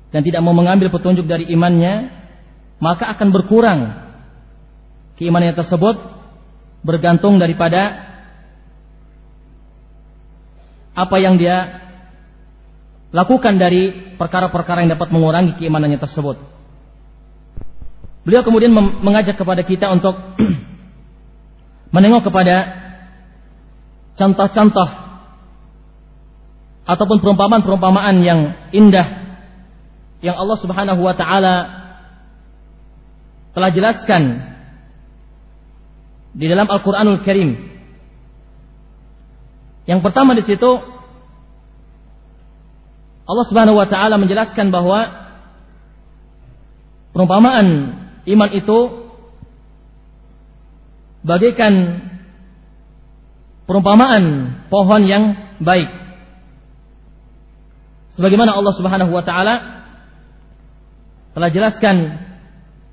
dan 0.10 0.22
tidak 0.26 0.42
mau 0.42 0.54
mengambil 0.58 0.90
petunjuk 0.90 1.30
dari 1.30 1.46
imannya, 1.54 2.10
maka 2.82 3.14
akan 3.14 3.30
berkurang 3.30 3.80
keimanannya 5.20 5.56
tersebut 5.60 6.00
bergantung 6.82 7.38
daripada 7.38 8.08
apa 10.96 11.16
yang 11.20 11.36
dia 11.36 11.84
lakukan 13.12 13.60
dari 13.60 14.16
perkara-perkara 14.16 14.86
yang 14.86 14.96
dapat 14.96 15.10
mengurangi 15.12 15.58
keimanannya 15.60 16.00
tersebut. 16.00 16.38
Beliau 18.24 18.44
kemudian 18.44 18.72
mengajak 18.76 19.36
kepada 19.40 19.64
kita 19.64 19.90
untuk 19.90 20.14
menengok 21.96 22.30
kepada 22.30 22.56
contoh-contoh 24.20 24.90
ataupun 26.90 27.18
perumpamaan-perumpamaan 27.22 28.16
yang 28.22 28.40
indah 28.74 29.29
yang 30.20 30.36
Allah 30.36 30.58
Subhanahu 30.60 31.00
wa 31.00 31.16
taala 31.16 31.56
telah 33.56 33.70
jelaskan 33.72 34.24
di 36.36 36.46
dalam 36.46 36.68
Al-Qur'anul 36.70 37.24
Karim. 37.24 37.56
Yang 39.90 40.00
pertama 40.06 40.38
di 40.38 40.44
situ 40.46 40.70
Allah 43.30 43.46
Subhanahu 43.48 43.78
wa 43.80 43.88
taala 43.90 44.22
menjelaskan 44.22 44.70
bahwa 44.70 45.06
perumpamaan 47.16 47.68
iman 48.28 48.50
itu 48.54 48.80
bagaikan 51.26 52.06
perumpamaan 53.66 54.24
pohon 54.68 55.02
yang 55.06 55.24
baik. 55.62 55.90
Sebagaimana 58.18 58.52
Allah 58.58 58.74
Subhanahu 58.76 59.16
wa 59.16 59.24
taala 59.24 59.79
telah 61.40 61.56
jelaskan 61.56 62.20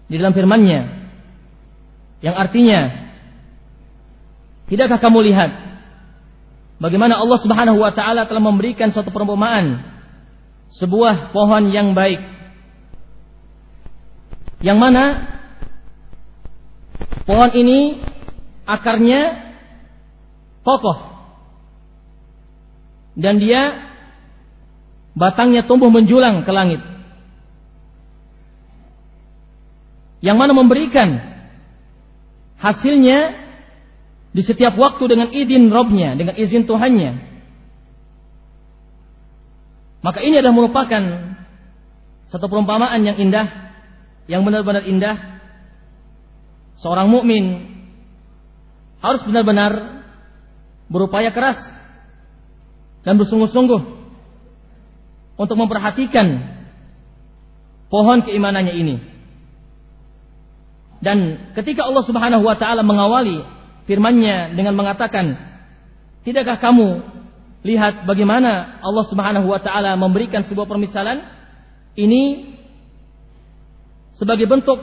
di 0.06 0.22
dalam 0.22 0.30
firman-Nya 0.30 0.80
yang 2.22 2.38
artinya 2.38 3.10
Tidakkah 4.66 5.02
kamu 5.02 5.30
lihat 5.30 5.50
bagaimana 6.78 7.18
Allah 7.18 7.38
Subhanahu 7.42 7.78
wa 7.82 7.90
taala 7.90 8.30
telah 8.30 8.42
memberikan 8.42 8.94
suatu 8.94 9.10
perumpamaan 9.10 9.82
sebuah 10.78 11.34
pohon 11.34 11.74
yang 11.74 11.90
baik 11.90 12.22
yang 14.62 14.78
mana 14.78 15.26
pohon 17.26 17.50
ini 17.50 17.98
akarnya 18.62 19.54
kokoh 20.62 20.98
dan 23.18 23.42
dia 23.42 23.90
batangnya 25.18 25.66
tumbuh 25.66 25.90
menjulang 25.90 26.46
ke 26.46 26.50
langit 26.54 26.82
yang 30.24 30.36
mana 30.40 30.56
memberikan 30.56 31.20
hasilnya 32.56 33.46
di 34.36 34.42
setiap 34.44 34.76
waktu 34.76 35.04
dengan 35.08 35.28
izin 35.32 35.72
Robnya, 35.72 36.12
dengan 36.16 36.36
izin 36.36 36.68
Tuhannya. 36.68 37.36
Maka 40.04 40.20
ini 40.22 40.38
adalah 40.38 40.54
merupakan 40.54 41.02
satu 42.28 42.46
perumpamaan 42.46 43.00
yang 43.00 43.16
indah, 43.16 43.48
yang 44.28 44.44
benar-benar 44.44 44.84
indah. 44.84 45.40
Seorang 46.84 47.08
mukmin 47.08 47.72
harus 49.00 49.24
benar-benar 49.24 50.04
berupaya 50.92 51.32
keras 51.32 51.56
dan 53.02 53.16
bersungguh-sungguh 53.16 53.82
untuk 55.40 55.56
memperhatikan 55.56 56.44
pohon 57.88 58.20
keimanannya 58.20 58.76
ini. 58.76 59.15
Dan 61.06 61.54
ketika 61.54 61.86
Allah 61.86 62.02
Subhanahu 62.02 62.42
wa 62.42 62.58
taala 62.58 62.82
mengawali 62.82 63.46
firman-Nya 63.86 64.58
dengan 64.58 64.74
mengatakan, 64.74 65.38
"Tidakkah 66.26 66.58
kamu 66.58 66.98
lihat 67.62 68.02
bagaimana 68.10 68.82
Allah 68.82 69.06
Subhanahu 69.06 69.46
wa 69.46 69.62
taala 69.62 69.94
memberikan 69.94 70.42
sebuah 70.50 70.66
permisalan? 70.66 71.22
Ini 71.94 72.50
sebagai 74.18 74.50
bentuk 74.50 74.82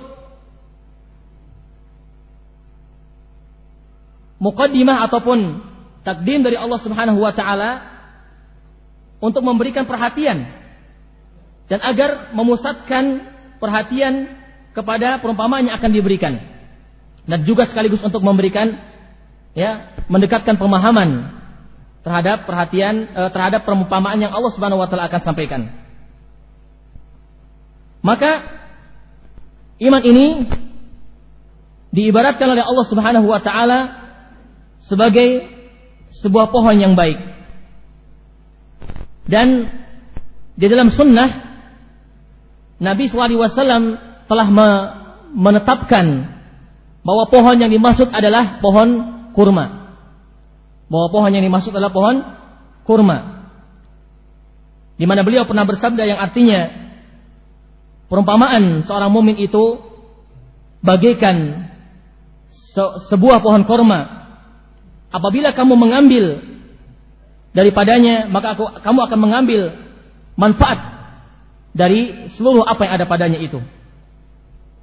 mukaddimah 4.40 5.04
ataupun 5.12 5.60
takdim 6.08 6.40
dari 6.40 6.56
Allah 6.56 6.80
Subhanahu 6.80 7.20
wa 7.20 7.36
taala 7.36 7.84
untuk 9.20 9.44
memberikan 9.44 9.84
perhatian 9.84 10.48
dan 11.68 11.84
agar 11.84 12.32
memusatkan 12.32 13.28
perhatian 13.60 14.43
kepada 14.74 15.22
perumpamaan 15.22 15.70
yang 15.70 15.78
akan 15.78 15.92
diberikan 15.94 16.42
dan 17.24 17.40
juga 17.48 17.70
sekaligus 17.70 18.04
untuk 18.04 18.20
memberikan 18.20 18.76
ya 19.54 19.96
mendekatkan 20.10 20.60
pemahaman 20.60 21.40
terhadap 22.04 22.44
perhatian 22.44 23.08
eh, 23.08 23.30
terhadap 23.32 23.64
perumpamaan 23.64 24.20
yang 24.20 24.34
Allah 24.36 24.52
Subhanahu 24.52 24.82
wa 24.82 24.90
taala 24.90 25.08
akan 25.08 25.22
sampaikan. 25.24 25.72
Maka 28.04 28.44
iman 29.80 30.04
ini 30.04 30.28
diibaratkan 31.96 32.52
oleh 32.52 32.66
Allah 32.66 32.86
Subhanahu 32.92 33.28
wa 33.30 33.40
taala 33.40 33.80
sebagai 34.84 35.48
sebuah 36.20 36.52
pohon 36.52 36.76
yang 36.76 36.94
baik. 37.00 37.16
Dan 39.24 39.72
di 40.60 40.68
dalam 40.68 40.92
sunnah 40.92 41.56
Nabi 42.84 43.08
SAW 43.08 44.13
telah 44.26 44.48
menetapkan 45.34 46.06
bahwa 47.04 47.28
pohon 47.28 47.56
yang 47.60 47.72
dimaksud 47.72 48.10
adalah 48.10 48.64
pohon 48.64 48.90
kurma. 49.36 49.96
Bahwa 50.88 51.08
pohon 51.10 51.32
yang 51.34 51.44
dimaksud 51.44 51.72
adalah 51.76 51.92
pohon 51.92 52.24
kurma. 52.88 53.48
Di 54.96 55.10
mana 55.10 55.26
beliau 55.26 55.44
pernah 55.50 55.66
bersabda 55.66 56.04
yang 56.06 56.20
artinya 56.22 56.70
perumpamaan 58.08 58.86
seorang 58.86 59.10
mumin 59.10 59.42
itu 59.42 59.82
bagaikan 60.86 61.66
se 62.74 62.84
sebuah 63.10 63.42
pohon 63.42 63.66
kurma 63.66 64.24
Apabila 65.14 65.54
kamu 65.54 65.78
mengambil 65.78 66.42
daripadanya, 67.54 68.26
maka 68.34 68.58
aku, 68.58 68.66
kamu 68.82 69.00
akan 69.06 69.20
mengambil 69.22 69.62
manfaat 70.34 70.82
dari 71.70 72.34
seluruh 72.34 72.66
apa 72.66 72.82
yang 72.82 72.94
ada 72.98 73.06
padanya 73.06 73.38
itu. 73.38 73.62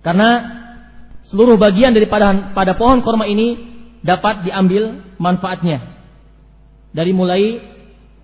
Karena 0.01 0.61
seluruh 1.29 1.61
bagian 1.61 1.93
daripada 1.93 2.53
pada 2.57 2.75
pohon 2.75 3.05
korma 3.05 3.29
ini 3.29 3.57
dapat 4.01 4.49
diambil 4.49 5.15
manfaatnya. 5.21 5.85
Dari 6.91 7.13
mulai 7.15 7.61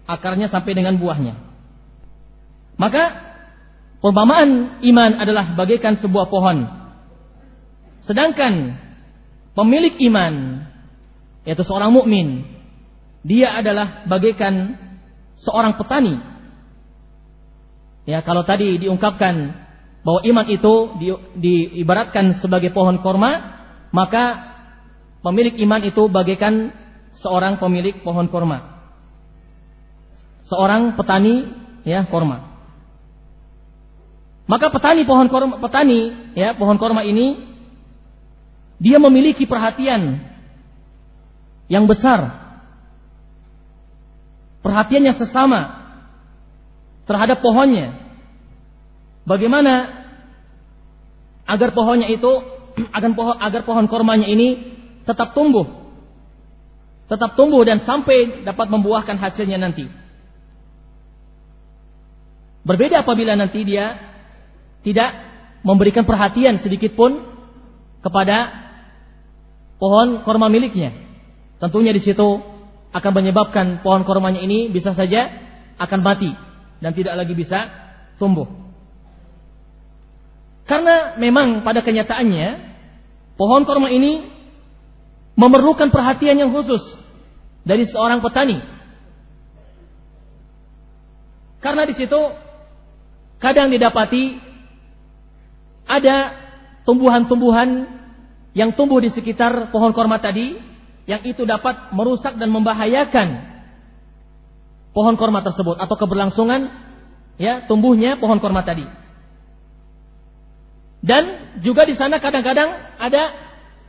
akarnya 0.09 0.51
sampai 0.51 0.72
dengan 0.74 0.97
buahnya. 0.99 1.35
Maka 2.77 3.05
perumpamaan 4.01 4.81
iman 4.83 5.11
adalah 5.20 5.55
bagaikan 5.55 6.01
sebuah 6.01 6.29
pohon. 6.29 6.66
Sedangkan 8.05 8.79
pemilik 9.57 9.97
iman 10.12 10.62
yaitu 11.49 11.64
seorang 11.64 11.91
mukmin 11.95 12.45
dia 13.24 13.57
adalah 13.57 14.05
bagaikan 14.05 14.77
seorang 15.41 15.74
petani 15.81 16.20
ya 18.05 18.20
kalau 18.20 18.45
tadi 18.45 18.77
diungkapkan 18.77 19.65
bahwa 20.07 20.22
iman 20.22 20.46
itu 20.46 20.74
di, 21.02 21.09
diibaratkan 21.34 22.38
sebagai 22.38 22.70
pohon 22.70 23.02
korma 23.02 23.59
maka 23.90 24.54
pemilik 25.26 25.59
iman 25.66 25.82
itu 25.82 26.07
bagaikan 26.07 26.70
seorang 27.18 27.59
pemilik 27.59 27.98
pohon 28.07 28.30
korma 28.30 28.86
seorang 30.46 30.94
petani 30.94 31.50
ya 31.82 32.07
korma 32.07 32.54
maka 34.46 34.70
petani 34.70 35.02
pohon 35.02 35.26
korma 35.26 35.59
petani 35.59 36.30
ya 36.38 36.54
pohon 36.54 36.78
korma 36.78 37.02
ini 37.02 37.42
dia 38.76 39.00
memiliki 39.00 39.48
perhatian 39.48 40.20
yang 41.66 41.84
besar. 41.88 42.44
Perhatiannya 44.62 45.14
sesama 45.14 45.61
terhadap 47.07 47.38
pohonnya. 47.40 48.05
Bagaimana 49.27 50.07
agar 51.47 51.74
pohonnya 51.74 52.07
itu 52.07 52.31
agar 52.97 53.11
pohon 53.12 53.37
agar 53.43 53.62
pohon 53.66 53.87
kormanya 53.91 54.31
ini 54.31 54.79
tetap 55.03 55.35
tumbuh. 55.35 55.66
Tetap 57.07 57.39
tumbuh 57.39 57.62
dan 57.62 57.83
sampai 57.87 58.43
dapat 58.43 58.66
membuahkan 58.66 59.18
hasilnya 59.18 59.59
nanti. 59.62 59.87
Berbeda 62.66 63.07
apabila 63.07 63.39
nanti 63.39 63.62
dia 63.62 63.95
tidak 64.83 65.14
memberikan 65.62 66.03
perhatian 66.03 66.59
sedikit 66.59 66.99
pun 66.99 67.22
kepada 68.03 68.51
pohon 69.79 70.27
korma 70.27 70.51
miliknya. 70.51 70.95
Tentunya 71.62 71.95
di 71.95 72.03
situ 72.03 72.43
akan 72.91 73.12
menyebabkan 73.14 73.87
pohon 73.87 74.03
kormanya 74.03 74.43
ini 74.43 74.66
bisa 74.66 74.99
saja 74.99 75.31
akan 75.79 76.01
mati 76.03 76.35
dan 76.83 76.91
tidak 76.91 77.14
lagi 77.14 77.39
bisa 77.39 77.70
tumbuh. 78.18 78.65
Karena 80.66 81.14
memang 81.14 81.62
pada 81.62 81.80
kenyataannya 81.80 82.48
pohon 83.38 83.62
korma 83.62 83.86
ini 83.86 84.26
memerlukan 85.38 85.94
perhatian 85.94 86.42
yang 86.42 86.50
khusus 86.50 86.82
dari 87.62 87.86
seorang 87.86 88.18
petani. 88.18 88.58
Karena 91.62 91.86
di 91.86 91.94
situ 91.94 92.18
kadang 93.38 93.70
didapati 93.70 94.42
ada 95.86 96.34
tumbuhan-tumbuhan 96.82 97.86
yang 98.56 98.74
tumbuh 98.74 98.98
di 98.98 99.14
sekitar 99.14 99.70
pohon 99.70 99.94
korma 99.94 100.18
tadi 100.18 100.58
yang 101.06 101.22
itu 101.22 101.46
dapat 101.46 101.94
merusak 101.94 102.34
dan 102.34 102.50
membahayakan 102.50 103.54
pohon 104.90 105.14
korma 105.14 105.44
tersebut 105.46 105.78
atau 105.78 105.94
keberlangsungan 105.94 106.72
ya 107.38 107.62
tumbuhnya 107.70 108.18
pohon 108.18 108.42
korma 108.42 108.66
tadi. 108.66 109.05
Dan 111.07 111.54
juga 111.62 111.86
di 111.86 111.94
sana 111.94 112.18
kadang-kadang 112.18 112.98
ada 112.98 113.30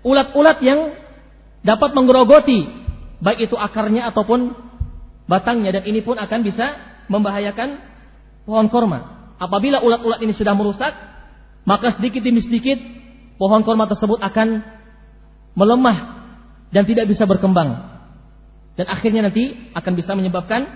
ulat-ulat 0.05 0.61
yang 0.61 0.93
dapat 1.65 1.97
menggerogoti 1.97 2.69
baik 3.17 3.49
itu 3.49 3.57
akarnya 3.57 4.05
ataupun 4.13 4.53
batangnya 5.25 5.81
dan 5.81 5.83
ini 5.89 6.05
pun 6.05 6.13
akan 6.13 6.39
bisa 6.45 6.77
membahayakan 7.09 7.81
pohon 8.45 8.69
korma. 8.69 9.33
Apabila 9.41 9.81
ulat-ulat 9.81 10.21
ini 10.21 10.33
sudah 10.37 10.53
merusak, 10.53 10.93
maka 11.65 11.97
sedikit 11.97 12.21
demi 12.21 12.45
sedikit 12.45 12.77
pohon 13.41 13.65
korma 13.65 13.89
tersebut 13.89 14.21
akan 14.21 14.61
melemah 15.57 15.97
dan 16.69 16.85
tidak 16.85 17.09
bisa 17.09 17.25
berkembang. 17.25 17.97
Dan 18.77 18.85
akhirnya 18.93 19.25
nanti 19.25 19.73
akan 19.73 19.93
bisa 19.97 20.13
menyebabkan 20.13 20.69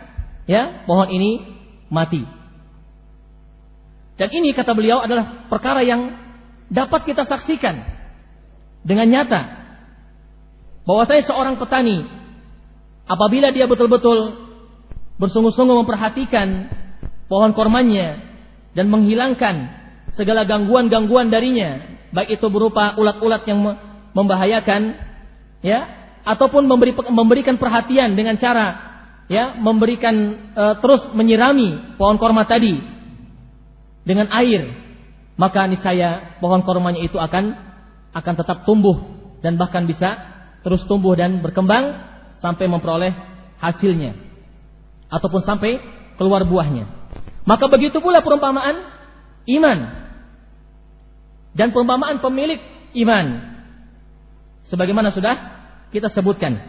ya 0.50 0.86
pohon 0.90 1.06
ini 1.14 1.46
mati. 1.94 2.26
Dan 4.18 4.30
ini 4.34 4.54
kata 4.54 4.74
beliau 4.74 5.02
adalah 5.02 5.50
perkara 5.50 5.82
yang 5.82 6.21
dapat 6.72 7.04
kita 7.04 7.28
saksikan 7.28 7.84
dengan 8.82 9.12
nyata 9.12 9.42
bahwa 10.88 11.04
saya 11.06 11.22
seorang 11.28 11.60
petani. 11.60 12.08
Apabila 13.06 13.52
dia 13.52 13.68
betul-betul 13.68 14.40
bersungguh-sungguh 15.20 15.84
memperhatikan 15.84 16.72
pohon 17.28 17.52
kormanya 17.52 18.24
dan 18.72 18.88
menghilangkan 18.88 19.68
segala 20.16 20.48
gangguan-gangguan 20.48 21.28
darinya 21.28 22.00
baik 22.12 22.40
itu 22.40 22.48
berupa 22.52 22.96
ulat-ulat 23.00 23.44
yang 23.48 23.60
membahayakan 24.12 24.96
ya 25.64 25.80
ataupun 26.28 26.68
memberi, 26.68 26.92
memberikan 26.96 27.56
perhatian 27.56 28.14
dengan 28.16 28.36
cara 28.36 28.92
ya 29.32 29.56
memberikan 29.56 30.16
e, 30.52 30.64
terus 30.84 31.08
menyirami 31.16 31.96
pohon 31.96 32.20
korma 32.20 32.44
tadi 32.44 32.76
dengan 34.04 34.28
air 34.36 34.68
maka 35.42 35.66
niscaya 35.66 36.38
pohon 36.38 36.62
kormanya 36.62 37.02
itu 37.02 37.18
akan 37.18 37.58
akan 38.14 38.34
tetap 38.38 38.62
tumbuh 38.70 39.02
dan 39.42 39.58
bahkan 39.58 39.90
bisa 39.90 40.22
terus 40.62 40.86
tumbuh 40.86 41.18
dan 41.18 41.42
berkembang 41.42 41.98
sampai 42.38 42.70
memperoleh 42.70 43.10
hasilnya. 43.58 44.14
Ataupun 45.10 45.42
sampai 45.42 45.82
keluar 46.22 46.46
buahnya. 46.46 46.86
Maka 47.50 47.66
begitu 47.74 47.98
pula 47.98 48.22
perumpamaan 48.22 48.86
iman. 49.50 49.80
Dan 51.58 51.74
perumpamaan 51.74 52.22
pemilik 52.22 52.62
iman. 53.02 53.58
Sebagaimana 54.70 55.10
sudah 55.10 55.36
kita 55.90 56.14
sebutkan. 56.14 56.62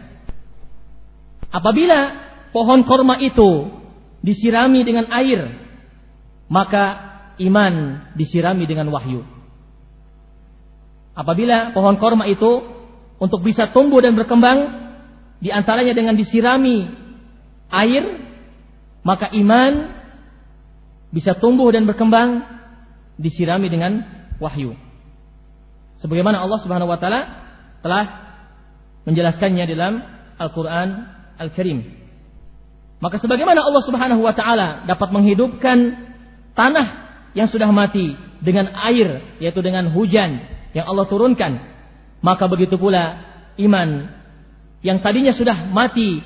Apabila 1.53 2.17
pohon 2.49 2.81
korma 2.89 3.21
itu 3.21 3.69
disirami 4.25 4.81
dengan 4.81 5.07
air, 5.13 5.53
maka 6.49 7.12
iman 7.39 8.05
disirami 8.13 8.67
dengan 8.69 8.89
wahyu. 8.93 9.25
Apabila 11.13 11.73
pohon 11.77 11.97
korma 12.01 12.25
itu 12.25 12.65
untuk 13.21 13.45
bisa 13.45 13.69
tumbuh 13.69 14.01
dan 14.01 14.17
berkembang, 14.17 14.59
di 15.37 15.53
antaranya 15.53 15.93
dengan 15.93 16.17
disirami 16.17 16.89
air, 17.69 18.03
maka 19.05 19.29
iman 19.33 19.93
bisa 21.13 21.37
tumbuh 21.37 21.69
dan 21.69 21.85
berkembang 21.85 22.41
disirami 23.21 23.69
dengan 23.69 24.01
wahyu. 24.41 24.73
Sebagaimana 26.01 26.41
Allah 26.41 26.59
Subhanahu 26.65 26.89
wa 26.89 26.97
taala 26.97 27.21
telah 27.85 28.05
menjelaskannya 29.05 29.65
dalam 29.69 29.93
Al-Qur'an 30.39 30.89
Al-Karim. 31.37 32.01
Maka 33.03 33.19
sebagaimana 33.19 33.61
Allah 33.61 33.83
Subhanahu 33.83 34.23
wa 34.23 34.33
taala 34.33 34.87
dapat 34.87 35.11
menghidupkan 35.11 35.77
tanah 36.55 37.02
yang 37.33 37.49
sudah 37.49 37.69
mati 37.69 38.13
dengan 38.41 38.69
air 38.73 39.37
yaitu 39.41 39.61
dengan 39.61 39.89
hujan 39.89 40.41
yang 40.73 40.85
Allah 40.89 41.05
turunkan, 41.05 41.61
maka 42.21 42.45
begitu 42.49 42.77
pula 42.77 43.21
iman 43.57 44.09
yang 44.81 44.99
tadinya 45.01 45.33
sudah 45.33 45.69
mati 45.69 46.21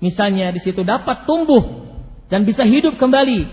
misalnya 0.00 0.50
di 0.52 0.60
situ 0.60 0.80
dapat 0.80 1.28
tumbuh 1.28 1.88
dan 2.32 2.48
bisa 2.48 2.64
hidup 2.64 2.96
kembali 2.96 3.46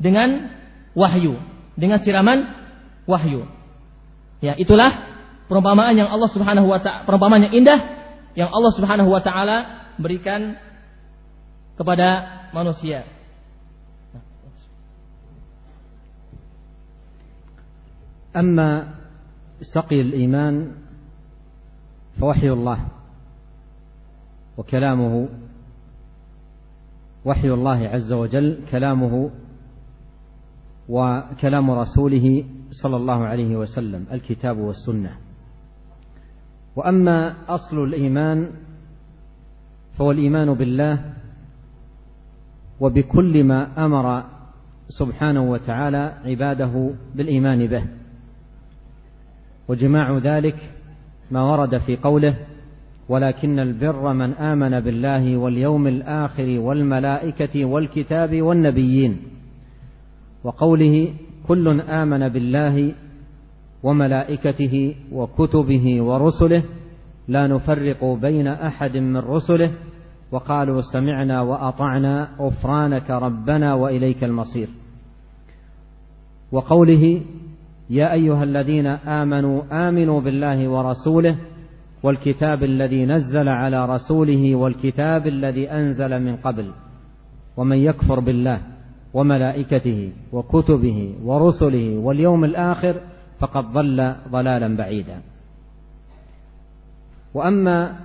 dengan 0.00 0.50
wahyu, 0.96 1.38
dengan 1.76 2.00
siraman 2.00 2.48
wahyu. 3.04 3.46
Ya, 4.40 4.56
itulah 4.56 4.92
perumpamaan 5.48 5.96
yang 5.96 6.08
Allah 6.08 6.28
Subhanahu 6.32 6.68
wa 6.68 6.80
taala 6.80 7.04
perumpamaan 7.08 7.48
yang 7.48 7.54
indah 7.64 7.80
yang 8.34 8.50
Allah 8.50 8.72
Subhanahu 8.74 9.08
wa 9.08 9.22
taala 9.22 9.56
berikan 9.96 10.58
kepada 11.78 12.08
manusia. 12.50 13.06
أما 18.36 18.94
سقي 19.74 20.00
الإيمان 20.00 20.72
فوحي 22.20 22.50
الله 22.50 22.78
وكلامه 24.58 25.28
وحي 27.24 27.48
الله 27.50 27.88
عز 27.88 28.12
وجل 28.12 28.58
كلامه 28.70 29.30
وكلام 30.88 31.70
رسوله 31.70 32.44
صلى 32.70 32.96
الله 32.96 33.24
عليه 33.24 33.56
وسلم 33.56 34.06
الكتاب 34.12 34.58
والسنة. 34.58 35.16
وأما 36.76 37.34
أصل 37.48 37.84
الإيمان 37.84 38.50
فهو 39.98 40.10
الإيمان 40.10 40.54
بالله 40.54 41.12
وبكل 42.80 43.44
ما 43.44 43.86
أمر 43.86 44.24
سبحانه 44.88 45.42
وتعالى 45.50 46.18
عباده 46.24 46.90
بالإيمان 47.14 47.66
به. 47.66 47.84
وجماع 49.68 50.18
ذلك 50.18 50.56
ما 51.30 51.42
ورد 51.42 51.78
في 51.78 51.96
قوله 51.96 52.36
ولكن 53.08 53.58
البر 53.58 54.12
من 54.12 54.32
آمن 54.32 54.80
بالله 54.80 55.36
واليوم 55.36 55.86
الآخر 55.86 56.58
والملائكة 56.58 57.64
والكتاب 57.64 58.42
والنبيين 58.42 59.16
وقوله 60.44 61.08
كل 61.48 61.80
آمن 61.80 62.28
بالله 62.28 62.94
وملائكته 63.82 64.94
وكتبه 65.12 66.02
ورسله 66.02 66.62
لا 67.28 67.46
نفرق 67.46 68.04
بين 68.04 68.46
أحد 68.48 68.96
من 68.96 69.16
رسله 69.16 69.72
وقالوا 70.32 70.80
سمعنا 70.92 71.40
وأطعنا 71.40 72.28
غفرانك 72.38 73.10
ربنا 73.10 73.74
وإليك 73.74 74.24
المصير 74.24 74.68
وقوله 76.52 77.20
يا 77.90 78.12
أيها 78.12 78.44
الذين 78.44 78.86
آمنوا 78.86 79.88
آمنوا 79.88 80.20
بالله 80.20 80.68
ورسوله 80.68 81.36
والكتاب 82.02 82.62
الذي 82.62 83.06
نزل 83.06 83.48
على 83.48 83.86
رسوله 83.86 84.54
والكتاب 84.54 85.26
الذي 85.26 85.70
أنزل 85.70 86.22
من 86.22 86.36
قبل 86.36 86.72
ومن 87.56 87.76
يكفر 87.76 88.20
بالله 88.20 88.60
وملائكته 89.14 90.12
وكتبه 90.32 91.14
ورسله 91.22 91.98
واليوم 91.98 92.44
الآخر 92.44 93.00
فقد 93.38 93.64
ضل 93.64 94.14
ضلالا 94.30 94.76
بعيدا. 94.76 95.20
وأما 97.34 98.00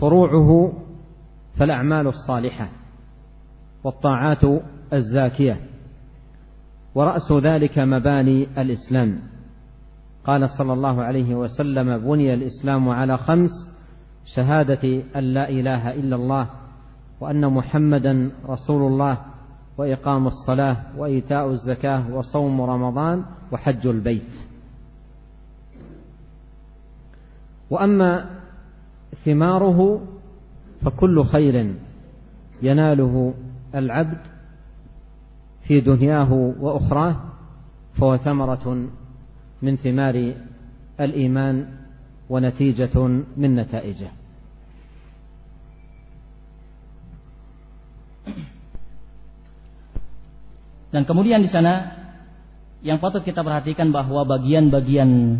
فروعه 0.00 0.72
فالأعمال 1.58 2.06
الصالحة 2.06 2.68
والطاعات 3.84 4.44
الزاكية. 4.92 5.60
ورأس 6.94 7.32
ذلك 7.32 7.78
مباني 7.78 8.46
الإسلام. 8.58 9.18
قال 10.24 10.50
صلى 10.50 10.72
الله 10.72 11.02
عليه 11.02 11.34
وسلم 11.34 11.98
بني 11.98 12.34
الإسلام 12.34 12.88
على 12.88 13.18
خمس 13.18 13.50
شهادة 14.24 15.02
أن 15.16 15.24
لا 15.24 15.48
إله 15.48 15.90
إلا 15.94 16.16
الله 16.16 16.46
وأن 17.20 17.52
محمدا 17.52 18.30
رسول 18.48 18.92
الله 18.92 19.18
وإقام 19.78 20.26
الصلاة 20.26 20.76
وإيتاء 20.96 21.50
الزكاة 21.50 22.14
وصوم 22.14 22.60
رمضان 22.60 23.24
وحج 23.52 23.86
البيت. 23.86 24.32
وأما 27.70 28.30
ثماره 29.24 30.00
فكل 30.84 31.24
خير 31.24 31.74
يناله 32.62 33.34
العبد 33.74 34.18
في 35.69 35.85
دنياه 35.85 36.31
وأخراه 36.33 37.15
فهو 37.93 38.17
ثمرة 38.17 38.65
من 39.61 39.73
ثمار 39.77 40.15
الإيمان 40.99 41.55
ونتيجة 42.29 42.95
من 43.37 43.49
نتائجه 43.55 44.11
Dan 50.89 51.05
kemudian 51.05 51.45
di 51.45 51.53
sana 51.53 52.01
yang 52.81 52.97
patut 52.97 53.21
kita 53.21 53.45
perhatikan 53.45 53.93
bahwa 53.93 54.25
bagian-bagian 54.25 55.37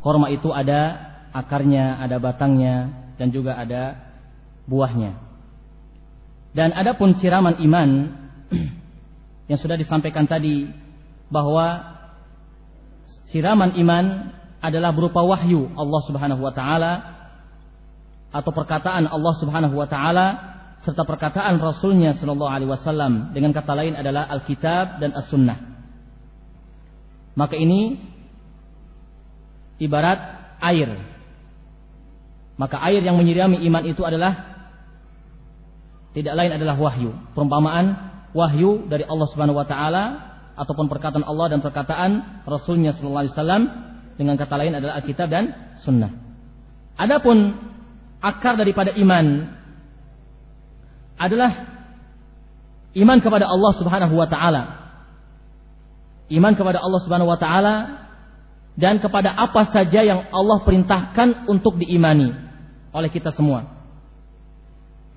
korma 0.00 0.32
itu 0.32 0.48
ada 0.48 1.12
akarnya, 1.36 2.00
ada 2.00 2.16
batangnya, 2.16 2.88
dan 3.20 3.28
juga 3.28 3.60
ada 3.60 4.00
buahnya. 4.64 5.12
Dan 6.56 6.72
adapun 6.72 7.20
siraman 7.20 7.60
iman 7.60 7.88
yang 9.49 9.59
sudah 9.59 9.79
disampaikan 9.79 10.27
tadi 10.27 10.67
bahwa 11.27 11.97
siraman 13.31 13.75
iman 13.79 14.05
adalah 14.63 14.91
berupa 14.91 15.23
wahyu 15.23 15.71
Allah 15.75 16.01
Subhanahu 16.07 16.41
wa 16.41 16.53
taala 16.55 16.93
atau 18.31 18.51
perkataan 18.51 19.07
Allah 19.07 19.33
Subhanahu 19.39 19.75
wa 19.75 19.87
taala 19.87 20.27
serta 20.83 21.03
perkataan 21.03 21.59
Rasulnya 21.59 22.15
Shallallahu 22.15 22.51
Alaihi 22.51 22.71
Wasallam 22.71 23.35
dengan 23.35 23.51
kata 23.51 23.73
lain 23.75 23.97
adalah 23.97 24.29
Alkitab 24.29 25.03
dan 25.03 25.11
As-Sunnah. 25.15 25.57
Maka 27.35 27.55
ini 27.59 27.99
ibarat 29.77 30.19
air. 30.63 30.95
Maka 32.57 32.81
air 32.89 33.03
yang 33.05 33.19
menyirami 33.19 33.61
iman 33.69 33.83
itu 33.85 34.01
adalah 34.01 34.57
tidak 36.17 36.33
lain 36.33 36.51
adalah 36.57 36.75
wahyu. 36.81 37.13
Perumpamaan 37.37 38.06
wahyu 38.37 38.85
dari 38.85 39.01
Allah 39.09 39.27
Subhanahu 39.33 39.57
Wa 39.57 39.65
Taala 39.65 40.03
ataupun 40.53 40.85
perkataan 40.85 41.25
Allah 41.25 41.49
dan 41.49 41.59
perkataan 41.65 42.45
Rasulnya 42.45 42.93
Shallallahu 42.93 43.23
Alaihi 43.25 43.33
Wasallam 43.33 43.63
dengan 44.17 44.37
kata 44.37 44.55
lain 44.57 44.73
adalah 44.77 45.01
Alkitab 45.01 45.29
dan 45.29 45.73
Sunnah. 45.81 46.13
Adapun 46.97 47.53
akar 48.21 48.57
daripada 48.57 48.93
iman 48.97 49.53
adalah 51.17 51.51
iman 52.97 53.17
kepada 53.21 53.45
Allah 53.45 53.71
Subhanahu 53.77 54.13
wa 54.17 54.25
taala. 54.25 54.63
Iman 56.33 56.57
kepada 56.57 56.81
Allah 56.81 57.01
Subhanahu 57.05 57.29
wa 57.29 57.37
taala 57.37 57.75
dan 58.73 58.97
kepada 58.97 59.33
apa 59.33 59.69
saja 59.69 60.01
yang 60.01 60.29
Allah 60.33 60.61
perintahkan 60.65 61.49
untuk 61.49 61.77
diimani 61.77 62.33
oleh 62.93 63.09
kita 63.13 63.29
semua. 63.33 63.69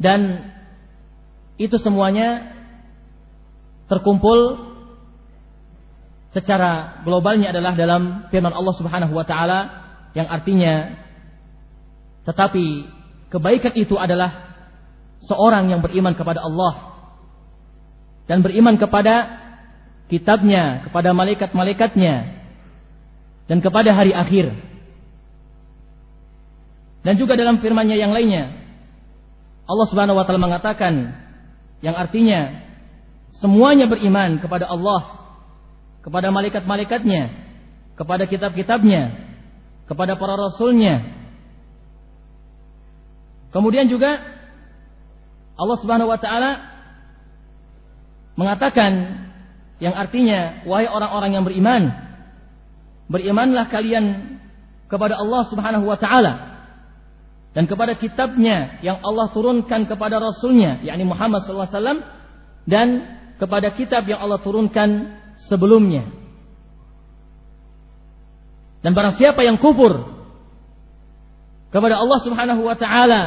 Dan 0.00 0.52
itu 1.60 1.76
semuanya 1.80 2.59
terkumpul 3.90 4.70
secara 6.30 7.02
globalnya 7.02 7.50
adalah 7.50 7.74
dalam 7.74 8.30
firman 8.30 8.54
Allah 8.54 8.74
Subhanahu 8.78 9.10
wa 9.10 9.26
taala 9.26 9.60
yang 10.14 10.30
artinya 10.30 10.94
tetapi 12.22 12.86
kebaikan 13.34 13.74
itu 13.74 13.98
adalah 13.98 14.54
seorang 15.26 15.74
yang 15.74 15.82
beriman 15.82 16.14
kepada 16.14 16.38
Allah 16.46 16.94
dan 18.30 18.46
beriman 18.46 18.78
kepada 18.78 19.42
kitabnya, 20.06 20.86
kepada 20.86 21.10
malaikat-malaikatnya 21.10 22.14
dan 23.50 23.58
kepada 23.58 23.90
hari 23.90 24.14
akhir. 24.14 24.54
Dan 27.02 27.18
juga 27.18 27.34
dalam 27.34 27.58
firman-Nya 27.58 27.96
yang 27.98 28.14
lainnya 28.14 28.54
Allah 29.66 29.86
Subhanahu 29.88 30.18
wa 30.18 30.24
taala 30.26 30.42
mengatakan 30.42 30.94
yang 31.80 31.96
artinya 31.96 32.69
semuanya 33.38 33.86
beriman 33.86 34.42
kepada 34.42 34.66
Allah, 34.66 35.30
kepada 36.02 36.34
malaikat-malaikatnya, 36.34 37.30
kepada 37.94 38.24
kitab-kitabnya, 38.26 39.30
kepada 39.86 40.18
para 40.18 40.34
rasulnya. 40.34 41.18
Kemudian 43.50 43.90
juga 43.90 44.18
Allah 45.58 45.76
Subhanahu 45.82 46.08
wa 46.08 46.16
taala 46.16 46.50
mengatakan 48.38 49.20
yang 49.82 49.92
artinya 49.92 50.64
wahai 50.64 50.88
orang-orang 50.88 51.30
yang 51.36 51.44
beriman 51.44 51.82
berimanlah 53.10 53.68
kalian 53.68 54.38
kepada 54.88 55.20
Allah 55.20 55.42
Subhanahu 55.52 55.84
wa 55.84 55.98
taala 56.00 56.32
dan 57.52 57.66
kepada 57.66 57.98
kitabnya 57.98 58.80
yang 58.80 59.02
Allah 59.02 59.28
turunkan 59.34 59.84
kepada 59.84 60.22
rasulnya 60.22 60.80
yakni 60.86 61.04
Muhammad 61.04 61.42
wasallam 61.44 62.00
dan 62.64 63.19
kepada 63.40 63.72
kitab 63.72 64.04
yang 64.04 64.20
Allah 64.20 64.38
turunkan 64.44 65.16
sebelumnya 65.48 66.04
dan 68.84 68.92
barang 68.92 69.16
siapa 69.16 69.40
yang 69.44 69.56
kufur 69.60 70.08
kepada 71.70 72.00
Allah 72.00 72.18
Subhanahu 72.24 72.62
wa 72.64 72.76
taala 72.76 73.22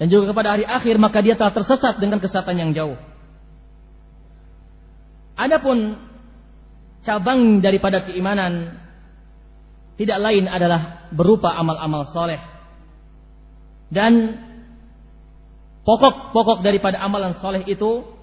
dan 0.00 0.06
juga 0.10 0.34
kepada 0.34 0.58
hari 0.58 0.66
akhir 0.66 0.98
maka 0.98 1.22
dia 1.22 1.38
telah 1.38 1.54
tersesat 1.54 2.02
dengan 2.02 2.18
kesesatan 2.18 2.58
yang 2.58 2.70
jauh. 2.74 2.98
Adapun 5.38 5.98
cabang 7.06 7.62
daripada 7.62 8.02
keimanan 8.06 8.80
tidak 9.94 10.18
lain 10.18 10.50
adalah 10.50 11.10
berupa 11.14 11.54
amal-amal 11.54 12.10
soleh 12.10 12.42
dan 13.94 14.42
pokok-pokok 15.86 16.66
daripada 16.66 16.98
amalan 16.98 17.38
soleh 17.38 17.62
itu 17.68 18.13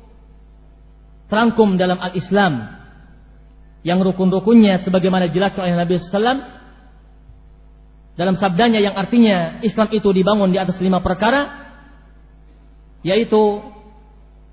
terangkum 1.32 1.80
dalam 1.80 1.96
al-Islam. 1.98 2.84
Yang 3.82 4.14
rukun-rukunnya 4.14 4.84
sebagaimana 4.84 5.32
jelas 5.32 5.56
oleh 5.58 5.74
Nabi 5.74 5.98
SAW 5.98 6.38
dalam 8.14 8.36
sabdanya 8.38 8.78
yang 8.78 8.94
artinya 8.94 9.64
Islam 9.66 9.90
itu 9.90 10.06
dibangun 10.14 10.54
di 10.54 10.62
atas 10.62 10.78
lima 10.78 11.02
perkara 11.02 11.74
yaitu 13.02 13.66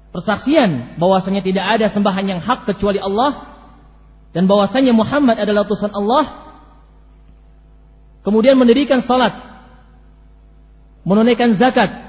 persaksian 0.09 0.97
bahwasanya 0.97 1.45
tidak 1.45 1.77
ada 1.77 1.93
sembahan 1.93 2.25
yang 2.25 2.41
hak 2.41 2.65
kecuali 2.65 2.97
Allah 2.97 3.61
dan 4.33 4.49
bahwasanya 4.49 4.97
Muhammad 4.97 5.37
adalah 5.37 5.69
utusan 5.69 5.93
Allah 5.93 6.57
kemudian 8.25 8.57
mendirikan 8.57 9.05
salat 9.05 9.37
menunaikan 11.05 11.61
zakat 11.61 12.08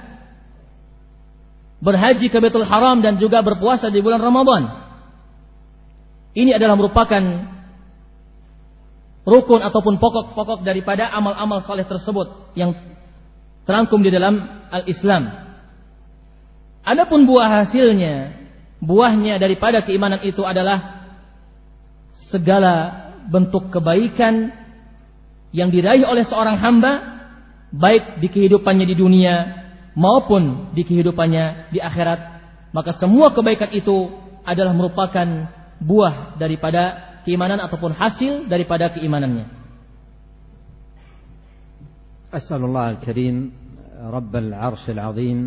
berhaji 1.80 2.28
ke 2.28 2.38
Baitul 2.40 2.68
Haram 2.68 3.00
dan 3.00 3.16
juga 3.20 3.40
berpuasa 3.40 3.88
di 3.88 4.04
bulan 4.04 4.20
Ramadan 4.20 4.90
ini 6.38 6.54
adalah 6.54 6.78
merupakan 6.78 7.24
rukun 9.26 9.62
ataupun 9.66 9.98
pokok-pokok 9.98 10.62
daripada 10.62 11.10
amal-amal 11.10 11.66
saleh 11.66 11.86
tersebut 11.86 12.54
yang 12.54 12.74
terangkum 13.66 14.02
di 14.02 14.10
dalam 14.14 14.66
al-Islam. 14.70 15.50
Adapun 16.86 17.28
buah 17.28 17.66
hasilnya, 17.66 18.34
buahnya 18.82 19.38
daripada 19.38 19.84
keimanan 19.86 20.22
itu 20.26 20.42
adalah 20.46 21.06
segala 22.30 23.10
bentuk 23.30 23.74
kebaikan 23.74 24.54
yang 25.50 25.74
diraih 25.74 26.06
oleh 26.06 26.26
seorang 26.30 26.62
hamba 26.62 26.94
baik 27.74 28.22
di 28.22 28.30
kehidupannya 28.30 28.86
di 28.86 28.96
dunia 28.98 29.36
maupun 29.99 30.75
di 30.75 30.83
kehidupannya 30.83 31.71
di 31.71 31.79
akhirat 31.79 32.21
maka 32.75 32.99
semua 32.99 33.31
kebaikan 33.31 33.71
itu 33.71 34.11
adalah 34.43 34.75
merupakan 34.75 35.49
buah 35.79 36.37
daripada 36.37 37.15
keimanan 37.23 37.63
ataupun 37.63 37.95
hasil 37.95 38.51
daripada 38.51 38.93
keimanannya. 38.93 39.65
أسأل 42.35 42.67
الله 42.67 42.91
الكريم 42.91 43.37
رب 44.11 44.37
العرش 44.37 44.91
العظيم 44.91 45.39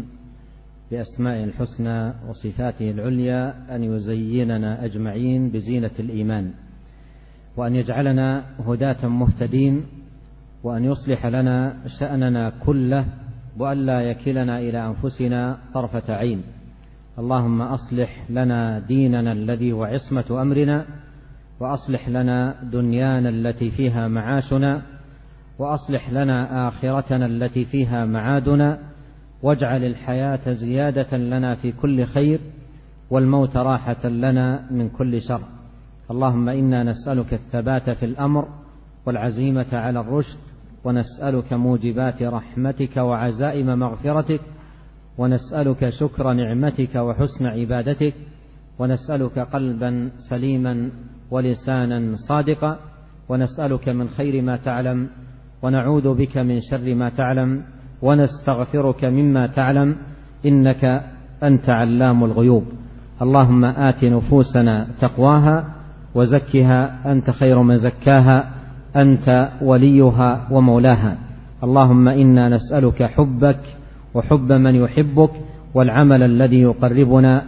بأسمائه 0.92 1.44
الحسنى 1.44 2.00
وصفاته 2.32 2.92
العليا 2.92 3.68
أن 3.76 3.84
يزيننا 3.84 4.86
أجمعين 4.86 5.52
بزينة 5.52 5.92
الإيمان 6.00 6.46
وأن 7.60 7.76
يجعلنا 7.76 8.44
هداة 8.64 9.08
مهتدين 9.08 9.86
وأن 10.64 10.84
يصلح 10.84 11.26
لنا 11.26 11.76
شأننا 12.00 12.64
كله 12.64 13.06
وأن 13.59 13.87
لا 13.87 14.01
يكلنا 14.01 14.59
إلى 14.59 14.87
أنفسنا 14.87 15.59
طرفة 15.75 16.15
عين. 16.15 16.43
اللهم 17.19 17.63
أصلح 17.63 18.31
لنا 18.31 18.79
ديننا 18.79 19.33
الذي 19.33 19.73
هو 19.73 19.85
عصمة 19.85 20.43
أمرنا 20.43 20.85
وأصلح 21.61 22.09
لنا 22.09 22.55
دنيانا 22.73 23.29
التي 23.29 23.71
فيها 23.71 24.09
معاشنا 24.09 24.83
وأصلح 25.59 26.11
لنا 26.11 26.69
آخرتنا 26.69 27.27
التي 27.27 27.65
فيها 27.65 28.05
معادنا 28.05 28.79
واجعل 29.43 29.85
الحياة 29.85 30.53
زيادة 30.53 31.17
لنا 31.17 31.55
في 31.55 31.73
كل 31.73 32.05
خير 32.05 32.41
والموت 33.11 33.57
راحة 33.57 34.09
لنا 34.09 34.71
من 34.71 34.89
كل 34.89 35.23
شر. 35.23 35.43
اللهم 36.11 36.49
إنا 36.49 36.83
نسألك 36.83 37.35
الثبات 37.35 37.91
في 37.91 38.05
الأمر 38.05 38.49
والعزيمة 39.07 39.67
على 39.73 40.01
الرشد 40.01 40.52
ونسألك 40.85 41.53
موجبات 41.53 42.23
رحمتك 42.23 42.97
وعزائم 42.97 43.79
مغفرتك 43.79 44.41
ونسألك 45.19 45.89
شكر 45.89 46.33
نعمتك 46.33 46.95
وحسن 46.95 47.47
عبادتك 47.47 48.15
ونسألك 48.79 49.39
قلبا 49.39 50.11
سليما 50.31 50.91
ولسانا 51.31 52.17
صادقا 52.29 52.79
ونسألك 53.29 53.89
من 53.89 54.09
خير 54.09 54.43
ما 54.43 54.57
تعلم 54.57 55.09
ونعوذ 55.63 56.15
بك 56.15 56.39
من 56.39 56.61
شر 56.61 56.95
ما 56.95 57.09
تعلم 57.09 57.63
ونستغفرك 58.03 59.05
مما 59.05 59.47
تعلم 59.47 59.97
إنك 60.47 60.85
أنت 61.43 61.71
علام 61.71 62.25
الغيوب. 62.25 62.65
اللهم 63.23 63.65
آت 63.65 64.05
نفوسنا 64.05 64.87
تقواها 65.01 65.75
وزكها 66.15 67.13
أنت 67.13 67.31
خير 67.31 67.63
من 67.63 67.79
زكاها. 67.79 68.62
أنت 68.97 69.49
وليها 69.63 70.49
ومولاها. 70.51 71.17
اللهم 71.65 72.09
إنا 72.09 72.49
نسألك 72.49 73.03
حبك 73.03 73.61
وحب 74.15 74.53
من 74.53 74.75
يحبك 74.75 75.31
والعمل 75.75 76.23
الذي 76.23 76.61
يقربنا 76.61 77.43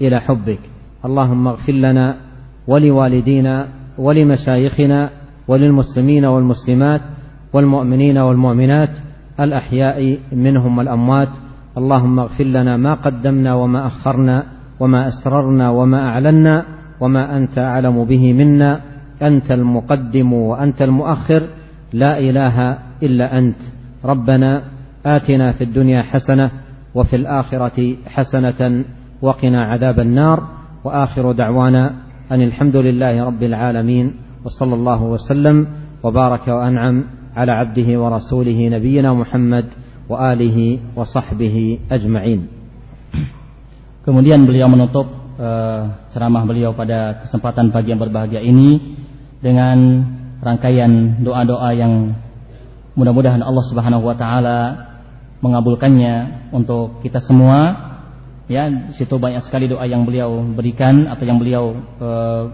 إلى 0.00 0.20
حبك. 0.20 0.58
اللهم 1.04 1.48
اغفر 1.48 1.72
لنا 1.72 2.16
ولوالدينا 2.68 3.66
ولمشايخنا 3.98 5.10
وللمسلمين 5.48 6.24
والمسلمات 6.24 7.00
والمؤمنين 7.52 8.18
والمؤمنات 8.18 8.90
الأحياء 9.40 10.18
منهم 10.32 10.78
والأموات. 10.78 11.28
اللهم 11.78 12.18
اغفر 12.18 12.44
لنا 12.44 12.76
ما 12.76 12.94
قدمنا 12.94 13.54
وما 13.54 13.86
أخرنا 13.86 14.42
وما 14.80 15.08
أسررنا 15.08 15.70
وما 15.70 16.08
أعلنا 16.08 16.64
وما 17.00 17.36
أنت 17.36 17.58
أعلم 17.58 18.04
به 18.04 18.32
منا. 18.32 18.89
أنت 19.22 19.52
المقدم 19.52 20.32
وأنت 20.32 20.82
المؤخر 20.82 21.42
لا 21.92 22.18
إله 22.18 22.56
إلا 23.02 23.38
أنت. 23.38 23.60
ربنا 24.04 24.50
آتنا 25.06 25.52
في 25.52 25.64
الدنيا 25.64 26.02
حسنة 26.02 26.50
وفي 26.94 27.16
الآخرة 27.16 27.78
حسنة 28.06 28.84
وقنا 29.22 29.60
عذاب 29.64 30.00
النار. 30.00 30.38
وآخر 30.84 31.32
دعوانا 31.32 31.84
أن 32.32 32.40
الحمد 32.40 32.76
لله 32.76 33.24
رب 33.24 33.42
العالمين 33.42 34.06
وصلى 34.44 34.74
الله 34.74 35.00
وسلم 35.02 35.56
وبارك 36.02 36.48
وأنعم 36.48 36.96
على 37.36 37.52
عبده 37.52 37.88
ورسوله 38.00 38.58
نبينا 38.68 39.12
محمد 39.12 39.66
وآله 40.08 40.58
وصحبه 40.96 41.78
أجمعين. 41.92 42.40
Kemudian 44.00 44.48
beliau 44.48 44.72
menutup 44.72 45.04
uh, 45.36 46.08
ceramah 46.16 46.48
beliau 46.48 46.72
pada 46.72 47.28
kesempatan 47.28 47.68
pagi 47.68 47.92
yang 47.92 48.00
berbahagia 48.00 48.40
ini. 48.40 48.96
Dengan 49.40 50.04
rangkaian 50.40 51.20
doa-doa 51.20 51.72
yang 51.76 52.16
mudah-mudahan 52.96 53.40
Allah 53.40 53.64
Subhanahu 53.68 54.04
wa 54.04 54.16
taala 54.16 54.58
mengabulkannya 55.40 56.48
untuk 56.52 57.00
kita 57.00 57.20
semua. 57.24 57.88
Ya, 58.50 58.66
di 58.66 58.98
situ 58.98 59.14
banyak 59.14 59.46
sekali 59.46 59.70
doa 59.70 59.86
yang 59.86 60.02
beliau 60.02 60.42
berikan 60.42 61.06
atau 61.06 61.22
yang 61.22 61.38
beliau 61.38 61.70
uh, 62.02 62.50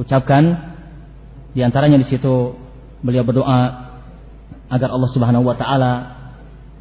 ucapkan. 0.00 0.74
Di 1.52 1.60
antaranya 1.60 2.00
di 2.00 2.08
situ 2.08 2.56
beliau 3.04 3.22
berdoa 3.22 3.86
agar 4.66 4.88
Allah 4.90 5.10
Subhanahu 5.12 5.44
wa 5.46 5.54
taala 5.54 5.92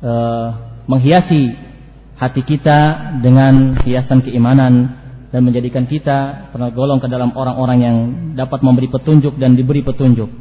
uh, 0.01 0.47
menghiasi 0.87 1.53
hati 2.15 2.41
kita 2.47 3.11
dengan 3.19 3.75
hiasan 3.83 4.23
keimanan 4.23 5.04
dan 5.35 5.43
menjadikan 5.43 5.83
kita 5.83 6.47
tergolong 6.55 7.03
ke 7.03 7.11
dalam 7.11 7.35
orang-orang 7.35 7.77
yang 7.83 7.97
dapat 8.39 8.63
memberi 8.63 8.87
petunjuk 8.87 9.35
dan 9.35 9.59
diberi 9.59 9.83
petunjuk. 9.83 10.31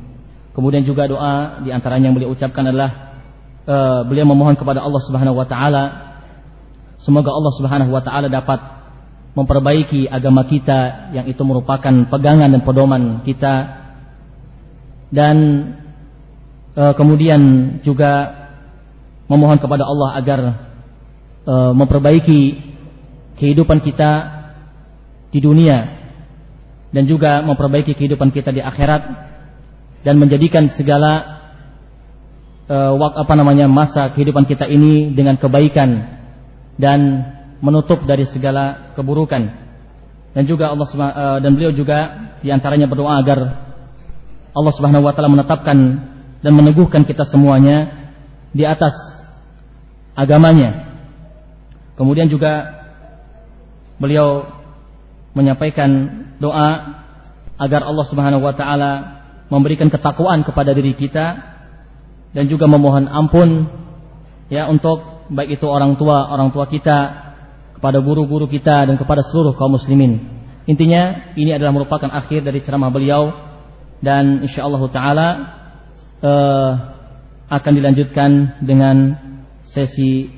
Kemudian 0.54 0.86
juga 0.86 1.10
doa 1.10 1.58
di 1.66 1.74
antaranya 1.74 2.06
yang 2.06 2.14
beliau 2.14 2.30
ucapkan 2.30 2.62
adalah 2.70 3.18
uh, 3.66 4.06
beliau 4.06 4.22
memohon 4.30 4.54
kepada 4.54 4.78
Allah 4.78 5.02
Subhanahu 5.02 5.34
wa 5.34 5.46
taala 5.50 5.84
semoga 7.02 7.34
Allah 7.34 7.52
Subhanahu 7.58 7.90
wa 7.90 8.06
taala 8.06 8.30
dapat 8.30 8.62
memperbaiki 9.34 10.06
agama 10.06 10.46
kita 10.46 11.10
yang 11.10 11.26
itu 11.26 11.42
merupakan 11.42 11.90
pegangan 12.06 12.54
dan 12.54 12.62
pedoman 12.62 13.02
kita 13.26 13.82
dan 15.10 15.36
e, 16.74 16.82
kemudian 16.94 17.42
juga 17.82 18.30
memohon 19.26 19.58
kepada 19.58 19.82
Allah 19.82 20.10
agar 20.14 20.40
e, 21.42 21.54
memperbaiki 21.74 22.40
kehidupan 23.42 23.82
kita 23.82 24.33
di 25.34 25.42
dunia 25.42 26.04
dan 26.94 27.10
juga 27.10 27.42
memperbaiki 27.42 27.98
kehidupan 27.98 28.30
kita 28.30 28.54
di 28.54 28.62
akhirat 28.62 29.02
dan 30.06 30.14
menjadikan 30.14 30.70
segala 30.78 31.42
e, 32.70 32.76
apa 33.18 33.34
namanya 33.34 33.66
masa 33.66 34.14
kehidupan 34.14 34.46
kita 34.46 34.70
ini 34.70 35.10
dengan 35.10 35.34
kebaikan 35.34 35.90
dan 36.78 37.00
menutup 37.58 38.06
dari 38.06 38.30
segala 38.30 38.94
keburukan. 38.94 39.66
Dan 40.38 40.46
juga 40.46 40.70
Allah 40.70 40.86
e, 40.86 41.24
dan 41.42 41.50
beliau 41.58 41.74
juga 41.74 42.30
di 42.38 42.54
antaranya 42.54 42.86
berdoa 42.86 43.18
agar 43.18 43.38
Allah 44.54 44.72
Subhanahu 44.78 45.02
wa 45.02 45.10
taala 45.18 45.34
menetapkan 45.34 45.78
dan 46.46 46.52
meneguhkan 46.54 47.02
kita 47.02 47.26
semuanya 47.26 48.06
di 48.54 48.62
atas 48.62 48.94
agamanya. 50.14 50.94
Kemudian 51.98 52.30
juga 52.30 52.70
beliau 53.98 54.53
menyampaikan 55.34 55.90
doa 56.38 57.02
agar 57.58 57.86
Allah 57.86 58.06
Subhanahu 58.08 58.42
wa 58.42 58.54
taala 58.54 58.92
memberikan 59.50 59.90
ketakwaan 59.92 60.42
kepada 60.46 60.72
diri 60.72 60.96
kita 60.96 61.54
dan 62.34 62.44
juga 62.50 62.66
memohon 62.66 63.06
ampun 63.06 63.68
ya 64.50 64.66
untuk 64.66 65.28
baik 65.30 65.60
itu 65.60 65.66
orang 65.68 65.94
tua 65.94 66.30
orang 66.30 66.50
tua 66.50 66.66
kita 66.66 66.98
kepada 67.78 68.00
guru-guru 68.00 68.48
kita 68.48 68.88
dan 68.88 68.96
kepada 68.96 69.20
seluruh 69.28 69.52
kaum 69.54 69.76
muslimin. 69.76 70.32
Intinya 70.64 71.34
ini 71.36 71.52
adalah 71.52 71.76
merupakan 71.76 72.08
akhir 72.08 72.48
dari 72.48 72.64
ceramah 72.64 72.88
beliau 72.88 73.28
dan 74.00 74.40
insyaallah 74.48 74.82
taala 74.88 75.28
uh, 76.24 76.70
akan 77.52 77.72
dilanjutkan 77.76 78.60
dengan 78.64 78.96
sesi 79.68 80.32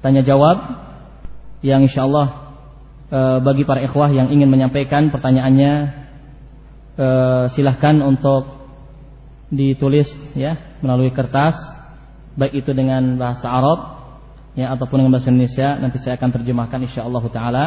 tanya 0.00 0.24
jawab 0.24 0.56
yang 1.60 1.84
insyaallah 1.84 2.47
uh, 3.12 3.38
bagi 3.42 3.64
para 3.64 3.84
ikhwah 3.84 4.12
yang 4.12 4.28
ingin 4.32 4.48
menyampaikan 4.48 5.08
pertanyaannya 5.12 5.72
uh, 6.96 7.44
silahkan 7.52 8.00
untuk 8.04 8.58
ditulis 9.48 10.08
ya 10.36 10.78
melalui 10.84 11.08
kertas 11.08 11.56
baik 12.36 12.62
itu 12.62 12.70
dengan 12.76 13.16
bahasa 13.16 13.48
Arab 13.48 13.78
ya 14.54 14.74
ataupun 14.74 15.02
dengan 15.02 15.18
bahasa 15.18 15.32
Indonesia. 15.32 15.78
Nanti 15.80 15.98
saya 15.98 16.14
akan 16.20 16.30
terjemahkan 16.30 16.80
insyaallah 16.86 17.24
taala. 17.34 17.64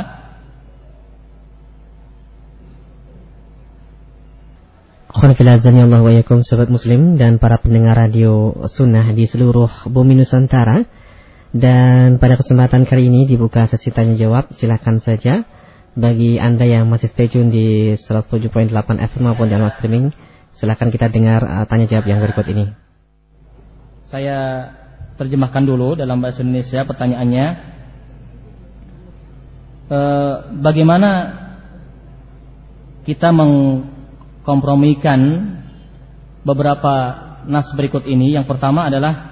Allah 5.12 6.02
wa 6.02 6.14
yakum 6.16 6.40
sahabat 6.40 6.72
muslim 6.72 7.20
dan 7.20 7.36
para 7.36 7.60
pendengar 7.60 8.00
radio 8.00 8.64
sunnah 8.72 9.12
di 9.12 9.28
seluruh 9.28 9.86
bumi 9.92 10.18
Nusantara 10.18 10.88
dan 11.52 12.16
pada 12.20 12.40
kesempatan 12.40 12.88
kali 12.88 13.12
ini 13.12 13.28
dibuka 13.28 13.68
sesi 13.68 13.92
tanya 13.92 14.16
jawab 14.16 14.52
silahkan 14.56 15.04
saja 15.04 15.44
bagi 16.00 16.40
anda 16.40 16.64
yang 16.64 16.88
masih 16.88 17.12
stay 17.12 17.28
tune 17.28 17.52
di 17.52 18.00
107.8 18.00 18.72
FM 18.80 19.24
maupun 19.28 19.52
di 19.52 19.56
streaming 19.76 20.16
Silahkan 20.62 20.92
kita 20.92 21.08
dengar 21.08 21.42
uh, 21.42 21.66
tanya 21.66 21.88
jawab 21.88 22.06
yang 22.06 22.20
berikut 22.20 22.46
ini. 22.52 22.76
Saya 24.12 24.70
terjemahkan 25.16 25.64
dulu 25.64 25.96
dalam 25.96 26.20
bahasa 26.20 26.44
Indonesia 26.44 26.84
pertanyaannya. 26.84 27.46
E, 29.88 30.00
bagaimana 30.60 31.10
kita 33.08 33.32
mengkompromikan 33.32 35.20
beberapa 36.44 36.94
nas 37.48 37.72
berikut 37.72 38.04
ini? 38.04 38.36
Yang 38.36 38.52
pertama 38.52 38.92
adalah 38.92 39.31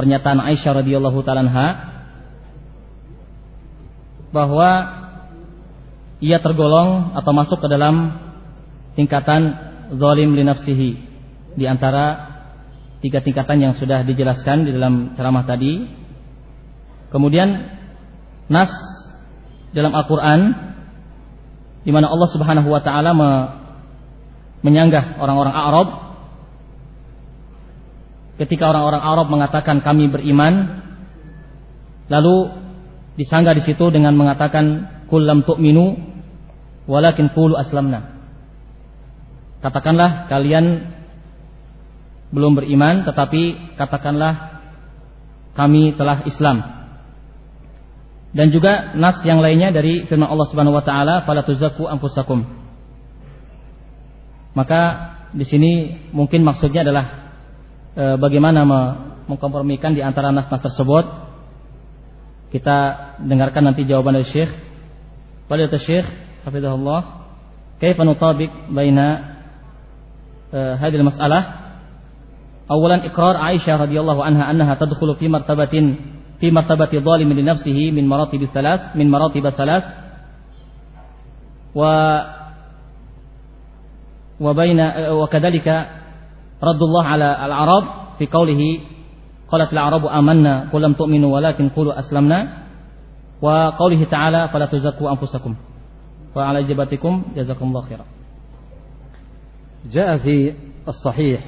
pernyataan 0.00 0.40
Aisyah 0.40 0.80
radhiyallahu 0.80 1.20
taala 1.20 1.44
bahwa 4.32 4.70
ia 6.24 6.40
tergolong 6.40 7.12
atau 7.12 7.32
masuk 7.36 7.60
ke 7.60 7.68
dalam 7.68 8.16
tingkatan 8.96 9.52
zalim 9.92 10.32
li 10.32 10.40
nafsihi 10.40 10.90
di 11.52 11.64
antara 11.68 12.32
tiga 13.04 13.20
tingkatan 13.20 13.60
yang 13.60 13.72
sudah 13.76 14.00
dijelaskan 14.08 14.64
di 14.64 14.72
dalam 14.72 15.12
ceramah 15.12 15.44
tadi. 15.44 15.84
Kemudian 17.12 17.48
nas 18.48 18.72
dalam 19.76 19.92
Al-Qur'an 19.92 20.40
di 21.84 21.92
mana 21.92 22.08
Allah 22.08 22.28
Subhanahu 22.32 22.72
wa 22.72 22.80
taala 22.80 23.12
me 23.12 23.30
menyanggah 24.64 25.20
orang-orang 25.20 25.56
Arab 25.56 25.88
ketika 28.40 28.72
orang-orang 28.72 29.02
Arab 29.04 29.26
mengatakan 29.28 29.84
kami 29.84 30.08
beriman 30.08 30.80
lalu 32.08 32.48
disanggah 33.20 33.52
di 33.52 33.62
situ 33.68 33.92
dengan 33.92 34.16
mengatakan 34.16 34.88
kullam 35.12 35.44
tu'minu 35.44 36.00
walakin 36.88 37.28
qulu 37.36 37.60
aslamna 37.60 38.20
Katakanlah 39.60 40.24
kalian 40.32 40.88
belum 42.32 42.56
beriman 42.56 43.04
tetapi 43.04 43.76
katakanlah 43.76 44.64
kami 45.52 45.92
telah 46.00 46.24
Islam. 46.24 46.64
Dan 48.30 48.54
juga 48.54 48.96
nas 48.96 49.20
yang 49.26 49.42
lainnya 49.44 49.74
dari 49.74 50.08
firman 50.08 50.30
Allah 50.30 50.48
Subhanahu 50.48 50.78
wa 50.78 50.84
taala 50.86 51.28
fala 51.28 51.44
tuzakku 51.44 51.84
anfusakum. 51.84 52.46
Maka 54.56 54.80
di 55.36 55.44
sini 55.44 55.72
mungkin 56.16 56.40
maksudnya 56.40 56.80
adalah 56.80 57.29
e, 57.95 58.03
bagaimana 58.19 58.61
mengkompromikan 59.25 59.93
di 59.95 60.01
antara 60.05 60.29
nas-nas 60.29 60.61
tersebut. 60.61 61.05
Kita 62.53 62.77
dengarkan 63.25 63.67
nanti 63.67 63.83
jawaban 63.83 64.15
dari 64.15 64.29
Syekh. 64.31 64.51
Fadilatul 65.49 65.83
Syekh 65.83 66.07
hafizahullah. 66.47 67.01
Kaifa 67.81 68.07
nutabik 68.07 68.51
baina 68.71 69.35
هذه 70.55 70.95
المسألة 70.95 71.39
أولا 72.71 73.05
إقرار 73.05 73.37
عائشة 73.37 73.75
رضي 73.75 73.99
الله 73.99 74.23
عنها 74.23 74.51
أنها 74.51 74.73
تدخل 74.75 75.15
في 75.15 75.27
مرتبة 75.27 75.95
في 76.39 76.51
مرتبة 76.51 76.99
ظالم 76.99 77.33
لنفسه 77.33 77.91
من 77.91 78.07
مراتب 78.07 78.41
الثلاث 78.41 78.95
من 78.95 79.11
مراتب 79.11 79.45
الثلاث 79.45 79.83
و 81.75 81.81
وبين 84.39 84.79
وكذلك 85.09 85.67
رد 86.62 86.82
الله 86.82 87.04
على 87.04 87.46
الأعراب 87.46 87.84
في 88.18 88.26
قوله 88.26 88.78
قالت 89.48 89.72
الأعراب 89.72 90.06
آمنا 90.06 90.70
قل 90.72 90.82
لم 90.82 90.92
تؤمنوا 90.92 91.34
ولكن 91.34 91.68
قولوا 91.68 91.98
أسلمنا 91.98 92.48
وقوله 93.42 94.04
تعالى 94.04 94.48
فلا 94.48 94.66
تزكوا 94.66 95.10
أنفسكم 95.10 95.54
وعلى 96.36 96.58
إجابتكم 96.58 97.22
جزاكم 97.36 97.66
الله 97.66 97.80
خيرا. 97.80 98.04
جاء 99.92 100.18
في 100.18 100.54
الصحيح 100.88 101.40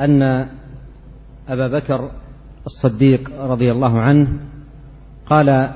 أن 0.00 0.22
أبا 1.48 1.68
بكر 1.78 2.10
الصديق 2.66 3.30
رضي 3.40 3.72
الله 3.72 4.00
عنه 4.00 4.40
قال 5.30 5.74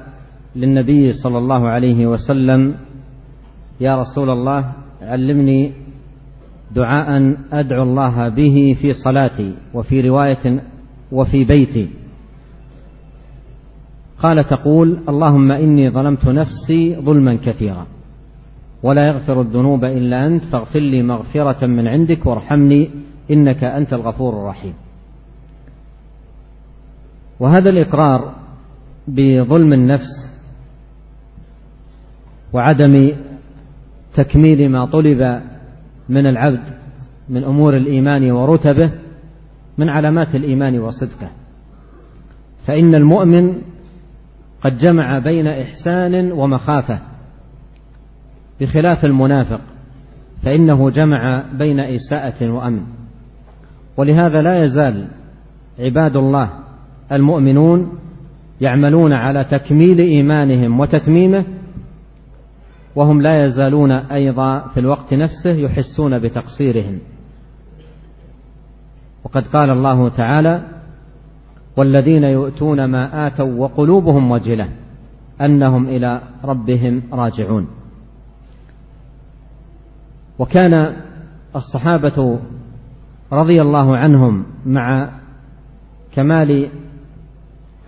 للنبي 0.56 1.12
صلى 1.12 1.39
الله 1.39 1.69
عليه 1.69 2.06
وسلم 2.06 2.77
يا 3.81 4.01
رسول 4.01 4.31
الله 4.31 4.73
علمني 5.02 5.73
دعاء 6.70 7.36
أدعو 7.53 7.82
الله 7.82 8.28
به 8.28 8.77
في 8.81 8.93
صلاتي 8.93 9.55
وفي 9.74 10.01
رواية 10.01 10.62
وفي 11.12 11.45
بيتي. 11.45 11.89
قال 14.19 14.45
تقول 14.45 14.99
اللهم 15.09 15.53
إني 15.53 15.91
ظلمت 15.91 16.27
نفسي 16.27 16.97
ظلما 16.97 17.35
كثيرا 17.35 17.86
ولا 18.82 19.07
يغفر 19.07 19.41
الذنوب 19.41 19.85
إلا 19.85 20.27
أنت 20.27 20.45
فاغفر 20.45 20.81
لي 20.81 21.03
مغفرة 21.03 21.66
من 21.66 21.89
عندك 21.89 22.27
وارحمني 22.27 22.91
إنك 23.31 23.65
أنت 23.65 23.93
الغفور 23.93 24.32
الرحيم. 24.32 24.74
وهذا 27.41 27.70
الإقرار 27.70 28.35
بظلم 29.09 29.73
النفس 29.73 30.35
وعدم 32.53 33.12
تكميل 34.15 34.69
ما 34.69 34.85
طلب 34.86 35.41
من 36.09 36.26
العبد 36.26 36.62
من 37.28 37.44
أمور 37.44 37.76
الإيمان 37.76 38.31
ورتبه 38.31 38.90
من 39.78 39.89
علامات 39.89 40.35
الإيمان 40.35 40.78
وصدقه. 40.78 41.31
فإن 42.66 42.94
المؤمن 42.94 43.55
قد 44.62 44.78
جمع 44.78 45.18
بين 45.18 45.47
إحسان 45.47 46.32
ومخافة 46.32 46.98
بخلاف 48.60 49.05
المنافق 49.05 49.60
فإنه 50.43 50.90
جمع 50.90 51.44
بين 51.59 51.81
إساءة 51.81 52.51
وأمن. 52.51 52.82
ولهذا 53.97 54.43
لا 54.43 54.64
يزال 54.64 55.09
عباد 55.78 56.16
الله 56.16 56.51
المؤمنون 57.12 57.98
يعملون 58.60 59.12
على 59.12 59.44
تكميل 59.44 59.98
إيمانهم 59.98 60.81
وتتميمه 60.81 61.44
وهم 62.97 63.23
لا 63.23 63.45
يزالون 63.45 63.91
أيضا 63.93 64.61
في 64.61 64.81
الوقت 64.81 65.15
نفسه 65.15 65.51
يحسون 65.51 66.19
بتقصيرهم. 66.19 66.99
وقد 69.25 69.47
قال 69.47 69.71
الله 69.71 70.09
تعالى 70.09 70.62
والذين 71.77 72.25
يؤتون 72.25 72.85
ما 72.85 73.27
آتوا 73.27 73.55
وقلوبهم 73.59 74.31
وجلة 74.31 74.69
أنهم 75.41 75.87
إلى 75.89 76.21
ربهم 76.45 77.03
راجعون. 77.12 77.66
وكان 80.39 80.97
الصحابة 81.57 82.39
رضي 83.33 83.62
الله 83.62 83.97
عنهم 83.97 84.45
مع 84.66 85.11
كمال 86.12 86.69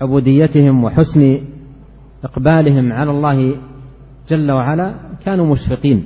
عبوديتهم 0.00 0.84
وحسن 0.84 1.40
إقبالهم 2.24 2.92
على 2.92 3.10
الله 3.10 3.56
جل 4.28 4.50
وعلا 4.50 4.94
كانوا 5.24 5.46
مشفقين 5.46 6.04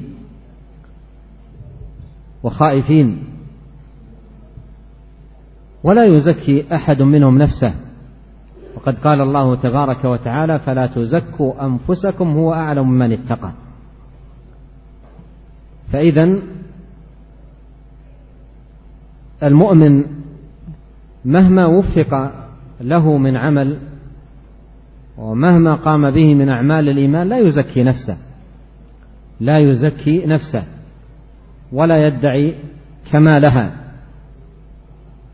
وخائفين. 2.42 3.24
ولا 5.84 6.04
يزكي 6.04 6.74
أحد 6.74 7.02
منهم 7.02 7.38
نفسه. 7.38 7.74
وقد 8.76 8.98
قال 8.98 9.20
الله 9.20 9.56
تبارك 9.56 10.04
وتعالى 10.04 10.58
فلا 10.58 10.86
تزكوا 10.86 11.66
أنفسكم 11.66 12.28
هو 12.28 12.54
أعلم 12.54 12.90
من 12.90 13.12
اتقى. 13.12 13.52
فإذا 15.92 16.38
المؤمن 19.42 20.04
مهما 21.24 21.66
وفق 21.66 22.32
له 22.80 23.16
من 23.16 23.36
عمل 23.36 23.78
ومهما 25.20 25.74
قام 25.74 26.10
به 26.10 26.34
من 26.34 26.48
أعمال 26.48 26.88
الإيمان 26.88 27.28
لا 27.28 27.38
يزكي 27.38 27.82
نفسه. 27.82 28.16
لا 29.40 29.58
يزكي 29.58 30.26
نفسه. 30.26 30.64
ولا 31.72 32.06
يدعي 32.06 32.54
كمالها. 33.12 33.72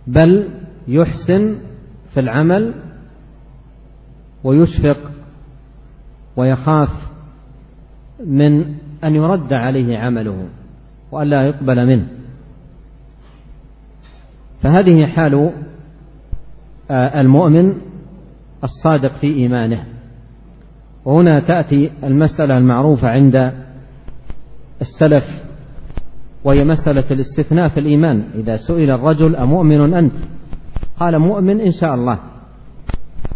بل 0.06 0.48
يحسن 0.88 1.58
في 2.14 2.20
العمل 2.20 2.74
ويشفق 4.44 5.10
ويخاف 6.36 6.88
من 8.26 8.74
أن 9.04 9.14
يرد 9.14 9.52
عليه 9.52 9.98
عمله 9.98 10.48
وألا 11.12 11.46
يقبل 11.46 11.86
منه. 11.86 12.06
فهذه 14.62 15.06
حال 15.06 15.50
آه، 16.90 17.20
المؤمن 17.20 17.85
الصادق 18.66 19.12
في 19.20 19.26
إيمانه. 19.26 19.84
وهنا 21.04 21.40
تأتي 21.40 21.90
المسألة 22.04 22.58
المعروفة 22.58 23.08
عند 23.08 23.52
السلف 24.80 25.24
وهي 26.44 26.64
مسألة 26.64 27.04
الاستثناء 27.10 27.68
في 27.68 27.80
الإيمان. 27.80 28.24
إذا 28.34 28.56
سئل 28.56 28.90
الرجل 28.90 29.36
أمؤمن 29.36 29.94
أنت؟ 29.94 30.12
قال 31.00 31.18
مؤمن 31.18 31.60
إن 31.60 31.70
شاء 31.70 31.94
الله. 31.94 32.18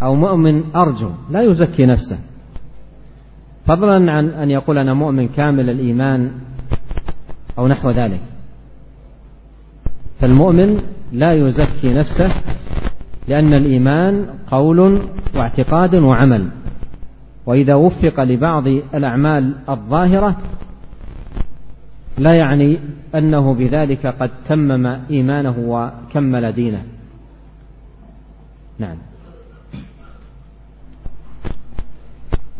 أو 0.02 0.14
مؤمن 0.14 0.74
أرجو. 0.76 1.10
لا 1.30 1.42
يزكي 1.42 1.86
نفسه. 1.86 2.18
فضلا 3.66 4.12
عن 4.12 4.28
أن 4.28 4.50
يقول 4.50 4.78
أنا 4.78 4.94
مؤمن 4.94 5.28
كامل 5.28 5.70
الإيمان 5.70 6.30
أو 7.58 7.68
نحو 7.68 7.90
ذلك. 7.90 8.20
فالمؤمن 10.20 10.80
لا 11.12 11.32
يزكي 11.32 11.94
نفسه 11.94 12.34
لأن 13.30 13.54
الإيمان 13.54 14.26
قول 14.50 14.78
واعتقاد 15.34 15.94
وعمل. 15.94 16.50
وإذا 17.46 17.74
وفق 17.74 18.16
لبعض 18.20 18.66
الأعمال 18.66 19.54
الظاهرة 19.68 20.36
لا 22.18 22.32
يعني 22.34 22.78
أنه 23.14 23.54
بذلك 23.54 24.06
قد 24.06 24.30
تمم 24.50 24.86
إيمانه 25.10 25.56
وكمل 25.58 26.44
دينه. 26.52 26.82
نعم. 28.82 28.98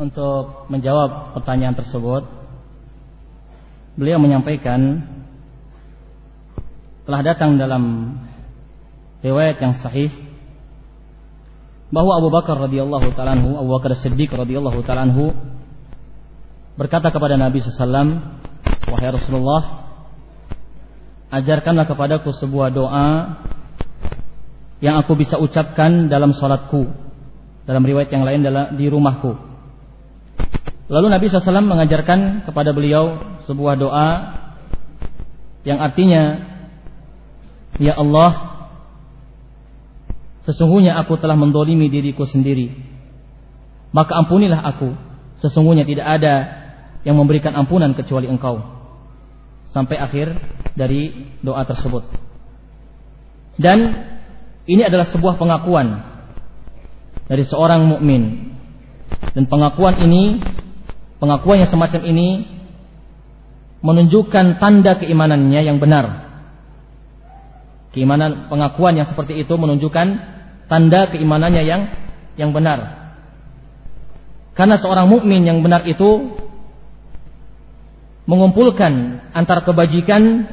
Untuk 0.01 0.73
menjawab 0.73 1.37
pertanyaan 1.37 1.77
tersebut 1.77 2.25
Beliau 4.01 4.17
menyampaikan 4.17 5.05
Telah 7.05 7.21
datang 7.21 7.61
dalam 7.61 8.17
Riwayat 9.21 9.61
yang 9.61 9.77
sahih 9.85 10.09
bahwa 11.91 12.23
Abu 12.23 12.31
Bakar 12.31 12.57
radhiyallahu 12.57 13.15
taala 13.19 13.35
Abu 13.35 13.71
Bakar 13.75 13.99
Siddiq 13.99 14.31
radhiyallahu 14.31 14.81
taala 14.87 15.11
berkata 16.79 17.11
kepada 17.11 17.35
Nabi 17.35 17.61
sallallahu 17.61 18.23
"Wahai 18.89 19.11
Rasulullah, 19.11 19.63
ajarkanlah 21.35 21.87
kepadaku 21.91 22.31
sebuah 22.35 22.71
doa 22.71 23.11
yang 24.81 24.97
aku 24.97 25.19
bisa 25.19 25.37
ucapkan 25.37 26.09
dalam 26.09 26.33
salatku." 26.33 27.11
Dalam 27.69 27.87
riwayat 27.87 28.11
yang 28.11 28.27
lain 28.27 28.43
dalam 28.43 28.75
di 28.75 28.91
rumahku. 28.91 29.31
Lalu 30.91 31.07
Nabi 31.07 31.31
SAW 31.31 31.63
mengajarkan 31.63 32.43
kepada 32.51 32.75
beliau 32.75 33.39
sebuah 33.47 33.79
doa 33.79 34.09
yang 35.63 35.79
artinya, 35.79 36.51
Ya 37.79 37.95
Allah, 37.95 38.50
Sesungguhnya 40.51 40.99
aku 40.99 41.15
telah 41.15 41.39
mendolimi 41.39 41.87
diriku 41.87 42.27
sendiri. 42.27 42.75
Maka 43.95 44.19
ampunilah 44.19 44.59
aku. 44.67 44.99
Sesungguhnya 45.47 45.87
tidak 45.87 46.11
ada 46.19 46.35
yang 47.07 47.15
memberikan 47.15 47.55
ampunan 47.55 47.95
kecuali 47.95 48.27
engkau. 48.27 48.59
Sampai 49.71 50.03
akhir 50.03 50.35
dari 50.75 51.31
doa 51.39 51.63
tersebut. 51.63 52.03
Dan 53.55 53.79
ini 54.67 54.83
adalah 54.83 55.07
sebuah 55.15 55.39
pengakuan 55.39 56.03
dari 57.31 57.47
seorang 57.47 57.87
mukmin. 57.87 58.51
Dan 59.31 59.47
pengakuan 59.47 60.03
ini, 60.03 60.43
pengakuan 61.23 61.63
yang 61.63 61.71
semacam 61.71 62.03
ini 62.11 62.29
menunjukkan 63.87 64.59
tanda 64.59 64.99
keimanannya 64.99 65.63
yang 65.63 65.79
benar. 65.79 66.27
Keimanan 67.95 68.51
pengakuan 68.51 68.99
yang 68.99 69.07
seperti 69.07 69.39
itu 69.39 69.55
menunjukkan 69.55 70.40
tanda 70.71 71.11
keimanannya 71.11 71.67
yang 71.67 71.83
yang 72.39 72.55
benar. 72.55 73.11
Karena 74.55 74.79
seorang 74.79 75.11
mukmin 75.11 75.43
yang 75.43 75.67
benar 75.67 75.83
itu 75.83 76.39
mengumpulkan 78.31 79.19
antara 79.35 79.67
kebajikan 79.67 80.47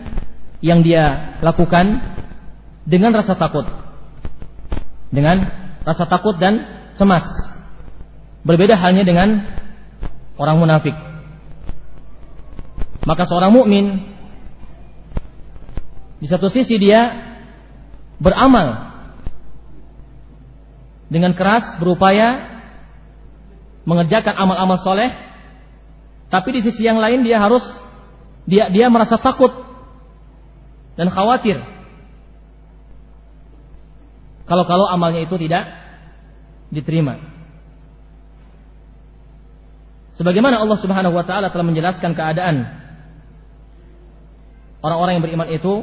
yang 0.65 0.81
dia 0.81 1.37
lakukan 1.45 2.01
dengan 2.81 3.13
rasa 3.13 3.37
takut. 3.37 3.69
Dengan 5.13 5.45
rasa 5.85 6.09
takut 6.09 6.35
dan 6.41 6.65
cemas. 6.97 7.23
Berbeda 8.41 8.73
halnya 8.73 9.05
dengan 9.05 9.45
orang 10.41 10.57
munafik. 10.57 10.97
Maka 13.05 13.23
seorang 13.29 13.53
mukmin 13.53 14.17
di 16.17 16.25
satu 16.25 16.49
sisi 16.49 16.81
dia 16.81 17.13
beramal 18.17 18.86
dengan 21.07 21.31
keras 21.35 21.79
berupaya 21.79 22.59
mengerjakan 23.87 24.35
amal-amal 24.35 24.79
soleh, 24.83 25.11
tapi 26.27 26.59
di 26.59 26.61
sisi 26.63 26.83
yang 26.83 26.99
lain 26.99 27.23
dia 27.23 27.39
harus 27.39 27.63
dia 28.43 28.67
dia 28.67 28.91
merasa 28.91 29.15
takut 29.19 29.51
dan 30.99 31.07
khawatir 31.11 31.59
kalau-kalau 34.47 34.87
amalnya 34.87 35.27
itu 35.27 35.35
tidak 35.35 35.67
diterima. 36.71 37.19
Sebagaimana 40.15 40.57
Allah 40.57 40.79
Subhanahu 40.81 41.13
wa 41.13 41.27
taala 41.27 41.53
telah 41.53 41.67
menjelaskan 41.67 42.17
keadaan 42.17 42.65
orang-orang 44.81 45.19
yang 45.19 45.23
beriman 45.29 45.49
itu 45.51 45.73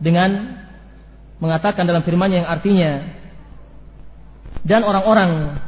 dengan 0.00 0.30
mengatakan 1.42 1.84
dalam 1.84 2.00
firman 2.06 2.32
yang 2.32 2.46
artinya 2.48 3.19
dan 4.64 4.84
orang-orang 4.84 5.60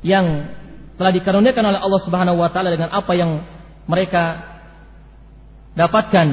yang 0.00 0.48
telah 0.96 1.12
dikaruniakan 1.12 1.64
oleh 1.74 1.80
Allah 1.80 2.00
Subhanahu 2.04 2.40
wa 2.40 2.48
taala 2.48 2.72
dengan 2.72 2.92
apa 2.92 3.12
yang 3.12 3.44
mereka 3.84 4.56
dapatkan. 5.76 6.28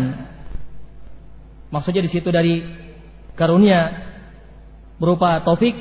Maksudnya 1.74 2.06
di 2.06 2.12
situ 2.14 2.30
dari 2.32 2.64
karunia 3.36 3.92
berupa 5.02 5.42
taufik 5.44 5.76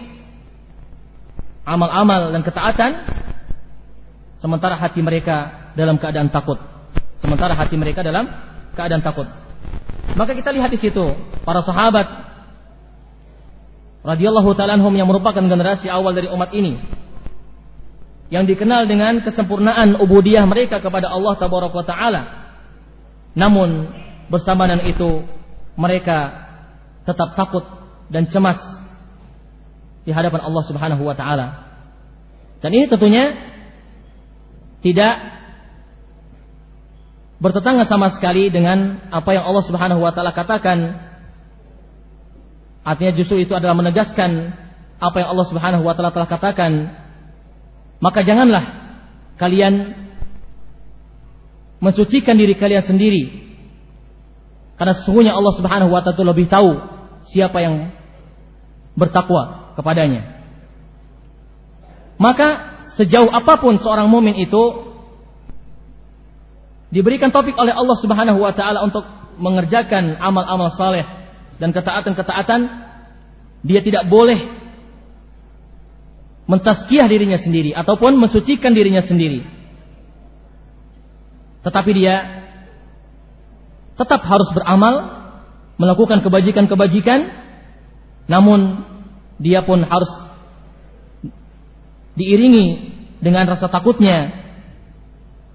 amal-amal 1.62 2.32
dan 2.34 2.42
ketaatan 2.42 2.90
sementara 4.42 4.74
hati 4.74 4.98
mereka 5.04 5.70
dalam 5.78 6.00
keadaan 6.00 6.32
takut. 6.32 6.58
Sementara 7.22 7.54
hati 7.54 7.78
mereka 7.78 8.02
dalam 8.02 8.26
keadaan 8.74 9.04
takut. 9.04 9.30
Maka 10.18 10.34
kita 10.34 10.50
lihat 10.50 10.74
di 10.74 10.80
situ 10.82 11.14
para 11.46 11.62
sahabat 11.62 12.31
radhiyallahu 14.02 14.54
taala 14.58 14.78
anhum 14.78 14.94
yang 14.94 15.06
merupakan 15.06 15.42
generasi 15.42 15.86
awal 15.86 16.14
dari 16.14 16.26
umat 16.30 16.50
ini 16.54 16.78
yang 18.32 18.48
dikenal 18.48 18.88
dengan 18.88 19.20
kesempurnaan 19.22 19.98
ubudiyah 20.00 20.46
mereka 20.48 20.82
kepada 20.82 21.10
Allah 21.10 21.38
tabaraka 21.38 21.80
taala 21.86 22.22
namun 23.32 23.88
bersama 24.28 24.68
dengan 24.68 24.84
itu 24.88 25.24
mereka 25.76 26.48
tetap 27.08 27.34
takut 27.34 27.64
dan 28.12 28.28
cemas 28.28 28.60
di 30.02 30.10
hadapan 30.10 30.42
Allah 30.42 30.62
Subhanahu 30.66 31.02
wa 31.02 31.14
taala. 31.16 31.46
Dan 32.62 32.70
ini 32.74 32.86
tentunya 32.86 33.34
tidak 34.82 35.14
bertetangga 37.42 37.86
sama 37.90 38.14
sekali 38.14 38.50
dengan 38.50 39.02
apa 39.10 39.34
yang 39.34 39.46
Allah 39.46 39.64
Subhanahu 39.66 40.00
wa 40.02 40.12
taala 40.14 40.34
katakan. 40.34 41.10
Artinya 42.82 43.12
justru 43.14 43.38
itu 43.38 43.54
adalah 43.54 43.78
menegaskan 43.78 44.58
apa 44.98 45.16
yang 45.22 45.28
Allah 45.34 45.46
Subhanahu 45.46 45.82
wa 45.86 45.94
taala 45.94 46.10
telah 46.10 46.30
katakan. 46.30 46.72
Maka 48.02 48.26
janganlah 48.26 48.64
kalian 49.38 49.94
mensucikan 51.78 52.34
diri 52.34 52.58
kalian 52.58 52.82
sendiri. 52.82 53.54
Karena 54.74 54.98
sesungguhnya 54.98 55.34
Allah 55.34 55.54
Subhanahu 55.54 55.94
wa 55.94 56.02
taala 56.02 56.34
lebih 56.34 56.50
tahu 56.50 56.74
siapa 57.30 57.62
yang 57.62 57.94
bertakwa 58.98 59.74
kepadanya. 59.78 60.42
Maka 62.18 62.78
sejauh 62.98 63.30
apa 63.30 63.62
pun 63.62 63.78
seorang 63.78 64.10
mumin 64.10 64.42
itu 64.42 64.90
diberikan 66.90 67.30
topik 67.30 67.54
oleh 67.54 67.70
Allah 67.70 67.96
Subhanahu 68.02 68.42
wa 68.42 68.52
taala 68.54 68.82
untuk 68.82 69.06
mengerjakan 69.38 70.18
amal-amal 70.18 70.74
saleh 70.74 71.21
dan 71.62 71.70
ketaatan-ketaatan, 71.70 72.60
dia 73.62 73.78
tidak 73.86 74.10
boleh 74.10 74.50
mentazkiyah 76.50 77.06
dirinya 77.06 77.38
sendiri 77.38 77.70
ataupun 77.70 78.18
mensucikan 78.18 78.74
dirinya 78.74 79.06
sendiri. 79.06 79.46
Tetapi 81.62 81.90
dia 81.94 82.42
tetap 83.94 84.26
harus 84.26 84.50
beramal, 84.50 85.22
melakukan 85.78 86.26
kebajikan-kebajikan, 86.26 87.30
namun 88.26 88.82
dia 89.38 89.62
pun 89.62 89.86
harus 89.86 90.10
diiringi 92.18 92.90
dengan 93.22 93.46
rasa 93.46 93.70
takutnya. 93.70 94.34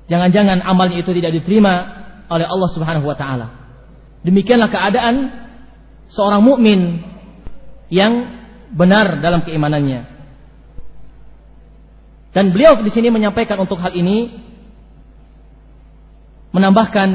Jangan-jangan 0.08 0.64
amalnya 0.64 1.04
itu 1.04 1.12
tidak 1.12 1.36
diterima 1.44 1.84
oleh 2.32 2.48
Allah 2.48 2.70
Subhanahu 2.72 3.04
wa 3.04 3.20
taala. 3.20 3.48
Demikianlah 4.24 4.72
keadaan 4.72 5.47
seorang 6.12 6.42
mukmin 6.44 7.04
yang 7.88 8.38
benar 8.72 9.20
dalam 9.24 9.44
keimanannya. 9.44 10.18
Dan 12.36 12.54
beliau 12.54 12.78
di 12.84 12.92
sini 12.94 13.10
menyampaikan 13.10 13.58
untuk 13.58 13.82
hal 13.82 13.96
ini 13.98 14.30
menambahkan 16.54 17.10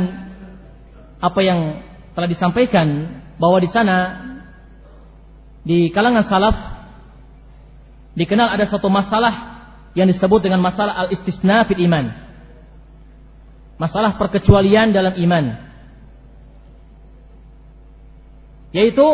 apa 1.23 1.41
yang 1.41 1.79
telah 2.13 2.29
disampaikan 2.29 3.07
bahwa 3.39 3.63
di 3.63 3.71
sana 3.71 3.99
di 5.63 5.95
kalangan 5.95 6.27
salaf 6.27 6.57
dikenal 8.19 8.51
ada 8.51 8.67
satu 8.67 8.91
masalah 8.91 9.63
yang 9.95 10.11
disebut 10.11 10.43
dengan 10.43 10.59
masalah 10.59 11.07
al-istisna 11.07 11.65
fil 11.69 11.81
iman. 11.87 12.11
Masalah 13.79 14.19
perkecualian 14.19 14.91
dalam 14.95 15.15
iman. 15.17 15.72
Yaitu 18.73 19.05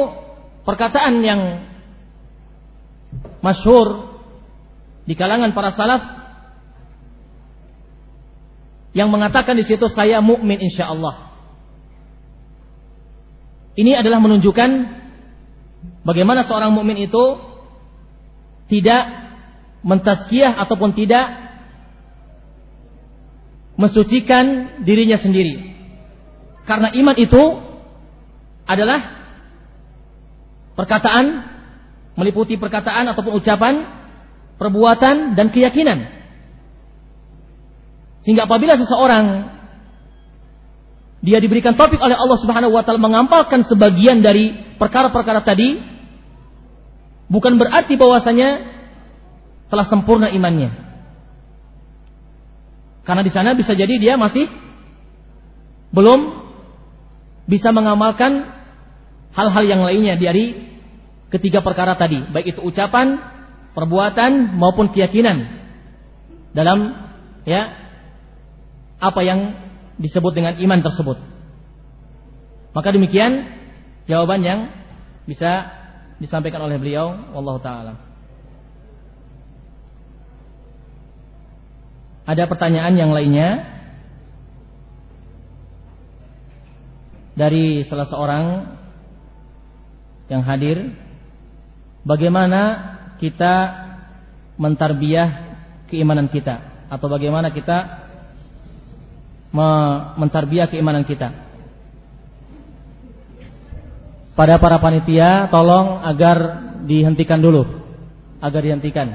perkataan 0.63 1.23
yang 1.23 1.41
masyhur 3.43 4.19
di 5.09 5.15
kalangan 5.19 5.55
para 5.57 5.73
salaf 5.73 6.03
yang 8.93 9.09
mengatakan 9.09 9.57
di 9.57 9.65
situ 9.65 9.87
saya 9.91 10.19
mukmin 10.19 10.59
insya 10.59 10.91
Allah. 10.91 11.31
Ini 13.79 13.95
adalah 13.95 14.19
menunjukkan 14.19 14.71
bagaimana 16.03 16.43
seorang 16.51 16.75
mukmin 16.75 16.99
itu 16.99 17.25
tidak 18.67 19.03
mentazkiyah 19.87 20.59
ataupun 20.59 20.93
tidak 20.99 21.25
mensucikan 23.79 24.77
dirinya 24.83 25.17
sendiri. 25.23 25.79
Karena 26.67 26.91
iman 26.91 27.17
itu 27.17 27.43
adalah 28.67 29.18
perkataan 30.79 31.59
meliputi 32.15 32.55
perkataan 32.55 33.11
ataupun 33.15 33.39
ucapan, 33.39 33.75
perbuatan 34.59 35.35
dan 35.35 35.51
keyakinan. 35.51 36.07
Sehingga 38.23 38.47
apabila 38.47 38.79
seseorang 38.79 39.55
dia 41.19 41.43
diberikan 41.43 41.75
topik 41.75 41.99
oleh 41.99 42.15
Allah 42.15 42.39
Subhanahu 42.39 42.75
wa 42.75 42.83
taala 42.87 43.03
mengampalkan 43.03 43.67
sebagian 43.67 44.23
dari 44.23 44.55
perkara-perkara 44.79 45.43
tadi, 45.43 45.83
bukan 47.27 47.59
berarti 47.59 47.95
bahwasanya 47.99 48.79
telah 49.71 49.87
sempurna 49.87 50.31
imannya. 50.31 50.75
Karena 53.03 53.23
di 53.27 53.33
sana 53.35 53.55
bisa 53.59 53.75
jadi 53.75 53.95
dia 53.99 54.15
masih 54.19 54.47
belum 55.91 56.45
bisa 57.49 57.73
mengamalkan 57.73 58.53
hal-hal 59.33 59.65
yang 59.65 59.81
lainnya 59.87 60.21
dari 60.21 60.68
ketiga 61.29 61.61
perkara 61.61 61.97
tadi, 61.97 62.21
baik 62.29 62.57
itu 62.57 62.61
ucapan, 62.65 63.21
perbuatan 63.77 64.57
maupun 64.57 64.91
keyakinan 64.91 65.45
dalam 66.57 66.97
ya 67.45 67.77
apa 68.99 69.21
yang 69.23 69.55
disebut 70.01 70.33
dengan 70.35 70.59
iman 70.59 70.81
tersebut. 70.83 71.19
Maka 72.75 72.89
demikian 72.95 73.47
jawaban 74.11 74.43
yang 74.43 74.61
bisa 75.29 75.71
disampaikan 76.19 76.65
oleh 76.65 76.79
beliau 76.81 77.31
wallahu 77.35 77.63
taala. 77.63 77.99
Ada 82.29 82.45
pertanyaan 82.45 82.93
yang 82.93 83.11
lainnya 83.15 83.65
dari 87.39 87.87
salah 87.89 88.05
seorang 88.11 88.45
yang 90.29 90.45
hadir 90.45 90.93
bagaimana 92.07 92.63
kita 93.19 93.55
mentarbiah 94.59 95.59
keimanan 95.87 96.27
kita 96.31 96.87
atau 96.91 97.07
bagaimana 97.07 97.51
kita 97.55 98.09
mentarbiah 100.19 100.69
keimanan 100.69 101.09
kita. 101.09 101.33
Pada 104.37 104.55
para 104.63 104.79
panitia, 104.79 105.51
tolong 105.51 105.99
agar 106.05 106.63
dihentikan 106.87 107.43
dulu, 107.43 107.67
agar 108.39 108.61
dihentikan, 108.63 109.09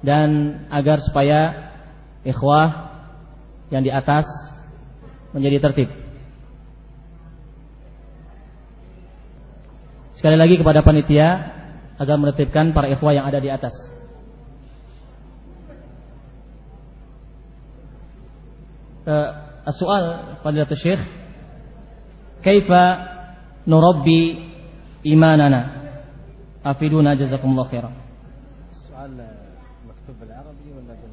dan 0.00 0.28
agar 0.72 1.04
supaya 1.04 1.68
ikhwah 2.24 2.96
yang 3.68 3.84
di 3.84 3.92
atas 3.92 4.24
menjadi 5.36 5.68
tertib. 5.68 5.92
Sekali 10.16 10.34
lagi 10.40 10.56
kepada 10.56 10.80
panitia 10.80 11.57
agar 11.97 12.15
menertibkan 12.17 12.73
para 12.73 12.89
ikhwah 12.89 13.13
yang 13.13 13.25
ada 13.29 13.39
di 13.39 13.49
atas. 13.49 13.75
Uh, 19.03 19.43
السؤال 19.67 20.03
فضيلة 20.43 20.71
الشيخ 20.71 20.99
كيف 22.43 22.67
نربي 23.67 24.23
إيماننا 25.05 25.61
أفيدونا 26.65 27.13
جزاكم 27.13 27.47
الله 27.51 27.63
خيرا 27.63 27.91
السؤال 28.71 29.11
مكتوب 29.87 30.15
بالعربي 30.19 30.67
ولا 30.75 30.93
بال 30.95 31.11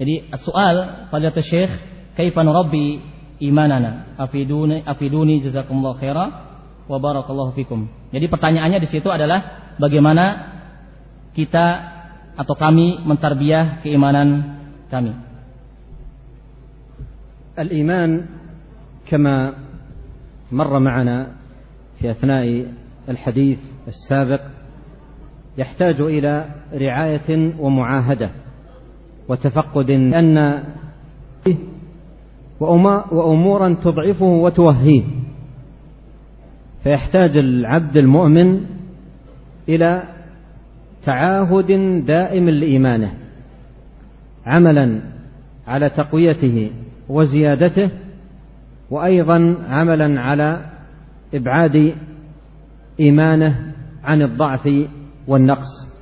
Jadi 0.00 0.32
soal 0.40 0.76
pada 1.12 1.28
Syekh 1.44 1.68
kaifa 2.16 2.40
nurabbi 2.40 3.04
imanana 3.36 4.16
afiduni 4.16 4.80
afiduni 4.80 5.44
jazakumullah 5.44 5.96
khaira 6.00 6.24
Wa 6.85 6.97
barakallahu 7.01 7.57
fikum. 7.57 7.89
Jadi 8.13 8.25
pertanyaannya 8.29 8.79
di 8.81 8.89
situ 8.89 9.09
adalah 9.09 9.73
bagaimana 9.81 10.25
kita 11.33 11.65
atau 12.35 12.55
kami 12.55 13.03
mentarbiah 13.03 13.81
keimanan 13.81 14.59
kami. 14.89 15.25
الإيمان 17.55 18.25
كما 19.07 19.53
مر 20.51 20.79
معنا 20.79 21.39
في 21.99 22.11
أثناء 22.11 22.67
الحديث 23.09 23.59
السابق 23.87 24.41
يحتاج 25.57 26.01
إلى 26.01 26.45
رعاية 26.73 27.55
ومعاهدة 27.59 28.29
وتفقد 29.27 29.89
أن 29.89 30.63
وأمورا 32.59 33.69
تضعفه 33.73 34.25
وتوهيه 34.25 35.03
فيحتاج 36.85 37.37
العبد 37.37 37.97
المؤمن 37.97 38.61
إلى 39.69 40.03
تعاهد 41.05 41.67
دائم 42.05 42.49
لإيمانه 42.49 43.13
عملا 44.45 45.01
على 45.67 45.89
تقويته 45.89 46.71
وزيادته 47.09 47.89
وأيضا 48.89 49.57
عملا 49.69 50.21
على 50.21 50.65
إبعاد 51.33 51.93
إيمانه 52.99 53.73
عن 54.03 54.21
الضعف 54.21 54.69
والنقص. 55.27 55.95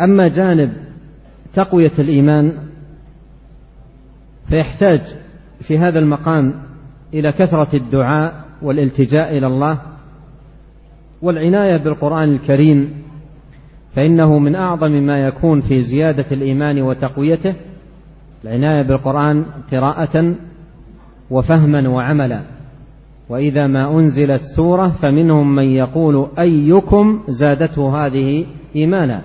أما 0.00 0.28
جانب 0.28 0.72
تقوية 1.54 1.92
الإيمان 1.98 2.52
فيحتاج 4.48 5.00
في 5.60 5.78
هذا 5.78 5.98
المقام 5.98 6.54
إلى 7.14 7.32
كثرة 7.32 7.76
الدعاء 7.76 8.49
والالتجاء 8.62 9.38
إلى 9.38 9.46
الله 9.46 9.78
والعناية 11.22 11.76
بالقرآن 11.76 12.32
الكريم 12.32 12.90
فإنه 13.96 14.38
من 14.38 14.54
أعظم 14.54 14.92
ما 14.92 15.26
يكون 15.26 15.60
في 15.60 15.80
زيادة 15.80 16.26
الإيمان 16.32 16.82
وتقويته 16.82 17.54
العناية 18.44 18.82
بالقرآن 18.82 19.44
قراءة 19.72 20.34
وفهما 21.30 21.88
وعملا. 21.88 22.42
وإذا 23.28 23.66
ما 23.66 23.98
أنزلت 23.98 24.40
سورة 24.56 24.88
فمنهم 24.88 25.54
من 25.54 25.64
يقول 25.64 26.28
أيكم 26.38 27.20
زادته 27.28 28.06
هذه 28.06 28.46
إيمانا. 28.76 29.20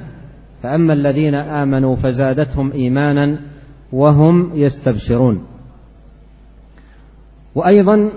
فأما 0.64 0.94
الذين 0.94 1.36
آمنوا 1.36 1.96
فزادتهم 1.96 2.72
إيمانا 2.72 3.40
وهم 3.94 4.52
يستبشرون. 4.54 5.44
وأيضا 7.56 8.12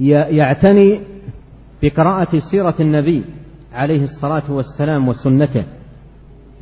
يعتني 0.00 1.00
بقراءة 1.82 2.38
سيرة 2.50 2.74
النبي 2.80 3.24
عليه 3.72 4.02
الصلاة 4.02 4.52
والسلام 4.52 5.08
وسنته 5.08 5.64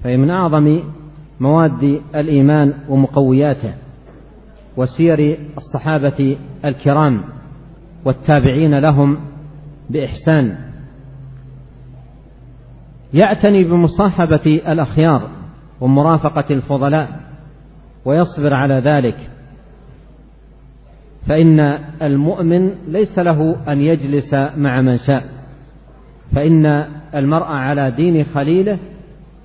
فهي 0.05 0.16
من 0.16 0.31
أعظم 0.31 0.81
مواد 1.40 2.01
الإيمان 2.15 2.74
ومقوياته 2.89 3.74
وسير 4.77 5.39
الصحابة 5.56 6.36
الكرام 6.65 7.23
والتابعين 8.05 8.78
لهم 8.78 9.19
بإحسان. 9.90 10.56
يعتني 13.15 13.65
بمصاحبة 13.65 14.61
الأخيار 14.69 15.31
ومرافقة 15.81 16.44
الفضلاء 16.51 17.20
ويصبر 18.05 18.55
على 18.55 18.74
ذلك. 18.74 19.31
فإن 21.28 21.60
المؤمن 22.02 22.70
ليس 22.88 23.18
له 23.18 23.56
أن 23.72 23.80
يجلس 23.80 24.34
مع 24.56 24.80
من 24.80 24.96
شاء. 24.96 25.24
فإن 26.34 26.66
المرء 27.14 27.46
على 27.46 27.90
دين 27.90 28.24
خليله 28.24 28.78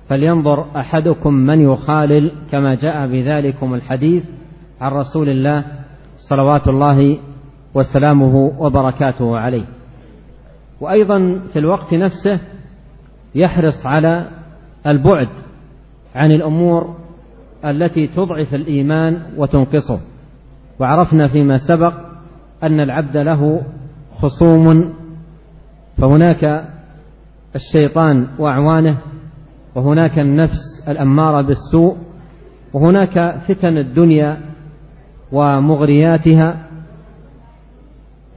فلينظر 0.08 0.66
أحدكم 0.76 1.34
من 1.34 1.60
يخالل 1.60 2.32
كما 2.50 2.74
جاء 2.74 3.06
بذلكم 3.06 3.74
الحديث 3.74 4.24
عن 4.80 4.92
رسول 4.92 5.28
الله 5.28 5.64
صلوات 6.28 6.68
الله 6.68 7.18
وسلامه 7.74 8.52
وبركاته 8.58 9.38
عليه. 9.38 9.64
وأيضا 10.80 11.40
في 11.52 11.58
الوقت 11.58 11.94
نفسه 11.94 12.40
يحرص 13.34 13.86
على 13.86 14.28
البعد 14.86 15.28
عن 16.14 16.32
الأمور 16.32 16.96
التي 17.64 18.06
تضعف 18.06 18.54
الإيمان 18.54 19.22
وتنقصه. 19.36 20.00
وعرفنا 20.80 21.28
فيما 21.28 21.58
سبق 21.68 21.94
أن 22.62 22.80
العبد 22.80 23.16
له 23.16 23.62
خصوم 24.14 24.94
فهناك 25.98 26.68
الشيطان 27.54 28.26
وأعوانه 28.38 28.98
وهناك 29.74 30.18
النفس 30.18 30.84
الأمارة 30.88 31.42
بالسوء 31.42 31.96
وهناك 32.72 33.38
فتن 33.48 33.78
الدنيا 33.78 34.40
ومغرياتها 35.32 36.66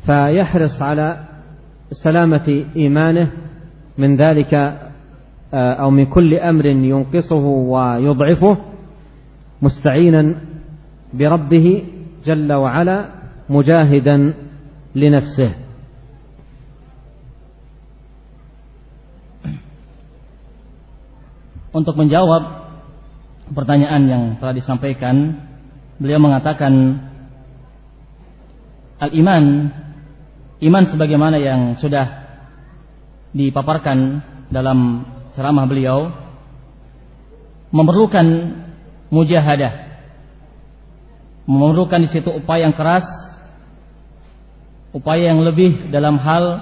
فيحرص 0.05 0.81
على 0.81 1.23
سلامة 1.91 2.65
إيمانه 2.75 3.31
من 3.97 4.15
ذلك 4.15 4.53
آه، 5.53 5.73
أو 5.73 5.89
من 5.89 6.05
كل 6.05 6.33
أمر 6.33 6.65
ينقصه 6.65 7.45
ويضعفه 7.45 8.57
مستعينا 9.61 10.35
بربه 11.13 11.83
جل 12.24 12.50
وعلا 12.52 12.98
مجاهدا 13.48 14.16
لنفسه 14.94 15.52
Untuk 21.68 21.94
menjawab 21.94 22.42
pertanyaan 23.54 24.02
yang 24.08 24.22
telah 24.40 24.56
disampaikan, 24.56 25.36
beliau 26.00 26.18
mengatakan 26.18 26.96
al-iman 28.98 29.70
iman 30.58 30.84
sebagaimana 30.90 31.38
yang 31.38 31.78
sudah 31.78 32.26
dipaparkan 33.30 34.24
dalam 34.50 35.06
ceramah 35.36 35.68
beliau 35.68 36.10
memerlukan 37.70 38.26
mujahadah 39.12 39.81
memerlukan 41.43 41.99
di 42.03 42.09
situ 42.11 42.29
upaya 42.31 42.67
yang 42.67 42.75
keras 42.75 43.03
upaya 44.93 45.33
yang 45.33 45.41
lebih 45.41 45.89
dalam 45.89 46.21
hal 46.21 46.61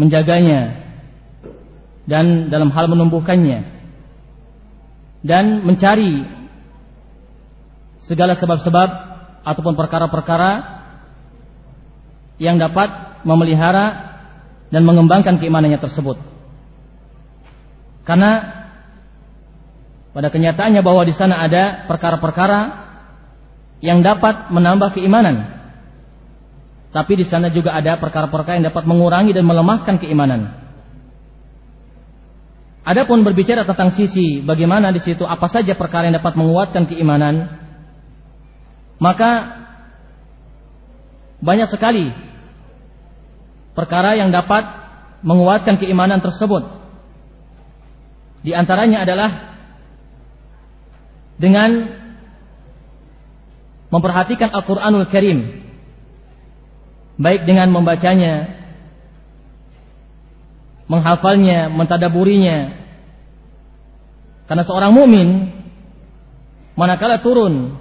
menjaganya 0.00 0.88
dan 2.08 2.48
dalam 2.48 2.72
hal 2.72 2.88
menumbuhkannya 2.88 3.62
dan 5.22 5.62
mencari 5.66 6.24
segala 8.08 8.38
sebab-sebab 8.40 8.88
ataupun 9.44 9.76
perkara-perkara 9.76 10.80
yang 12.40 12.56
dapat 12.56 13.20
memelihara 13.26 14.16
dan 14.72 14.86
mengembangkan 14.86 15.36
keimanannya 15.36 15.80
tersebut. 15.82 16.16
Karena 18.08 18.64
pada 20.16 20.32
kenyataannya 20.32 20.80
bahwa 20.80 21.04
di 21.04 21.12
sana 21.12 21.44
ada 21.44 21.84
perkara-perkara 21.84 22.87
yang 23.78 24.02
dapat 24.02 24.50
menambah 24.50 24.98
keimanan. 24.98 25.58
Tapi 26.88 27.20
di 27.20 27.24
sana 27.28 27.52
juga 27.52 27.76
ada 27.76 28.00
perkara-perkara 28.00 28.58
yang 28.58 28.68
dapat 28.72 28.88
mengurangi 28.88 29.36
dan 29.36 29.44
melemahkan 29.44 30.00
keimanan. 30.00 30.68
Adapun 32.88 33.20
berbicara 33.20 33.68
tentang 33.68 33.92
sisi 33.92 34.40
bagaimana 34.40 34.88
di 34.88 35.04
situ 35.04 35.28
apa 35.28 35.44
saja 35.52 35.76
perkara 35.76 36.08
yang 36.08 36.16
dapat 36.16 36.32
menguatkan 36.32 36.88
keimanan, 36.88 37.60
maka 38.96 39.60
banyak 41.44 41.68
sekali 41.68 42.08
perkara 43.76 44.16
yang 44.16 44.32
dapat 44.32 44.64
menguatkan 45.20 45.76
keimanan 45.76 46.24
tersebut. 46.24 46.64
Di 48.40 48.56
antaranya 48.56 49.04
adalah 49.04 49.30
dengan 51.36 51.97
memperhatikan 53.88 54.52
Al-Quranul 54.52 55.08
Karim, 55.08 55.64
baik 57.16 57.48
dengan 57.48 57.72
membacanya, 57.72 58.58
menghafalnya, 60.88 61.68
mentadaburinya. 61.72 62.88
Karena 64.48 64.64
seorang 64.64 64.92
mukmin 64.96 65.52
manakala 66.72 67.20
turun 67.20 67.76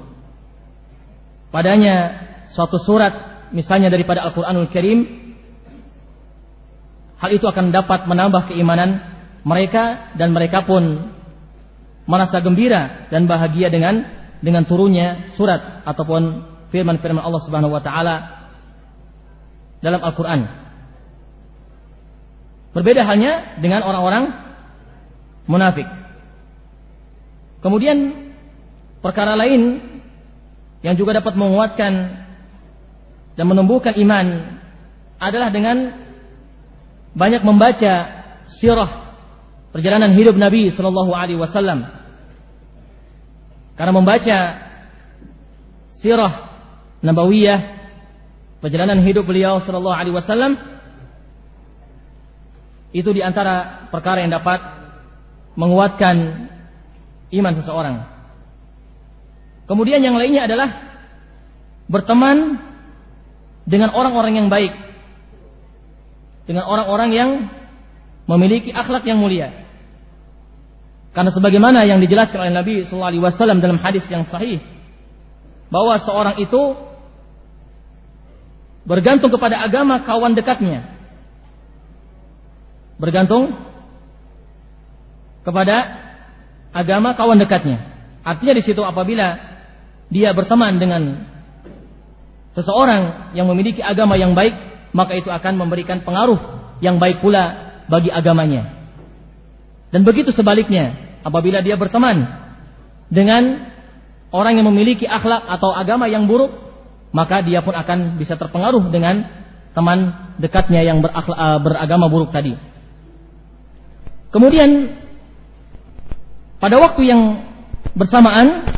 padanya 1.47 2.27
suatu 2.51 2.81
surat 2.81 3.47
misalnya 3.55 3.88
daripada 3.88 4.25
Al-Qur'anul 4.27 4.67
Karim 4.67 5.05
hal 7.21 7.29
itu 7.31 7.45
akan 7.45 7.71
dapat 7.71 8.09
menambah 8.09 8.51
keimanan 8.51 8.99
mereka 9.47 10.11
dan 10.19 10.35
mereka 10.35 10.67
pun 10.67 11.13
merasa 12.09 12.41
gembira 12.43 13.07
dan 13.13 13.29
bahagia 13.29 13.71
dengan 13.71 14.03
dengan 14.43 14.64
turunnya 14.65 15.34
surat 15.34 15.81
ataupun 15.88 16.45
firman-firman 16.69 17.23
Allah 17.23 17.41
Subhanahu 17.43 17.73
wa 17.73 17.81
taala 17.81 18.15
dalam 19.81 20.01
Al-Qur'an. 20.01 20.41
Berbeda 22.73 23.01
halnya 23.07 23.57
dengan 23.57 23.81
orang-orang 23.81 24.26
munafik. 25.49 25.88
Kemudian 27.64 28.30
perkara 29.01 29.34
lain 29.34 29.81
yang 30.85 30.93
juga 30.93 31.18
dapat 31.18 31.34
menguatkan 31.34 31.93
dan 33.34 33.45
menumbuhkan 33.49 33.97
iman 33.97 34.57
adalah 35.18 35.49
dengan 35.49 36.05
banyak 37.18 37.41
membaca 37.41 37.93
sirah 38.61 39.18
perjalanan 39.73 40.14
hidup 40.14 40.38
Nabi 40.38 40.69
Shallallahu 40.69 41.11
Alaihi 41.18 41.41
Wasallam. 41.41 41.97
Karena 43.78 43.94
membaca 43.94 44.38
sirah 46.02 46.34
nabawiyah 47.06 47.60
perjalanan 48.58 48.99
hidup 49.06 49.24
beliau 49.30 49.62
Shallallahu 49.62 49.94
Alaihi 49.94 50.18
Wasallam 50.18 50.58
itu 52.90 53.10
di 53.14 53.22
antara 53.22 53.86
perkara 53.94 54.26
yang 54.26 54.34
dapat 54.34 54.58
menguatkan 55.54 56.49
iman 57.30 57.54
seseorang. 57.54 57.95
Kemudian 59.70 60.02
yang 60.02 60.18
lainnya 60.18 60.48
adalah 60.48 60.70
berteman 61.86 62.58
dengan 63.68 63.91
orang-orang 63.91 64.41
yang 64.41 64.48
baik 64.48 64.74
dengan 66.48 66.64
orang-orang 66.64 67.10
yang 67.12 67.30
memiliki 68.24 68.72
akhlak 68.72 69.04
yang 69.04 69.20
mulia. 69.20 69.66
Karena 71.18 71.34
sebagaimana 71.34 71.81
yang 71.89 71.98
dijelaskan 71.98 72.45
oleh 72.45 72.53
Nabi 72.53 72.85
sallallahu 72.85 73.10
alaihi 73.10 73.23
wasallam 73.26 73.57
dalam 73.57 73.81
hadis 73.81 74.06
yang 74.06 74.30
sahih 74.30 74.61
bahwa 75.73 75.98
seorang 76.06 76.38
itu 76.38 76.77
bergantung 78.85 79.34
kepada 79.34 79.65
agama 79.65 80.06
kawan 80.06 80.38
dekatnya. 80.38 80.85
Bergantung 83.02 83.49
kepada 85.41 86.06
agama 86.69 87.18
kawan 87.18 87.41
dekatnya. 87.41 87.81
Artinya 88.22 88.53
di 88.53 88.61
situ 88.61 88.85
apabila 88.85 89.41
dia 90.14 90.38
berteman 90.38 90.77
dengan 90.77 91.26
seseorang 92.53 93.34
yang 93.34 93.49
memiliki 93.49 93.81
agama 93.81 94.22
yang 94.22 94.38
baik, 94.38 94.53
maka 94.94 95.18
itu 95.18 95.34
akan 95.34 95.65
memberikan 95.65 96.06
pengaruh 96.06 96.38
yang 96.77 97.02
baik 97.02 97.26
pula 97.26 97.73
bagi 97.89 98.14
agamanya. 98.14 98.69
Dan 99.89 100.06
begitu 100.06 100.30
sebaliknya, 100.30 101.06
apabila 101.28 101.60
dia 101.60 101.76
berteman 101.76 102.24
dengan 103.12 103.68
orang 104.32 104.56
yang 104.56 104.68
memiliki 104.72 105.04
akhlak 105.04 105.44
atau 105.44 105.76
agama 105.76 106.08
yang 106.08 106.24
buruk, 106.24 106.56
maka 107.12 107.44
dia 107.44 107.60
pun 107.60 107.76
akan 107.76 108.16
bisa 108.16 108.40
terpengaruh 108.40 108.88
dengan 108.88 109.28
teman 109.76 110.32
dekatnya 110.40 110.88
yang 110.88 111.04
eh, 111.04 111.60
beragama 111.60 112.08
buruk 112.08 112.32
tadi. 112.32 112.56
Kemudian 114.32 114.95
pada 116.64 116.80
waktu 116.80 117.02
yang 117.04 117.22
bersamaan 117.95 118.72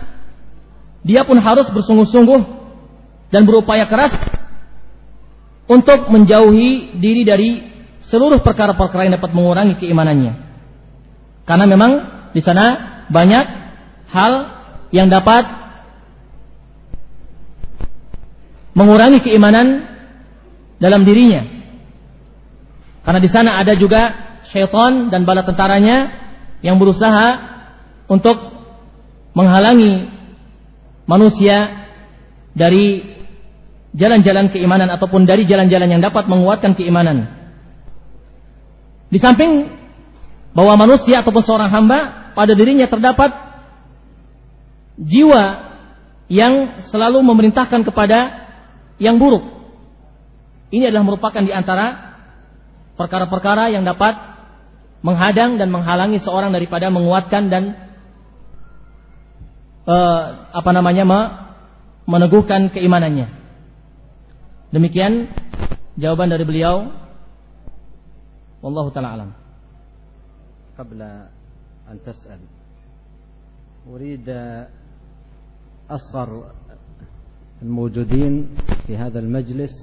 dia 1.05 1.23
pun 1.25 1.37
harus 1.39 1.69
bersungguh-sungguh 1.69 2.41
dan 3.29 3.45
berupaya 3.45 3.85
keras 3.87 4.13
untuk 5.69 6.09
menjauhi 6.09 6.97
diri 6.97 7.23
dari 7.23 7.49
seluruh 8.09 8.41
perkara-perkara 8.41 9.05
yang 9.05 9.15
dapat 9.21 9.31
mengurangi 9.37 9.77
keimanannya. 9.77 10.33
Karena 11.45 11.65
memang 11.69 12.18
di 12.33 12.41
sana 12.45 12.65
banyak 13.09 13.45
hal 14.09 14.33
yang 14.89 15.09
dapat 15.09 15.45
mengurangi 18.77 19.19
keimanan 19.21 19.85
dalam 20.79 21.03
dirinya. 21.03 21.43
Karena 23.03 23.19
di 23.19 23.29
sana 23.29 23.59
ada 23.59 23.73
juga 23.75 24.01
syaitan 24.49 25.09
dan 25.11 25.25
bala 25.25 25.43
tentaranya 25.43 26.09
yang 26.61 26.77
berusaha 26.77 27.27
untuk 28.09 28.37
menghalangi 29.33 30.09
manusia 31.05 31.85
dari 32.53 33.05
jalan-jalan 33.93 34.53
keimanan 34.53 34.89
ataupun 34.93 35.25
dari 35.25 35.45
jalan-jalan 35.45 35.89
yang 35.89 36.01
dapat 36.01 36.29
menguatkan 36.29 36.77
keimanan. 36.77 37.29
Di 39.09 39.17
samping 39.17 39.65
bahwa 40.53 40.85
manusia 40.85 41.25
ataupun 41.25 41.41
seorang 41.45 41.69
hamba 41.69 42.18
pada 42.39 42.55
dirinya 42.55 42.87
terdapat 42.87 43.35
jiwa 44.95 45.75
yang 46.31 46.87
selalu 46.87 47.19
memerintahkan 47.19 47.83
kepada 47.83 48.47
yang 48.95 49.19
buruk. 49.19 49.43
Ini 50.71 50.87
adalah 50.87 51.03
merupakan 51.03 51.43
di 51.43 51.51
antara 51.51 52.15
perkara-perkara 52.95 53.75
yang 53.75 53.83
dapat 53.83 54.15
menghadang 55.03 55.59
dan 55.59 55.67
menghalangi 55.67 56.23
seorang 56.23 56.55
daripada 56.55 56.87
menguatkan 56.87 57.51
dan 57.51 57.63
eh, 59.83 60.23
apa 60.55 60.71
namanya 60.71 61.03
meneguhkan 62.07 62.71
keimanannya. 62.71 63.35
Demikian 64.71 65.27
jawaban 65.99 66.31
dari 66.31 66.47
beliau. 66.47 66.87
Wallahu 68.63 68.95
taala 68.95 69.11
alam. 69.11 69.29
Qabla 70.79 71.38
أن 71.90 71.96
تسأل 72.06 72.40
أريد 73.92 74.26
أصغر 75.90 76.28
الموجودين 77.62 78.48
في 78.86 78.96
هذا 78.96 79.18
المجلس 79.18 79.74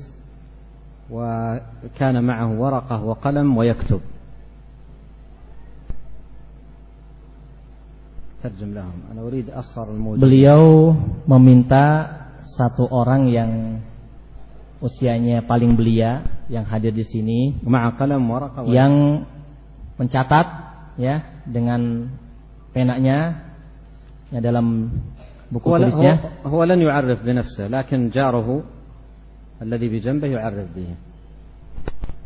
وكان 1.10 2.24
معه 2.24 2.60
ورقة 2.60 3.04
وقلم 3.04 3.58
ويكتب 3.58 4.02
ترجم 8.44 8.74
لهم 8.74 8.98
أنا 9.12 9.22
أريد 9.22 9.50
أصغر 9.50 9.94
الموجودين 9.94 10.26
beliau 10.26 10.98
meminta 11.30 12.10
satu 12.58 12.90
orang 12.90 13.30
yang 13.30 13.52
usianya 14.82 15.46
paling 15.46 15.78
belia 15.78 16.26
yang 16.50 16.66
hadir 16.66 16.90
di 16.90 17.06
sini 17.06 17.54
yang 18.66 19.24
mencatat 20.02 20.48
ya 20.98 21.35
dengan 21.48 22.12
penanya 22.72 23.52
ya 24.32 24.40
dalam 24.40 24.90
buku 25.52 25.68
tulisnya 25.68 26.42
هو 26.48 26.64
لن 26.64 26.80
يعرف 26.82 27.20
بنفسه 27.28 27.68
لكن 27.68 28.10
جاره 28.10 28.48
الذي 29.62 29.88
بجنبه 29.92 30.28
يعرف 30.28 30.68
به 30.72 30.90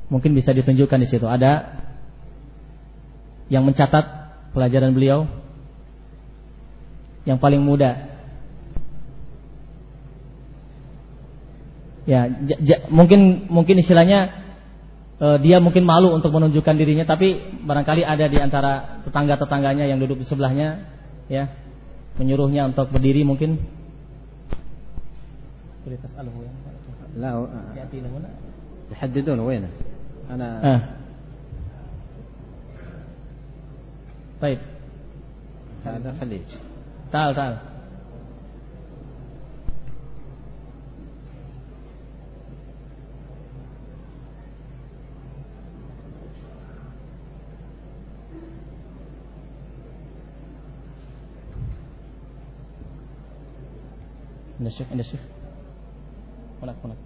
mungkin 0.06 0.38
bisa 0.38 0.54
ditunjukkan 0.54 1.02
di 1.02 1.08
situ 1.10 1.26
ada 1.26 1.82
yang 3.50 3.66
mencatat 3.66 4.06
pelajaran 4.54 4.94
beliau 4.94 5.26
yang 7.26 7.42
paling 7.42 7.62
muda 7.62 8.06
ya 12.06 12.30
j, 12.30 12.50
j, 12.62 12.70
mungkin 12.94 13.50
mungkin 13.50 13.82
istilahnya 13.82 14.30
uh, 14.30 14.46
dia 15.40 15.64
mungkin 15.64 15.88
malu 15.88 16.12
untuk 16.12 16.36
menunjukkan 16.36 16.76
dirinya 16.76 17.08
tapi 17.08 17.40
barangkali 17.64 18.04
ada 18.04 18.26
di 18.28 18.36
antara 18.36 19.00
tetangga-tetangganya 19.08 19.88
yang 19.88 19.96
duduk 19.96 20.20
di 20.20 20.28
sebelahnya 20.28 20.92
ya 21.32 21.48
menyuruhnya 22.20 22.68
untuk 22.68 22.92
berdiri 22.92 23.24
mungkin 23.24 23.60
لا 27.16 27.48
يحددون 28.92 29.40
وينه 29.40 29.70
أنا 30.30 30.76
آه. 30.76 30.82
طيب 34.42 34.60
هذا 35.86 36.16
خليج 36.22 36.48
تعال 37.12 37.36
تعال 37.36 37.58
عند 54.60 54.68
الشيخ 54.68 54.88
عند 54.92 55.00
الشيخ 55.00 55.22
هناك 56.64 56.76
هناك 56.84 57.02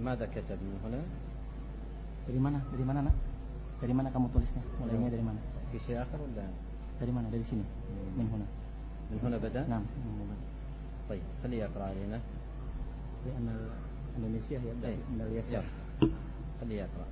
ماذا 0.00 0.26
كتب 0.32 0.58
من 0.62 0.80
هنا؟ 0.84 1.00
Dari 2.30 2.40
mana? 2.40 2.62
Dari 2.72 2.84
mana 2.84 3.00
nak? 3.10 3.16
Dari 3.82 3.92
mana 3.96 4.08
kamu 4.12 4.30
tulisnya? 4.30 4.62
Mulainya 4.78 5.08
dari 5.10 5.24
mana? 5.24 5.40
في 5.72 5.78
شيء 5.86 5.98
آخر 5.98 6.18
ولا؟ 6.20 6.46
Dari 7.00 7.12
mana? 7.12 7.26
Dari 7.28 7.44
sini. 7.44 7.64
Min 8.16 8.28
huna. 8.30 8.46
من 9.10 9.18
هنا 9.18 9.36
بدأ؟ 9.42 9.66
نعم 9.66 9.82
من 9.82 10.10
هنا 10.14 10.24
بدأ. 10.30 10.46
طيب 11.10 11.24
خليه 11.42 11.58
يقرأ 11.66 11.84
علينا 11.84 12.18
لأن 13.26 13.46
Indonesia 14.16 14.56
يبدأ 14.62 14.94
من 15.10 15.20
اليسار. 15.20 15.64
خليه 16.60 16.86
يقرأ. 16.86 17.06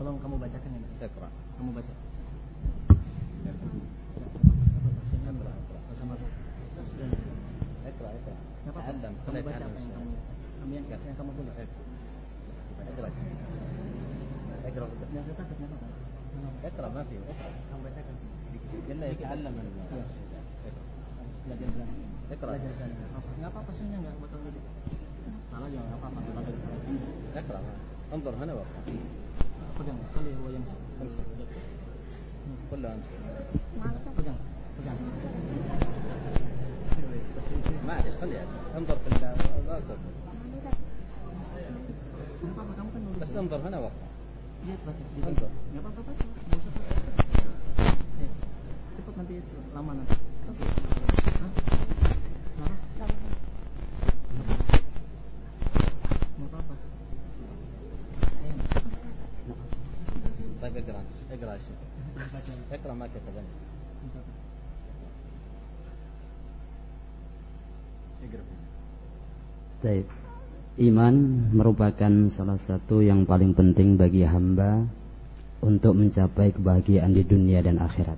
Tolong 0.00 0.18
kamu 0.18 0.34
bacakan 0.40 0.70
ya. 0.74 1.06
اقرأ. 1.06 1.28
Kamu 1.60 1.70
baca. 1.76 1.92
اقرأ 7.84 8.10
اقرأ 8.14 8.80
تعلم 8.80 9.12
Kamu 9.14 9.26
خليه 9.26 9.42
baca 9.44 9.54
يتعلم 9.54 9.70
apa 9.70 9.78
yang 9.78 9.90
kamu 9.94 10.10
kamu 10.60 10.72
yang, 10.74 10.86
yang 10.88 11.16
kamu 11.18 11.30
tulis. 11.36 11.56
اقرأ 12.84 13.08
اقرأ 14.64 14.86
Yang 15.14 15.24
saya 15.28 15.36
takut 15.38 15.56
nggak 15.58 15.70
apa-apa. 15.70 15.88
اقرأ 16.64 16.88
ما 16.94 17.02
في 17.08 17.14
اقرأ 17.20 17.50
Kamu 17.70 17.80
bacakan. 17.84 18.16
قلنا 18.88 19.06
يتعلم 19.14 19.54
ال- 19.54 19.74
Iya. 19.94 20.04
Belajar 21.44 21.68
Belanda. 21.76 21.94
اقرأ 22.34 22.50
Belajar 22.56 22.70
Belanda. 22.72 23.04
Nggak 23.04 23.20
apa- 23.20 23.34
Nggak 23.38 23.50
apa-apa 23.52 23.70
sihnya 23.76 23.96
nggak 24.00 24.14
betul 24.22 24.38
gitu. 24.48 24.60
Salah 25.52 25.68
juga 25.68 25.82
nggak 25.84 25.98
apa-apa. 26.00 26.20
اقرأ 27.40 27.60
انظر 28.14 28.32
هنا 28.40 28.52
واقرأ 28.58 28.82
Pegang. 29.74 29.98
Kali 30.14 30.30
هو 30.38 30.46
yang 30.54 30.62
كلها 32.71 32.93
أمس. 32.93 33.03
معلش 37.87 38.15
خليها 38.21 38.37
يعني. 38.37 38.49
انظر 38.77 38.95
في 38.95 39.07
هنا 43.67 43.79
وقت. 43.79 43.91
Baik. 69.79 70.05
Iman 70.79 71.15
merupakan 71.53 72.13
salah 72.33 72.57
satu 72.65 73.03
yang 73.03 73.27
paling 73.29 73.53
penting 73.53 73.93
bagi 73.99 74.23
hamba 74.25 74.87
untuk 75.59 75.93
mencapai 75.93 76.55
kebahagiaan 76.55 77.11
di 77.11 77.23
dunia 77.27 77.59
dan 77.61 77.77
akhirat. 77.77 78.17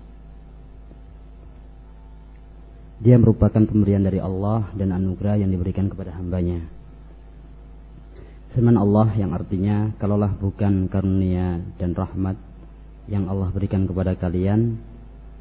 Dia 3.01 3.17
merupakan 3.17 3.65
pemberian 3.65 4.05
dari 4.05 4.21
Allah 4.21 4.69
dan 4.77 4.93
anugerah 4.93 5.41
yang 5.41 5.49
diberikan 5.49 5.89
kepada 5.89 6.13
hambanya. 6.13 6.61
Firman 8.53 8.77
Allah 8.77 9.09
yang 9.17 9.33
artinya, 9.33 9.89
kalaulah 9.97 10.37
bukan 10.37 10.85
karunia 10.85 11.65
dan 11.81 11.97
rahmat 11.97 12.50
yang 13.11 13.27
Allah 13.27 13.51
berikan 13.51 13.83
kepada 13.83 14.15
kalian, 14.15 14.79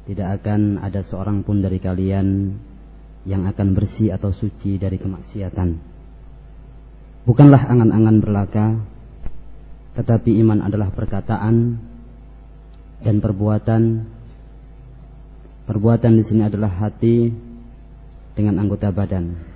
tidak 0.03 0.43
akan 0.43 0.83
ada 0.83 1.07
seorang 1.07 1.47
pun 1.47 1.63
dari 1.63 1.79
kalian 1.79 2.59
yang 3.23 3.47
akan 3.47 3.71
bersih 3.71 4.11
atau 4.11 4.35
suci 4.35 4.75
dari 4.75 4.99
kemaksiatan. 4.99 5.79
Bukanlah 7.23 7.63
angan-angan 7.71 8.17
berlaka, 8.19 8.67
tetapi 9.95 10.35
iman 10.43 10.67
adalah 10.67 10.91
perkataan 10.91 11.79
dan 12.99 13.15
perbuatan. 13.23 14.03
Perbuatan 15.69 16.11
di 16.19 16.23
sini 16.27 16.41
adalah 16.43 16.75
hati 16.75 17.31
dengan 18.35 18.59
anggota 18.59 18.91
badan. 18.91 19.50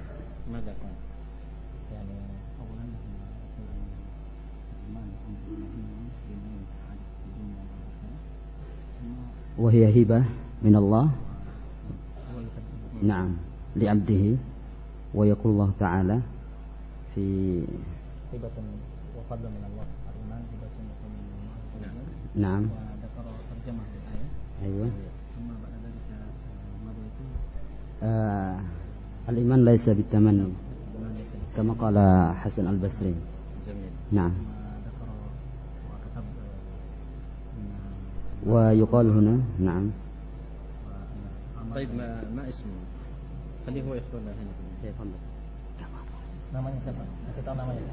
وهي 9.58 10.04
هبة 10.04 10.24
من 10.64 10.76
الله. 10.76 11.10
نعم 13.04 13.30
لعبده. 13.76 14.36
ويقول 15.16 15.52
الله 15.54 15.72
تعالى 15.80 16.20
في 17.16 17.24
هبة 18.34 18.56
وفضل 19.16 19.48
من 19.48 19.64
الله 19.70 19.86
الإيمان 20.12 20.42
هبة 20.52 20.76
وفضل 20.76 21.12
من 21.16 21.88
الله. 21.88 22.04
نعم. 22.36 22.64
وذكر 22.68 23.26
ترجمة 23.50 23.84
الآية. 23.96 24.28
أيوة. 24.64 24.88
ثم 25.36 25.48
بعد 25.48 25.76
ذلك 25.84 26.08
آه 28.04 28.60
الإيمان 29.30 29.66
ليس 29.66 29.90
بالتمني 29.90 30.52
كما 31.56 31.74
قال 31.80 31.98
حسن 32.36 32.68
البصري. 32.68 33.16
جميل. 33.68 33.92
نعم. 34.12 34.32
ويقال 38.46 39.08
هنا 39.10 39.36
نعم 39.60 39.86
طيب 41.76 41.90
ما 41.96 42.24
ما 42.36 42.50
اسمه 42.50 42.78
خليه 43.68 43.84
هو 43.84 43.94
يختار 43.94 44.22
هنا 44.22 44.54
تفضل 44.84 45.20
namanya 46.56 46.80
siapa? 46.88 47.04
Kasih 47.04 47.44
tahu 47.44 47.56
namanya. 47.60 47.84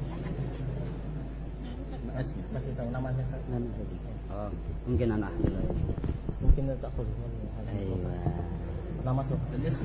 Kasih 2.55 2.73
tahu 2.79 2.89
namanya 2.95 3.23
siapa? 3.27 3.59
Oh, 4.31 4.49
mungkin 4.87 5.09
anak. 5.19 5.33
Mungkin 6.39 6.63
tak 6.79 6.91
tahu. 6.95 7.03
Aiyah. 7.75 8.23
Nama 9.03 9.21
su. 9.27 9.35
الاسم 9.51 9.83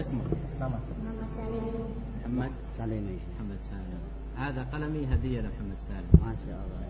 اسمه 0.00 0.24
Nama. 0.56 0.78
محمد 2.22 2.52
سليم 2.80 3.04
محمد 3.36 3.60
سالم 3.68 4.00
هذا 4.40 4.62
قلمي 4.72 5.02
هدية 5.12 5.40
لمحمد 5.44 5.78
سالم 5.84 6.12
ما 6.24 6.32
شاء 6.40 6.56
الله 6.64 6.80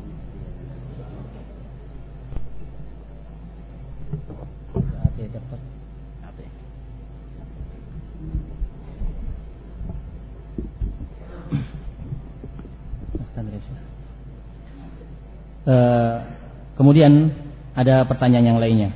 Uh, 15.62 16.26
kemudian 16.74 17.30
ada 17.78 18.02
pertanyaan 18.10 18.51
yang 18.51 18.59
lainnya. 18.59 18.90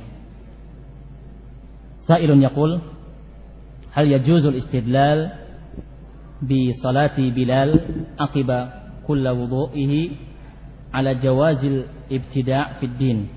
Sa'ilun 2.03 2.43
yaqul 2.43 2.83
hal 3.95 4.05
yajuzul 4.05 4.59
istidlal 4.59 5.31
bi 6.43 6.75
salati 6.75 7.31
Bilal 7.31 7.71
aqiba 8.19 8.91
kulla 9.07 9.31
wudu'ihi 9.31 10.01
ala 10.91 11.15
jawazil 11.15 11.87
ibtida' 12.11 12.83
fid 12.83 12.99
din. 12.99 13.36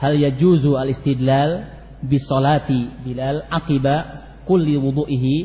Hal 0.00 0.14
yajuzu 0.20 0.76
al 0.76 0.92
istidlal 0.92 1.50
bi 2.04 2.18
salati 2.20 2.88
Bilal 3.04 3.48
aqiba 3.48 3.96
kulli 4.44 4.76
wudu'ihi 4.76 5.36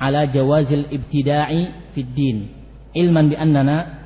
ala 0.00 0.26
jawazil 0.28 0.86
ibtida'i 0.92 1.92
fid 1.96 2.12
din. 2.14 2.38
Ilman 2.92 3.32
bi 3.32 3.36
annana 3.36 4.02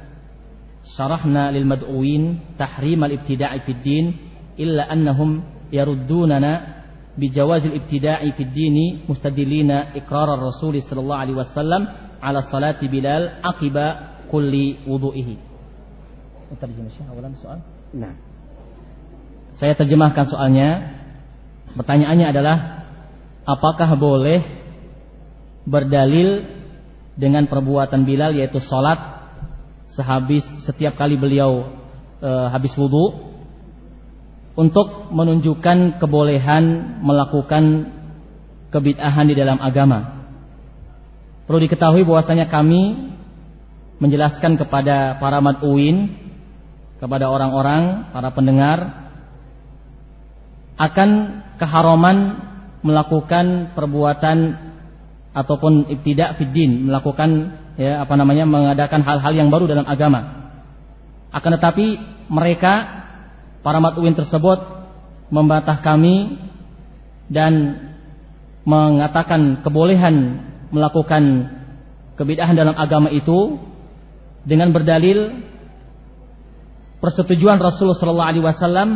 شرحنا 0.87 1.51
للمدعوين 1.51 2.39
تحريم 2.59 3.05
الابتداع 3.05 3.59
في 3.59 3.73
الدين 3.73 4.15
إلا 4.59 4.93
أنهم 4.93 5.43
يردوننا 5.73 6.53
بجواز 7.19 7.67
الابتداع 7.67 8.31
في 8.31 8.43
الدين 8.43 8.99
مستدلين 9.09 9.71
إقرار 9.71 10.35
الرسول 10.35 10.83
صلى 10.83 11.01
الله 11.01 11.17
عليه 11.17 11.35
وسلم 11.35 11.89
على 12.23 12.43
صلاة 12.43 12.81
بلال 12.87 13.23
عقب 13.45 13.77
كل 14.31 14.75
وضوئه 14.87 15.31
Nah. 17.97 18.15
Saya 19.62 19.78
terjemahkan 19.78 20.26
soalnya. 20.26 20.98
Pertanyaannya 21.78 22.28
adalah 22.34 22.58
apakah 23.46 23.94
boleh 23.94 24.42
berdalil 25.70 26.50
dengan 27.14 27.46
perbuatan 27.46 28.02
Bilal 28.02 28.34
yaitu 28.34 28.58
salat 28.66 28.98
sehabis 29.94 30.42
setiap 30.66 30.98
kali 30.98 31.14
beliau 31.14 31.78
e, 32.18 32.30
habis 32.50 32.74
wudhu 32.74 33.30
untuk 34.58 35.14
menunjukkan 35.14 36.02
kebolehan 36.02 36.98
melakukan 37.06 37.94
kebid'ahan 38.74 39.30
di 39.30 39.36
dalam 39.38 39.62
agama. 39.62 40.26
Perlu 41.46 41.62
diketahui 41.70 42.02
bahwasanya 42.02 42.50
kami 42.50 43.14
menjelaskan 44.02 44.58
kepada 44.58 45.22
para 45.22 45.38
mad'uin, 45.38 46.18
kepada 46.98 47.30
orang-orang, 47.30 48.10
para 48.10 48.34
pendengar 48.34 49.02
akan 50.80 51.10
keharaman 51.60 52.18
melakukan 52.82 53.76
perbuatan 53.78 54.38
ataupun 55.32 55.88
ibtidak 55.88 56.36
fiddin, 56.42 56.90
melakukan 56.90 57.56
ya 57.80 58.04
apa 58.04 58.14
namanya 58.20 58.44
mengadakan 58.44 59.02
hal-hal 59.06 59.34
yang 59.34 59.50
baru 59.54 59.70
dalam 59.70 59.88
agama. 59.88 60.52
Akan 61.32 61.56
tetapi 61.56 62.00
mereka 62.28 63.04
para 63.64 63.80
matuin 63.80 64.18
tersebut 64.18 64.60
membantah 65.32 65.80
kami 65.80 66.36
dan 67.32 67.80
mengatakan 68.68 69.64
kebolehan 69.64 70.44
melakukan 70.70 71.24
kebidahan 72.20 72.54
dalam 72.54 72.76
agama 72.76 73.08
itu 73.10 73.58
dengan 74.44 74.70
berdalil 74.76 75.40
persetujuan 77.00 77.58
Rasulullah 77.58 78.30
Alaihi 78.30 78.46
Wasallam 78.46 78.90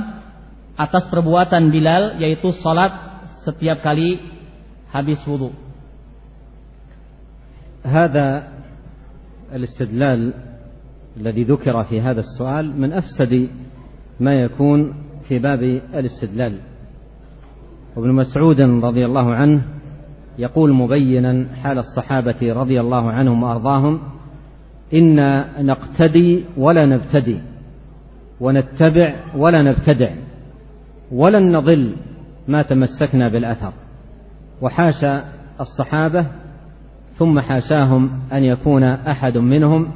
atas 0.76 1.07
perbuatan 1.07 1.72
Bilal 1.72 2.19
yaitu 2.19 2.52
salat 2.60 2.91
setiap 3.47 3.84
kali 3.84 4.19
habis 4.91 5.19
wudhu. 5.27 5.52
هذا 7.85 8.47
الاستدلال 9.53 10.34
الذي 11.18 11.43
ذكر 11.43 11.84
في 11.84 12.02
هذا 12.02 12.19
السؤال 12.19 12.81
من 12.81 12.93
أفسد 12.93 13.49
ما 14.19 14.34
يكون 14.41 14.93
في 15.30 15.39
باب 15.39 15.64
الاستدلال 15.93 16.57
وابن 17.95 18.11
مسعود 18.11 18.61
رضي 18.61 19.06
الله 19.06 19.34
عنه 19.34 19.61
يقول 20.38 20.73
مبينا 20.73 21.45
حال 21.64 21.77
الصحابة 21.77 22.53
رضي 22.53 22.81
الله 22.81 23.11
عنهم 23.11 23.43
وأرضاهم 23.43 23.99
إنا 24.93 25.61
نقتدي 25.61 26.43
ولا 26.57 26.85
نبتدي 26.85 27.39
ونتبع 28.41 29.15
ولا 29.35 29.61
نبتدع 29.61 30.10
ولن 31.11 31.52
نضل 31.57 31.95
ما 32.48 32.61
تمسكنا 32.61 33.30
بالأثر. 33.30 33.73
وحاشا 34.61 35.23
الصحابة 35.60 36.26
ثم 37.14 37.40
حاشاهم 37.40 38.10
أن 38.34 38.44
يكون 38.44 38.84
أحد 38.84 39.38
منهم 39.38 39.88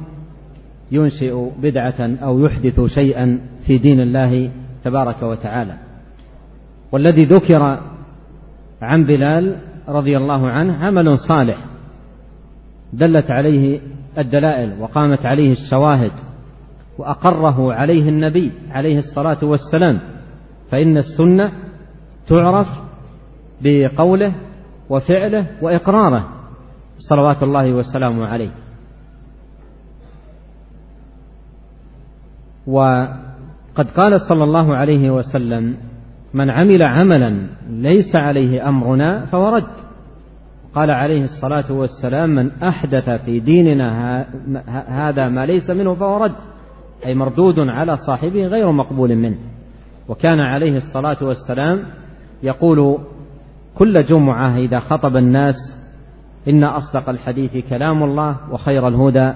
ينشئ 0.92 1.50
بدعة 1.62 2.16
أو 2.22 2.38
يحدث 2.46 2.80
شيئا 2.80 3.40
في 3.66 3.78
دين 3.78 4.00
الله 4.00 4.50
تبارك 4.84 5.22
وتعالى. 5.22 5.76
والذي 6.92 7.24
ذكر 7.24 7.80
عن 8.82 9.04
بلال 9.04 9.56
رضي 9.88 10.16
الله 10.16 10.48
عنه 10.48 10.76
عمل 10.76 11.18
صالح. 11.18 11.58
دلت 12.92 13.30
عليه 13.30 13.80
الدلائل 14.18 14.80
وقامت 14.80 15.26
عليه 15.26 15.52
الشواهد 15.52 16.12
وأقره 16.98 17.72
عليه 17.74 18.08
النبي 18.08 18.52
عليه 18.70 18.98
الصلاة 18.98 19.38
والسلام. 19.42 20.00
فإن 20.70 20.96
السنة 20.96 21.52
تعرف 22.26 22.66
بقوله 23.62 24.34
وفعله 24.90 25.46
وإقراره. 25.62 26.28
صلوات 26.98 27.42
الله 27.42 27.72
وسلامه 27.72 28.26
عليه. 28.26 28.50
وقد 32.66 33.90
قال 33.96 34.20
صلى 34.28 34.44
الله 34.44 34.76
عليه 34.76 35.10
وسلم 35.10 35.76
من 36.34 36.50
عمل 36.50 36.82
عملا 36.82 37.46
ليس 37.68 38.16
عليه 38.16 38.68
أمرنا 38.68 39.26
فهو 39.26 39.56
رد. 39.56 39.80
قال 40.74 40.90
عليه 40.90 41.24
الصلاة 41.24 41.72
والسلام 41.72 42.30
من 42.30 42.50
أحدث 42.62 43.10
في 43.10 43.40
ديننا 43.40 44.26
هذا 44.88 45.28
ما 45.28 45.46
ليس 45.46 45.70
منه 45.70 45.94
فهو 45.94 46.24
رد. 46.24 46.36
أي 47.06 47.14
مردود 47.14 47.58
على 47.58 47.96
صاحبه 47.96 48.46
غير 48.46 48.72
مقبول 48.72 49.16
منه. 49.16 49.38
وكان 50.10 50.40
عليه 50.40 50.76
الصلاة 50.76 51.16
والسلام 51.22 51.84
يقول 52.42 52.98
كل 53.74 54.02
جمعة 54.02 54.56
إذا 54.56 54.80
خطب 54.80 55.16
الناس 55.16 55.54
إن 56.48 56.64
أصدق 56.64 57.08
الحديث 57.08 57.68
كلام 57.70 58.02
الله 58.02 58.36
وخير 58.52 58.88
الهدى 58.88 59.32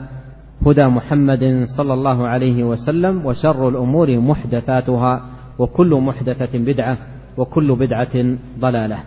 هدى 0.66 0.86
محمد 0.86 1.64
صلى 1.76 1.94
الله 1.94 2.26
عليه 2.26 2.64
وسلم 2.64 3.26
وشر 3.26 3.68
الأمور 3.68 4.18
محدثاتها 4.18 5.22
وكل 5.58 5.94
محدثة 5.94 6.58
بدعة 6.58 6.98
وكل 7.36 7.68
بدعة 7.76 8.36
ضلالة. 8.58 8.98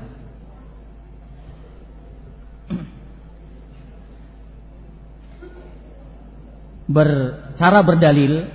bercara 6.87 7.83
berdalil 7.83 8.47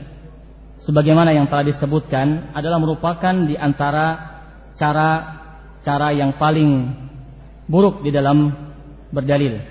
sebagaimana 0.82 1.34
yang 1.34 1.46
telah 1.46 1.66
disebutkan 1.66 2.54
adalah 2.54 2.78
merupakan 2.82 3.34
di 3.46 3.54
antara 3.54 4.38
cara-cara 4.74 6.14
yang 6.14 6.34
paling 6.36 6.90
buruk 7.70 8.02
di 8.02 8.10
dalam 8.10 8.50
berdalil 9.12 9.62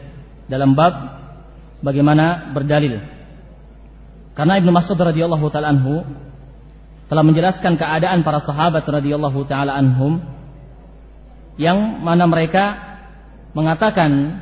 dalam 0.47 0.75
bab 0.77 0.93
bagaimana 1.83 2.53
berdalil 2.55 3.01
karena 4.37 4.57
Ibnu 4.61 4.71
Mas'ud 4.71 4.95
radhiyallahu 4.95 5.45
taala 5.51 5.75
anhu 5.75 6.03
telah 7.11 7.23
menjelaskan 7.27 7.75
keadaan 7.75 8.23
para 8.23 8.39
sahabat 8.39 8.87
radhiyallahu 8.87 9.43
taala 9.47 9.75
anhum 9.75 10.23
yang 11.59 11.99
mana 11.99 12.23
mereka 12.25 12.95
mengatakan 13.51 14.39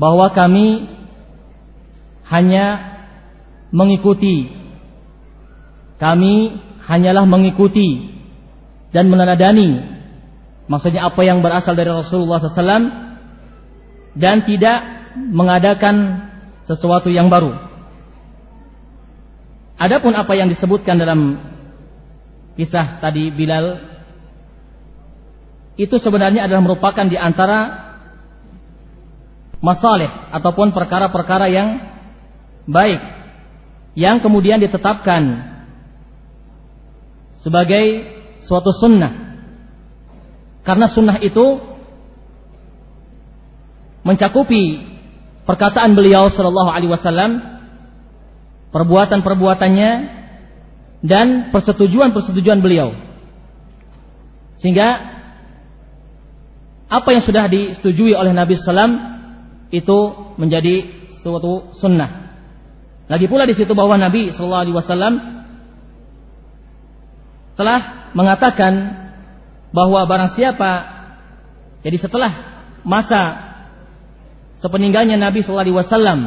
bahwa 0.00 0.34
kami 0.34 0.90
hanya 2.26 2.66
mengikuti. 3.70 4.61
Kami 6.02 6.58
hanyalah 6.82 7.22
mengikuti 7.30 8.10
dan 8.90 9.06
menanadani. 9.06 9.86
Maksudnya 10.66 11.06
apa 11.06 11.22
yang 11.22 11.38
berasal 11.38 11.78
dari 11.78 11.94
Rasulullah 11.94 12.42
SAW 12.42 12.90
dan 14.18 14.42
tidak 14.42 14.78
mengadakan 15.14 16.26
sesuatu 16.66 17.06
yang 17.06 17.30
baru. 17.30 17.54
Adapun 19.78 20.14
apa 20.18 20.34
yang 20.34 20.50
disebutkan 20.50 20.98
dalam 20.98 21.38
kisah 22.58 22.98
tadi 22.98 23.30
Bilal 23.30 23.94
itu 25.78 25.96
sebenarnya 26.02 26.50
adalah 26.50 26.62
merupakan 26.66 27.06
di 27.06 27.14
antara 27.14 27.90
masalah 29.62 30.34
ataupun 30.34 30.74
perkara-perkara 30.74 31.46
yang 31.46 31.68
baik 32.66 33.00
yang 33.94 34.18
kemudian 34.18 34.58
ditetapkan 34.58 35.51
sebagai 37.42 38.06
suatu 38.46 38.70
sunnah. 38.74 39.36
Karena 40.62 40.86
sunnah 40.94 41.18
itu 41.18 41.58
mencakupi 44.06 44.82
perkataan 45.46 45.94
beliau 45.98 46.30
Shallallahu 46.30 46.70
Alaihi 46.70 46.90
Wasallam, 46.90 47.30
perbuatan-perbuatannya 48.70 49.90
dan 51.02 51.50
persetujuan-persetujuan 51.50 52.62
beliau. 52.62 52.94
Sehingga 54.62 54.88
apa 56.86 57.08
yang 57.10 57.26
sudah 57.26 57.50
disetujui 57.50 58.14
oleh 58.14 58.30
Nabi 58.30 58.54
Sallam 58.62 58.90
itu 59.74 59.98
menjadi 60.38 60.86
suatu 61.26 61.74
sunnah. 61.80 62.38
Lagi 63.10 63.26
pula 63.26 63.48
di 63.50 63.58
situ 63.58 63.74
bahwa 63.74 63.98
Nabi 63.98 64.30
Shallallahu 64.30 64.62
Alaihi 64.62 64.78
Wasallam 64.78 65.41
telah 67.58 68.12
mengatakan 68.16 68.72
bahwa 69.72 70.04
barang 70.04 70.36
siapa 70.36 70.72
jadi 71.82 71.96
setelah 71.98 72.32
masa 72.84 73.52
sepeninggalnya 74.60 75.18
Nabi 75.18 75.42
Shallallahu 75.42 75.64
Alaihi 75.66 75.78
Wasallam 75.78 76.18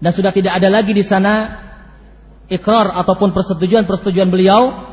dan 0.00 0.10
sudah 0.16 0.32
tidak 0.32 0.56
ada 0.56 0.68
lagi 0.68 0.92
di 0.94 1.04
sana 1.06 1.62
ikrar 2.50 2.92
ataupun 3.04 3.30
persetujuan-persetujuan 3.30 4.28
beliau 4.28 4.90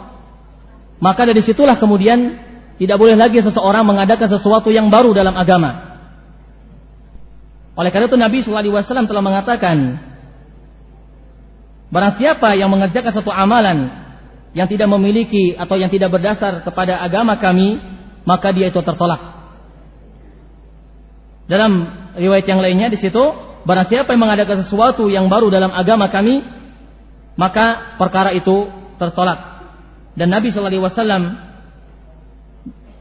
maka 0.98 1.26
dari 1.26 1.42
situlah 1.46 1.78
kemudian 1.78 2.38
tidak 2.78 2.98
boleh 3.02 3.18
lagi 3.18 3.42
seseorang 3.42 3.86
mengadakan 3.86 4.30
sesuatu 4.30 4.70
yang 4.70 4.94
baru 4.94 5.10
dalam 5.14 5.34
agama. 5.34 5.98
Oleh 7.78 7.90
karena 7.90 8.10
itu 8.10 8.18
Nabi 8.18 8.38
Shallallahu 8.42 8.64
Alaihi 8.66 8.76
Wasallam 8.78 9.06
telah 9.10 9.24
mengatakan 9.26 9.78
Barang 11.88 12.20
siapa 12.20 12.52
yang 12.60 12.68
mengerjakan 12.68 13.16
satu 13.16 13.32
amalan 13.32 13.88
yang 14.56 14.68
tidak 14.70 14.88
memiliki 14.88 15.56
atau 15.56 15.76
yang 15.76 15.92
tidak 15.92 16.14
berdasar 16.14 16.64
kepada 16.64 17.04
agama 17.04 17.40
kami, 17.40 17.80
maka 18.24 18.52
dia 18.52 18.72
itu 18.72 18.80
tertolak. 18.84 19.20
Dalam 21.48 21.72
riwayat 22.20 22.46
yang 22.48 22.60
lainnya 22.60 22.88
di 22.92 23.00
situ, 23.00 23.24
barang 23.64 23.88
siapa 23.88 24.12
yang 24.12 24.22
mengadakan 24.24 24.68
sesuatu 24.68 25.08
yang 25.08 25.32
baru 25.32 25.48
dalam 25.48 25.72
agama 25.72 26.12
kami, 26.12 26.44
maka 27.40 27.96
perkara 27.96 28.36
itu 28.36 28.68
tertolak. 29.00 29.64
Dan 30.18 30.34
Nabi 30.34 30.50
Shallallahu 30.50 30.74
Alaihi 30.74 30.86
Wasallam 30.88 31.24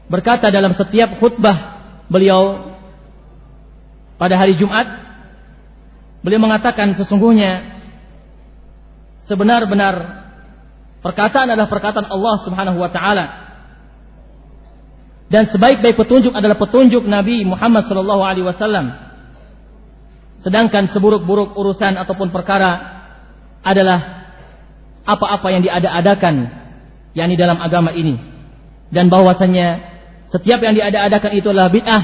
berkata 0.07 0.47
dalam 0.53 0.77
setiap 0.77 1.17
khutbah 1.19 1.81
beliau 2.07 2.71
pada 4.15 4.37
hari 4.37 4.55
Jumat, 4.55 4.85
beliau 6.21 6.39
mengatakan 6.39 6.95
sesungguhnya 6.95 7.81
sebenar-benar 9.27 10.26
perkataan 11.01 11.53
adalah 11.53 11.69
perkataan 11.69 12.07
Allah 12.09 12.35
Subhanahu 12.45 12.77
wa 12.79 12.89
taala. 12.91 13.25
Dan 15.27 15.51
sebaik-baik 15.51 15.99
petunjuk 15.99 16.31
adalah 16.31 16.55
petunjuk 16.55 17.03
Nabi 17.03 17.43
Muhammad 17.43 17.83
sallallahu 17.91 18.23
alaihi 18.23 18.47
wasallam. 18.47 18.95
Sedangkan 20.39 20.87
seburuk-buruk 20.95 21.57
urusan 21.59 21.99
ataupun 21.99 22.31
perkara 22.31 23.03
adalah 23.59 24.31
apa-apa 25.03 25.47
yang 25.51 25.63
diada-adakan 25.67 26.35
yakni 27.11 27.35
dalam 27.35 27.59
agama 27.59 27.91
ini. 27.91 28.15
Dan 28.87 29.11
bahwasanya 29.11 29.83
setiap 30.31 30.63
yang 30.63 30.75
diada-adakan 30.79 31.31
itu 31.35 31.47
adalah 31.51 31.71
bid'ah 31.71 32.03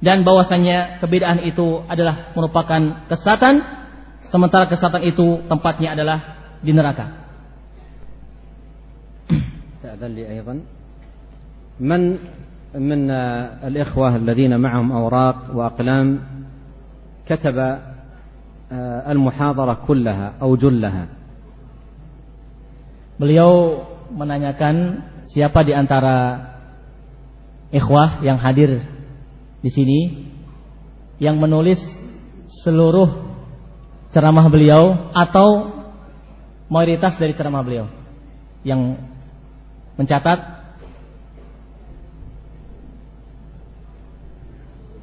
dan 0.00 0.24
bahwasanya 0.24 1.02
kebid'ahan 1.02 1.44
itu 1.44 1.82
adalah 1.90 2.32
merupakan 2.32 3.04
kesatan 3.10 3.60
sementara 4.30 4.70
kesatan 4.70 5.02
itu 5.04 5.44
tempatnya 5.50 5.92
adalah 5.98 6.18
di 6.62 6.70
neraka. 6.70 7.19
تأذن 9.99 10.11
لي 10.15 10.29
أيضا 10.29 10.59
من 11.79 12.01
من 12.75 13.11
الإخوة 13.63 14.15
الذين 14.15 14.59
معهم 14.59 14.91
أوراق 14.91 15.55
وأقلام 15.55 16.19
كتب 17.25 17.79
المحاضرة 19.07 19.73
كلها 19.87 20.33
أو 20.41 20.55
جلها 20.55 21.07
Beliau 23.15 23.79
menanyakan 24.11 24.99
siapa 25.31 25.63
di 25.63 25.71
antara 25.71 26.51
ikhwah 27.71 28.19
yang 28.27 28.35
hadir 28.35 28.83
di 29.63 29.71
sini 29.71 29.99
yang 31.23 31.39
menulis 31.39 31.79
seluruh 32.67 33.07
ceramah 34.11 34.51
beliau 34.51 35.15
atau 35.15 35.71
mayoritas 36.67 37.15
dari 37.15 37.31
ceramah 37.39 37.63
beliau 37.63 37.87
yang 38.67 38.99
mencatat. 40.00 40.40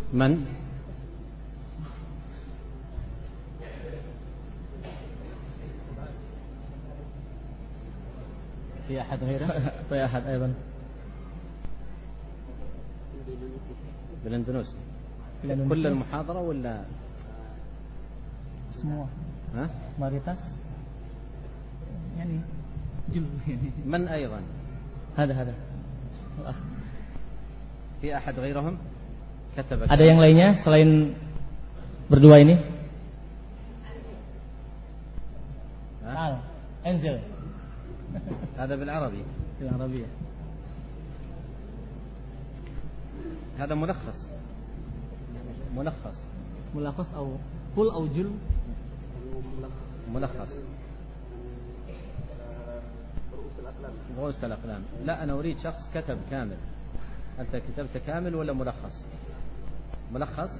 من 0.08 0.40
في 8.88 9.02
أحد 9.02 9.20
غيره 9.24 9.48
في 9.90 10.06
أحد 10.06 10.24
أيضا 10.26 10.54
بالأندونيسي 14.24 14.78
كل 15.44 15.88
المحاضرة 15.88 16.40
ولا 16.42 16.88
semua 18.80 19.08
ها؟ 19.56 19.66
mayoritas 20.00 20.40
يعني 22.18 22.40
من 23.86 24.08
أيضا 24.08 24.42
Ada, 25.17 25.35
ada. 25.35 25.55
في 28.03 28.17
أحد 28.17 28.35
غيرهم 28.39 28.75
كتب 29.57 29.87
Ada 29.87 30.03
yang 30.03 30.19
lainnya 30.19 30.59
selain 30.67 31.15
berdua 32.11 32.43
ini? 32.43 32.57
ها؟ 36.03 36.15
Al, 36.17 36.35
Angel. 36.83 37.17
هذا 38.59 38.75
بالعربي 38.77 39.23
بالعربية. 39.61 40.09
هذا 43.59 43.75
ملخص 43.75 44.19
ملخص 45.77 46.19
ملخص 46.75 47.09
أو 47.17 47.37
full 47.77 47.89
أو 47.93 48.07
جل 48.07 48.31
ملخص 50.15 50.53
رؤوس 54.19 54.45
الأقلام 54.45 54.83
لا 55.05 55.23
أنا 55.23 55.33
أريد 55.33 55.57
شخص 55.65 55.91
كتب 55.95 56.19
كامل 56.31 56.59
أنت 57.41 57.53
كتبت 57.57 57.95
كامل 58.07 58.35
ولا 58.35 58.53
ملخص 58.53 58.97
ملخص 60.13 60.53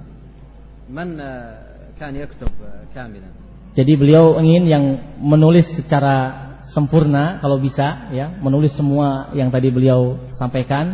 من 0.89 1.19
آه، 1.19 1.57
كان 1.99 2.15
يكتب 2.15 2.51
آه، 2.63 2.83
كاملا 2.95 3.31
Jadi 3.73 3.97
beliau 3.97 4.37
ingin 4.37 4.69
yang 4.69 4.85
menulis 5.17 5.65
secara 5.73 6.45
sempurna 6.77 7.41
kalau 7.41 7.57
bisa 7.57 8.13
ya, 8.13 8.29
menulis 8.37 8.69
semua 8.77 9.33
yang 9.33 9.49
tadi 9.49 9.73
beliau 9.73 10.29
sampaikan. 10.37 10.93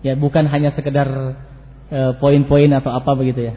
Ya, 0.00 0.16
bukan 0.16 0.48
hanya 0.48 0.72
sekedar 0.72 1.04
eh, 1.92 2.12
poin-poin 2.16 2.72
atau 2.72 2.96
apa 2.96 3.12
begitu 3.12 3.52
ya. 3.52 3.54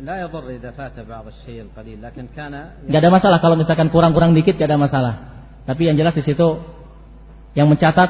لا 0.00 0.24
يضر 0.24 0.60
إذا 0.60 0.70
فات 0.72 1.04
بعض 1.04 1.28
الشيء 1.28 1.68
القليل 1.68 2.00
لكن 2.00 2.32
كان 2.32 2.52
Gak 2.88 3.00
ada 3.00 3.12
masalah 3.12 3.38
kalau 3.44 3.60
misalkan 3.60 3.92
kurang-kurang 3.92 4.32
dikit 4.32 4.56
gak 4.56 4.72
ada 4.72 4.80
masalah. 4.80 5.14
Tapi 5.68 5.92
yang 5.92 6.00
jelas 6.00 6.16
di 6.16 6.24
situ 6.24 6.56
yang 7.57 7.67
mencatat 7.67 8.09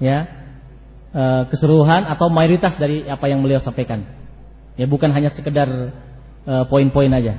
ya 0.00 0.18
e, 1.12 1.22
keseluruhan 1.52 2.08
atau 2.08 2.32
mayoritas 2.32 2.76
dari 2.80 3.04
apa 3.04 3.28
yang 3.28 3.44
beliau 3.44 3.60
sampaikan. 3.60 4.04
Ya 4.78 4.88
bukan 4.88 5.12
hanya 5.12 5.30
sekedar 5.36 5.68
e, 6.46 6.52
poin-poin 6.68 7.12
aja. 7.12 7.36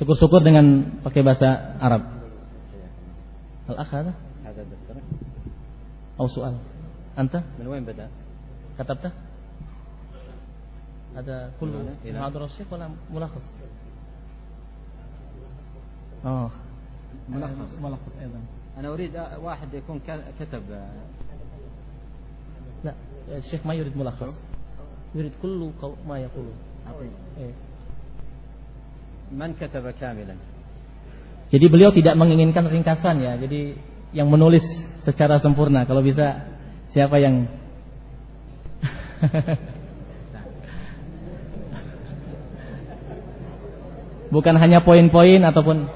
Syukur-syukur 0.00 0.42
dengan 0.42 0.98
pakai 1.06 1.22
bahasa 1.22 1.78
Arab. 1.78 2.02
Al-akhir. 3.70 4.12
Atau 6.14 6.28
soal. 6.30 6.54
Anta? 7.14 7.42
Min 7.58 7.66
wain 7.70 7.84
bada? 7.86 8.10
Katabta? 8.74 9.10
Ada 11.14 11.54
kullu 11.62 11.94
muhadarah 12.02 12.50
syekh 12.58 12.66
wala 12.74 12.90
mulakhas? 13.06 13.46
Oh. 16.26 16.50
Mulakhas, 17.30 17.70
mulakhas 17.78 18.14
aidan. 18.18 18.42
ملخص 18.77 18.79
اه 18.79 18.79
ملخص. 18.79 18.79
ملخص 18.79 18.79
أيضا 18.79 18.79
أنا 18.79 18.87
أريد 18.93 19.15
آه، 19.15 19.39
واحد 19.39 19.73
يكون 19.73 19.99
ك- 20.07 20.23
كتب 20.39 20.63
آه، 20.71 20.89
لا 22.83 22.93
الشيخ 23.37 23.61
ما 23.67 23.73
يريد 23.73 23.97
ملخص 23.97 24.33
يريد 25.15 25.31
كل 25.41 25.71
قو- 25.81 25.99
ما 26.07 26.19
يقول 26.19 26.45
إيه. 27.39 27.53
من 29.35 29.53
كتب 29.61 29.89
كاملا 30.01 30.35
Jadi 31.49 31.65
beliau 31.65 31.89
tidak 31.89 32.13
menginginkan 32.13 32.69
ringkasan 32.69 33.25
ya. 33.25 33.33
Jadi 33.33 33.73
yang 34.13 34.29
menulis 34.29 34.61
secara 35.01 35.41
sempurna 35.41 35.81
kalau 35.85 36.05
bisa 36.05 36.45
siapa 36.93 37.17
yang 37.17 37.49
Bukan 44.29 44.55
hanya 44.61 44.85
poin-poin 44.85 45.41
ataupun 45.41 45.89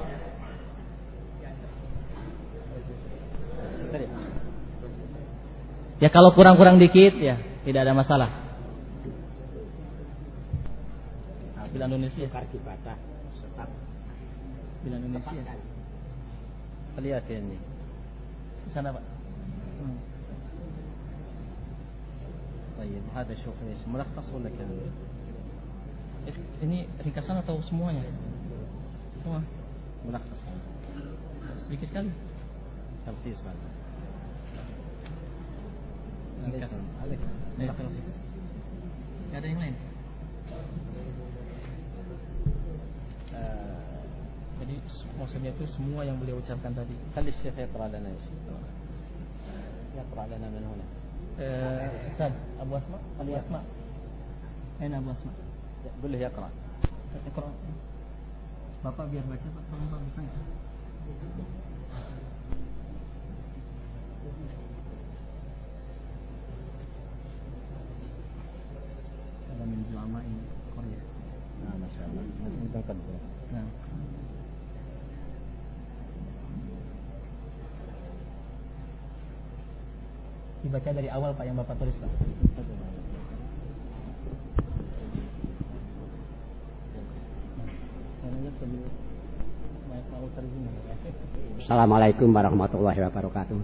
Ya 6.02 6.10
kalau 6.12 6.36
kurang-kurang 6.36 6.82
dikit 6.82 7.16
ya 7.16 7.40
tidak 7.64 7.88
ada 7.88 7.94
masalah. 7.96 8.30
Bila 11.74 11.90
Indonesia. 11.90 12.30
Bila 14.84 14.96
Indonesia. 15.00 15.74
خلياتي 16.98 17.36
عندي 17.36 17.58
Di 18.64 18.72
sana 18.72 18.94
Pak. 18.94 19.04
Hmm. 19.82 19.98
طيب 22.78 23.04
هذا 23.16 23.34
شوف 23.46 23.58
ايش 23.68 23.82
ملخص 23.88 24.28
ولا 24.34 24.50
كامل؟ 24.50 24.80
Eh, 26.24 26.36
Ini 26.64 26.88
ringkasan 27.04 27.42
atau 27.44 27.60
semuanya? 27.68 28.06
Semua. 29.20 29.42
ملخص 30.06 30.40
هذا 30.48 30.62
Sedikit 31.68 31.88
sekali. 31.92 32.12
تلخيص 33.04 33.40
ada 39.29 39.47
yang 39.47 39.61
lain. 39.61 39.77
Eh, 43.35 43.77
jadi 44.59 44.75
maksudnya 45.19 45.51
itu 45.55 45.65
semua 45.71 46.03
yang 46.03 46.17
beliau 46.19 46.39
ucapkan 46.43 46.73
tadi. 46.75 46.95
Kali 47.15 47.31
Syekh 47.43 47.55
yaqra 47.55 47.87
lana 47.87 48.09
ya 48.09 48.21
Syekh. 48.25 48.39
Yaqra 49.99 50.23
min 50.27 50.65
huna. 50.65 50.87
Eh, 51.39 52.11
Ustaz, 52.11 52.35
Abu 52.59 52.75
Asma, 52.75 52.99
Abu 53.23 53.33
Asma. 53.39 53.61
Aina 54.83 54.99
Abu 54.99 55.11
Asma? 55.15 55.31
Ya, 55.87 55.91
boleh 56.03 56.19
ya 56.19 56.31
Yaqra. 56.31 56.51
Eh, 57.15 57.31
Bapak 58.79 59.11
biar 59.11 59.27
baca 59.27 59.43
Pak, 59.43 59.65
tolong 59.75 59.89
Pak 59.91 60.01
bisa 60.07 60.21
enggak? 60.23 60.47
الله 72.78 72.78
انت 72.78 72.78
مقدر 72.78 73.34
Nah. 73.54 73.70
Dibaca 80.66 80.90
dari 80.90 81.10
awal 81.14 81.38
Pak 81.38 81.46
yang 81.46 81.60
Bapak 81.62 81.76
tulis 81.78 81.94
Pak. 82.02 82.12
Assalamualaikum 91.62 92.32
warahmatullahi 92.34 93.00
wabarakatuh. 93.06 93.60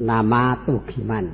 Nama 0.00 0.42
Tugiman. 0.64 1.26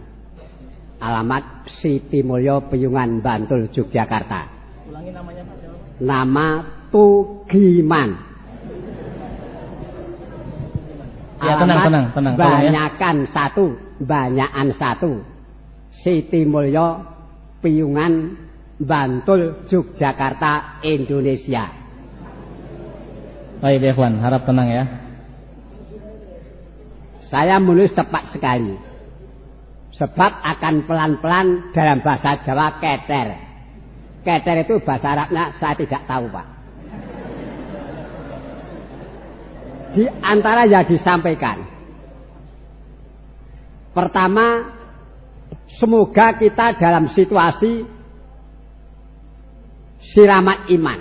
Alamat 0.96 1.70
Siti 1.78 2.24
Mulyo 2.24 2.66
Piyungan 2.72 3.20
Bantul 3.20 3.70
Yogyakarta. 3.70 4.40
Ulangi 4.88 5.12
namanya 5.12 5.44
Pak. 5.46 5.59
Nama 6.01 6.47
Tugiman. 6.89 8.09
Ya, 11.41 11.57
tenang, 11.57 11.77
Alamat 11.81 11.85
tenang, 11.89 12.05
tenang, 12.13 12.33
tolong 12.37 12.61
ya. 12.61 12.69
Banyakan 12.69 13.17
satu, 13.33 13.65
banyakan 13.97 14.67
satu. 14.77 15.11
Siti 16.05 16.45
Mulyo 16.45 17.01
Piyungan 17.61 18.37
Bantul 18.81 19.65
Yogyakarta 19.69 20.81
Indonesia. 20.85 21.69
Baik, 23.61 23.93
Ikhwan, 23.93 24.21
harap 24.21 24.45
tenang 24.45 24.69
ya. 24.69 24.83
Saya 27.29 27.61
menulis 27.61 27.93
tepat 27.93 28.33
sekali. 28.33 28.73
Sebab 29.97 30.31
akan 30.41 30.75
pelan-pelan 30.89 31.47
dalam 31.73 32.01
bahasa 32.01 32.41
Jawa 32.41 32.81
keter. 32.81 33.50
Keter 34.21 34.65
itu 34.65 34.77
bahasa 34.85 35.17
Arabnya 35.17 35.57
saya 35.57 35.73
tidak 35.73 36.05
tahu, 36.05 36.29
Pak. 36.29 36.47
Di 39.91 40.07
antara 40.23 40.63
yang 40.69 40.87
disampaikan. 40.87 41.67
Pertama, 43.91 44.71
semoga 45.75 46.39
kita 46.39 46.79
dalam 46.79 47.11
situasi 47.11 47.83
siramat 50.15 50.71
iman. 50.71 50.99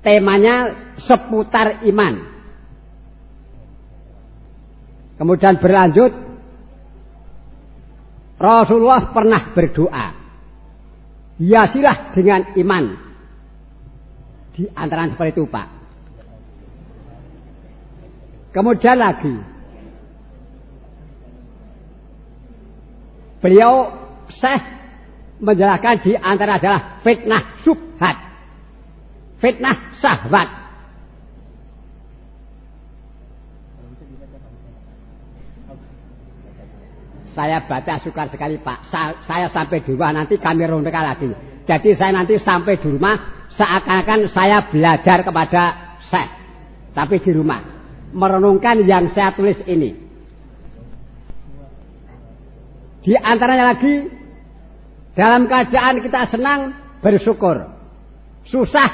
Temanya 0.00 0.56
seputar 1.04 1.84
iman. 1.84 2.14
Kemudian 5.20 5.60
berlanjut 5.60 6.30
Rasulullah 8.40 9.12
pernah 9.12 9.52
berdoa. 9.52 10.19
Hiasilah 11.40 12.12
dengan 12.12 12.52
iman. 12.60 12.84
Di 14.52 14.68
antara 14.76 15.08
seperti 15.08 15.40
itu, 15.40 15.48
Pak. 15.48 15.68
Kemudian 18.50 18.98
lagi 18.98 19.30
Beliau 23.40 23.88
Syekh 24.28 24.64
menjelaskan 25.40 26.04
di 26.04 26.12
antara 26.12 26.60
adalah 26.60 27.00
fitnah 27.00 27.64
subhat. 27.64 28.16
Fitnah 29.40 29.96
syahwat. 29.96 30.59
Saya 37.30 37.62
baca 37.62 38.02
sukar 38.02 38.26
sekali 38.26 38.58
Pak. 38.58 38.90
Sa 38.90 39.14
saya 39.22 39.46
sampai 39.50 39.86
di 39.86 39.94
rumah 39.94 40.10
nanti 40.10 40.34
kami 40.36 40.66
rondekan 40.66 41.06
lagi. 41.06 41.30
Jadi 41.66 41.94
saya 41.94 42.10
nanti 42.10 42.34
sampai 42.42 42.74
di 42.82 42.90
rumah 42.90 43.46
seakan-akan 43.54 44.20
saya 44.34 44.66
belajar 44.66 45.22
kepada 45.22 45.62
saya. 46.10 46.30
Tapi 46.90 47.22
di 47.22 47.30
rumah. 47.30 47.62
Merenungkan 48.10 48.82
yang 48.82 49.06
saya 49.14 49.30
tulis 49.38 49.62
ini. 49.70 49.94
Di 53.06 53.14
antaranya 53.14 53.70
lagi. 53.70 54.18
Dalam 55.14 55.46
keadaan 55.46 56.02
kita 56.02 56.26
senang 56.30 56.74
bersyukur. 56.98 57.70
Susah 58.50 58.90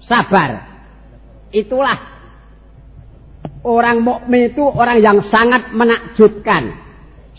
sabar. 0.00 0.72
Itulah 1.52 2.12
orang 3.62 4.02
mukmin 4.02 4.50
itu 4.50 4.64
orang 4.64 4.98
yang 4.98 5.18
sangat 5.28 5.70
menakjubkan 5.70 6.81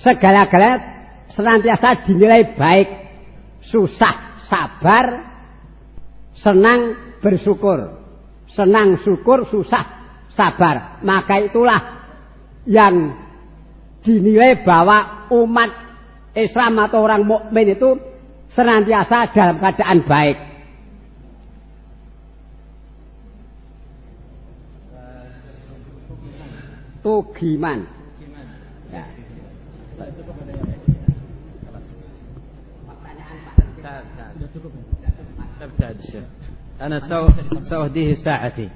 segala-galanya 0.03 0.93
senantiasa 1.31 2.03
dinilai 2.05 2.53
baik, 2.53 2.89
susah, 3.71 4.45
sabar, 4.51 5.05
senang, 6.38 7.15
bersyukur. 7.23 8.03
Senang, 8.53 9.01
syukur, 9.01 9.49
susah, 9.49 9.81
sabar. 10.35 11.01
Maka 11.01 11.41
itulah 11.41 11.81
yang 12.69 13.17
dinilai 14.05 14.61
bahwa 14.61 15.31
umat 15.34 15.71
Islam 16.38 16.77
atau 16.85 17.01
orang 17.01 17.25
mukmin 17.25 17.73
itu 17.73 17.97
senantiasa 18.53 19.34
dalam 19.34 19.57
keadaan 19.57 19.99
baik. 20.05 20.38
Tugiman. 27.01 28.02
ابتعد 35.61 35.95
الشيخ 35.95 36.23
أنا 36.81 36.99
سأهديه 37.69 38.13
ساعتي. 38.13 38.69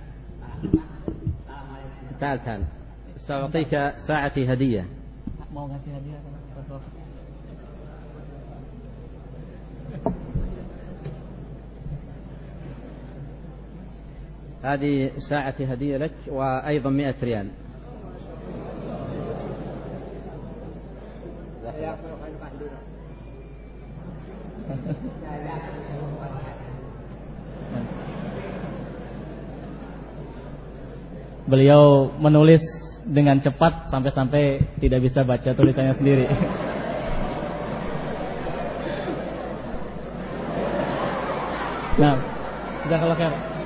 تعال 2.20 2.46
تعال. 2.46 2.64
سأعطيك 3.28 3.70
ساعتي 4.08 4.54
هدية. 4.54 4.86
هذه 14.64 15.12
ساعتي 15.30 15.74
هدية 15.74 15.98
لك 15.98 16.14
وأيضا 16.28 16.90
مئة 16.90 17.16
ريال. 17.24 17.50
Beliau 31.48 32.12
menulis 32.20 32.60
dengan 33.08 33.40
cepat 33.40 33.88
sampai-sampai 33.88 34.76
tidak 34.84 35.00
bisa 35.00 35.24
baca 35.24 35.56
tulisannya 35.56 35.96
sendiri. 35.96 36.28
Nah, 41.98 42.14
sudah 42.86 42.98
kalau 43.02 43.18
kayak 43.18 43.57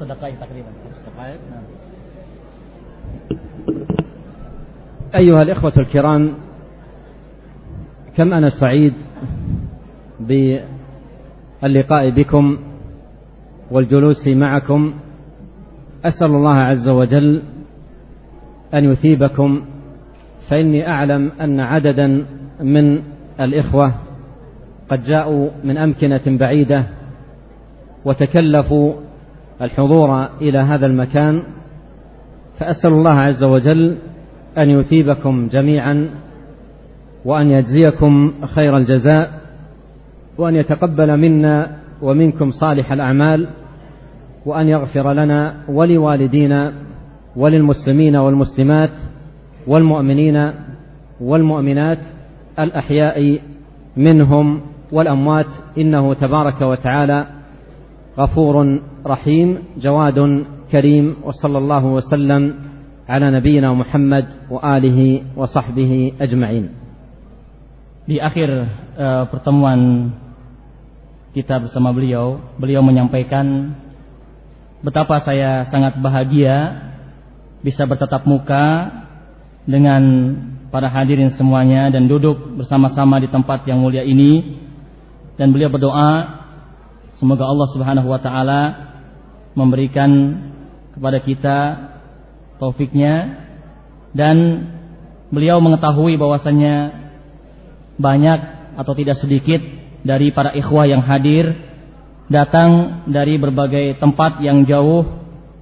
خمس 0.00 0.08
دقائق 0.08 0.34
تقريبا. 0.40 0.68
خمس 0.84 1.02
دقائق 1.14 1.38
نعم. 1.50 1.62
أيها 5.14 5.42
الإخوة 5.42 5.72
الكرام 5.76 6.34
كم 8.16 8.32
أنا 8.32 8.50
سعيد 8.60 8.94
باللقاء 10.20 12.10
بكم 12.10 12.58
والجلوس 13.70 14.28
معكم. 14.28 14.94
أسأل 16.04 16.26
الله 16.26 16.56
عز 16.56 16.88
وجل 16.88 17.42
أن 18.74 18.84
يثيبكم 18.84 19.62
فإني 20.50 20.88
أعلم 20.88 21.32
أن 21.40 21.60
عددا 21.60 22.26
من 22.60 23.02
الإخوة 23.40 23.94
قد 24.90 25.02
جاءوا 25.02 25.50
من 25.64 25.78
أمكنة 25.78 26.22
بعيدة 26.26 26.86
وتكلفوا 28.04 29.09
الحضور 29.62 30.24
إلى 30.40 30.58
هذا 30.58 30.86
المكان 30.86 31.42
فأسأل 32.58 32.92
الله 32.92 33.10
عز 33.10 33.44
وجل 33.44 33.96
أن 34.58 34.70
يثيبكم 34.70 35.48
جميعا 35.48 36.08
وأن 37.24 37.50
يجزيكم 37.50 38.32
خير 38.54 38.76
الجزاء 38.76 39.40
وأن 40.38 40.54
يتقبل 40.54 41.16
منا 41.16 41.76
ومنكم 42.02 42.50
صالح 42.50 42.92
الأعمال 42.92 43.48
وأن 44.46 44.68
يغفر 44.68 45.12
لنا 45.12 45.54
ولوالدينا 45.68 46.72
وللمسلمين 47.36 48.16
والمسلمات 48.16 48.92
والمؤمنين 49.66 50.52
والمؤمنات 51.20 51.98
الأحياء 52.58 53.40
منهم 53.96 54.60
والأموات 54.92 55.46
إنه 55.78 56.14
تبارك 56.14 56.60
وتعالى 56.60 57.26
غفور 58.15 58.55
رحيم 59.05 59.49
جواد 59.77 60.19
كريم 60.71 61.05
وصلى 61.23 61.57
الله 61.57 61.83
وسلم 61.85 62.43
على 63.09 63.25
نبينا 63.31 63.69
محمد 63.73 64.25
وآله 64.49 64.99
وصحبه 65.35 65.91
أجمعين 66.21 66.65
Di 68.05 68.21
akhir 68.21 68.49
uh, 69.01 69.25
pertemuan 69.33 70.13
kita 71.33 71.57
bersama 71.57 71.89
beliau, 71.89 72.37
beliau 72.61 72.85
menyampaikan 72.85 73.73
betapa 74.85 75.25
saya 75.25 75.65
sangat 75.73 75.97
bahagia 75.97 76.85
bisa 77.65 77.81
bertatap 77.89 78.29
muka 78.29 78.93
dengan 79.65 80.01
para 80.69 80.85
hadirin 80.85 81.33
semuanya 81.33 81.89
dan 81.89 82.05
duduk 82.05 82.37
bersama-sama 82.61 83.17
di 83.17 83.25
tempat 83.25 83.65
yang 83.65 83.81
mulia 83.81 84.05
ini 84.05 84.61
dan 85.33 85.49
beliau 85.49 85.73
berdoa 85.73 86.38
Semoga 87.20 87.44
Allah 87.44 87.68
Subhanahu 87.68 88.08
wa 88.08 88.16
taala 88.16 88.62
memberikan 89.52 90.40
kepada 90.96 91.20
kita 91.20 91.58
taufiknya. 92.56 93.44
Dan 94.16 94.66
beliau 95.28 95.60
mengetahui 95.60 96.16
bahwasannya 96.16 96.76
banyak 98.00 98.40
atau 98.80 98.92
tidak 98.96 99.20
sedikit 99.20 99.60
dari 100.00 100.32
para 100.32 100.56
ikhwah 100.56 100.88
yang 100.88 101.04
hadir 101.04 101.52
datang 102.32 103.04
dari 103.04 103.36
berbagai 103.36 104.00
tempat 104.00 104.40
yang 104.40 104.64
jauh 104.64 105.04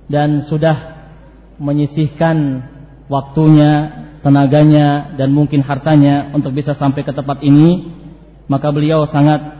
dan 0.06 0.46
sudah 0.46 1.10
menyisihkan 1.58 2.62
waktunya, 3.10 4.06
tenaganya 4.22 5.18
dan 5.18 5.34
mungkin 5.34 5.66
hartanya 5.66 6.30
untuk 6.30 6.54
bisa 6.54 6.78
sampai 6.78 7.02
ke 7.02 7.10
tempat 7.10 7.42
ini. 7.42 7.98
Maka 8.46 8.70
beliau 8.70 9.04
sangat 9.10 9.57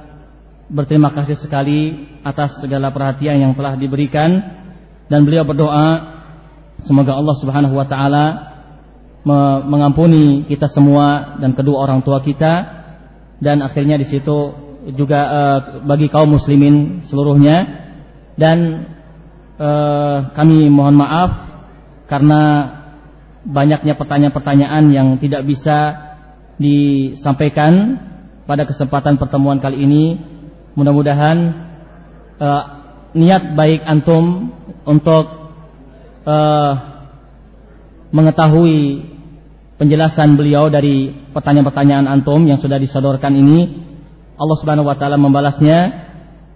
berterima 0.68 1.10
kasih 1.16 1.40
sekali 1.40 2.08
atas 2.20 2.60
segala 2.60 2.92
perhatian 2.92 3.40
yang 3.40 3.52
telah 3.56 3.74
diberikan. 3.74 4.60
Dan 5.08 5.24
beliau 5.24 5.48
berdoa 5.48 6.20
semoga 6.84 7.16
Allah 7.16 7.36
Subhanahu 7.40 7.74
wa 7.74 7.88
taala 7.88 8.26
mengampuni 9.64 10.46
kita 10.46 10.68
semua 10.68 11.36
dan 11.40 11.56
kedua 11.56 11.88
orang 11.88 12.04
tua 12.04 12.20
kita. 12.20 12.78
Dan 13.40 13.64
akhirnya 13.64 13.96
di 13.96 14.06
situ 14.06 14.52
juga 14.94 15.20
uh, 15.28 15.58
bagi 15.88 16.12
kaum 16.12 16.36
muslimin 16.36 17.08
seluruhnya. 17.08 17.88
Dan 18.38 18.86
uh, 19.58 20.30
kami 20.36 20.68
mohon 20.68 20.94
maaf 20.94 21.30
karena 22.06 22.42
banyaknya 23.48 23.96
pertanyaan-pertanyaan 23.96 24.84
yang 24.92 25.08
tidak 25.18 25.42
bisa 25.48 26.08
disampaikan 26.60 27.96
pada 28.44 28.64
kesempatan 28.64 29.20
pertemuan 29.20 29.60
kali 29.60 29.84
ini 29.84 30.04
Mudah-mudahan 30.78 31.36
uh, 32.38 32.64
niat 33.18 33.58
baik 33.58 33.82
antum 33.82 34.54
untuk 34.86 35.26
uh, 36.22 36.72
mengetahui 38.14 39.02
penjelasan 39.74 40.38
beliau 40.38 40.70
dari 40.70 41.10
pertanyaan-pertanyaan 41.34 42.06
antum 42.06 42.46
yang 42.46 42.62
sudah 42.62 42.78
disodorkan 42.78 43.34
ini 43.34 43.90
Allah 44.38 44.56
Subhanahu 44.62 44.86
wa 44.86 44.94
taala 44.94 45.18
membalasnya 45.18 46.06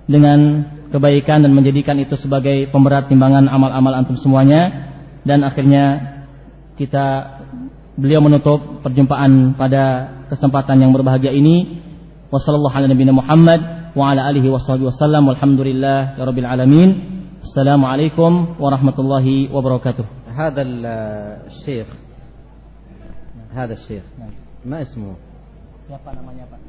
dengan 0.06 0.70
kebaikan 0.94 1.42
dan 1.42 1.50
menjadikan 1.50 1.98
itu 1.98 2.14
sebagai 2.14 2.70
pemberat 2.70 3.10
timbangan 3.10 3.50
amal-amal 3.50 3.90
antum 3.98 4.14
semuanya 4.22 4.92
dan 5.26 5.42
akhirnya 5.42 6.14
kita 6.78 7.38
beliau 7.98 8.22
menutup 8.22 8.82
perjumpaan 8.86 9.58
pada 9.58 10.14
kesempatan 10.32 10.80
yang 10.80 10.92
berbahagia 10.94 11.34
ini. 11.34 11.84
وعلى 13.96 14.20
آله 14.30 14.44
وصحبه 14.50 14.84
وسلم 14.88 15.28
والحمد 15.28 15.60
لله 15.60 16.24
رب 16.24 16.38
العالمين. 16.38 16.90
السلام 17.42 17.84
عليكم 17.84 18.32
ورحمة 18.60 18.96
الله 18.98 19.26
وبركاته. 19.52 20.04
هذا 20.32 20.62
الشيخ 20.64 21.86
هذا 23.52 23.74
الشيخ 23.76 24.04
ما 24.64 24.80
اسمه؟ 24.80 25.12
siapa 25.92 26.08
namanya 26.14 26.48
Pak 26.48 26.61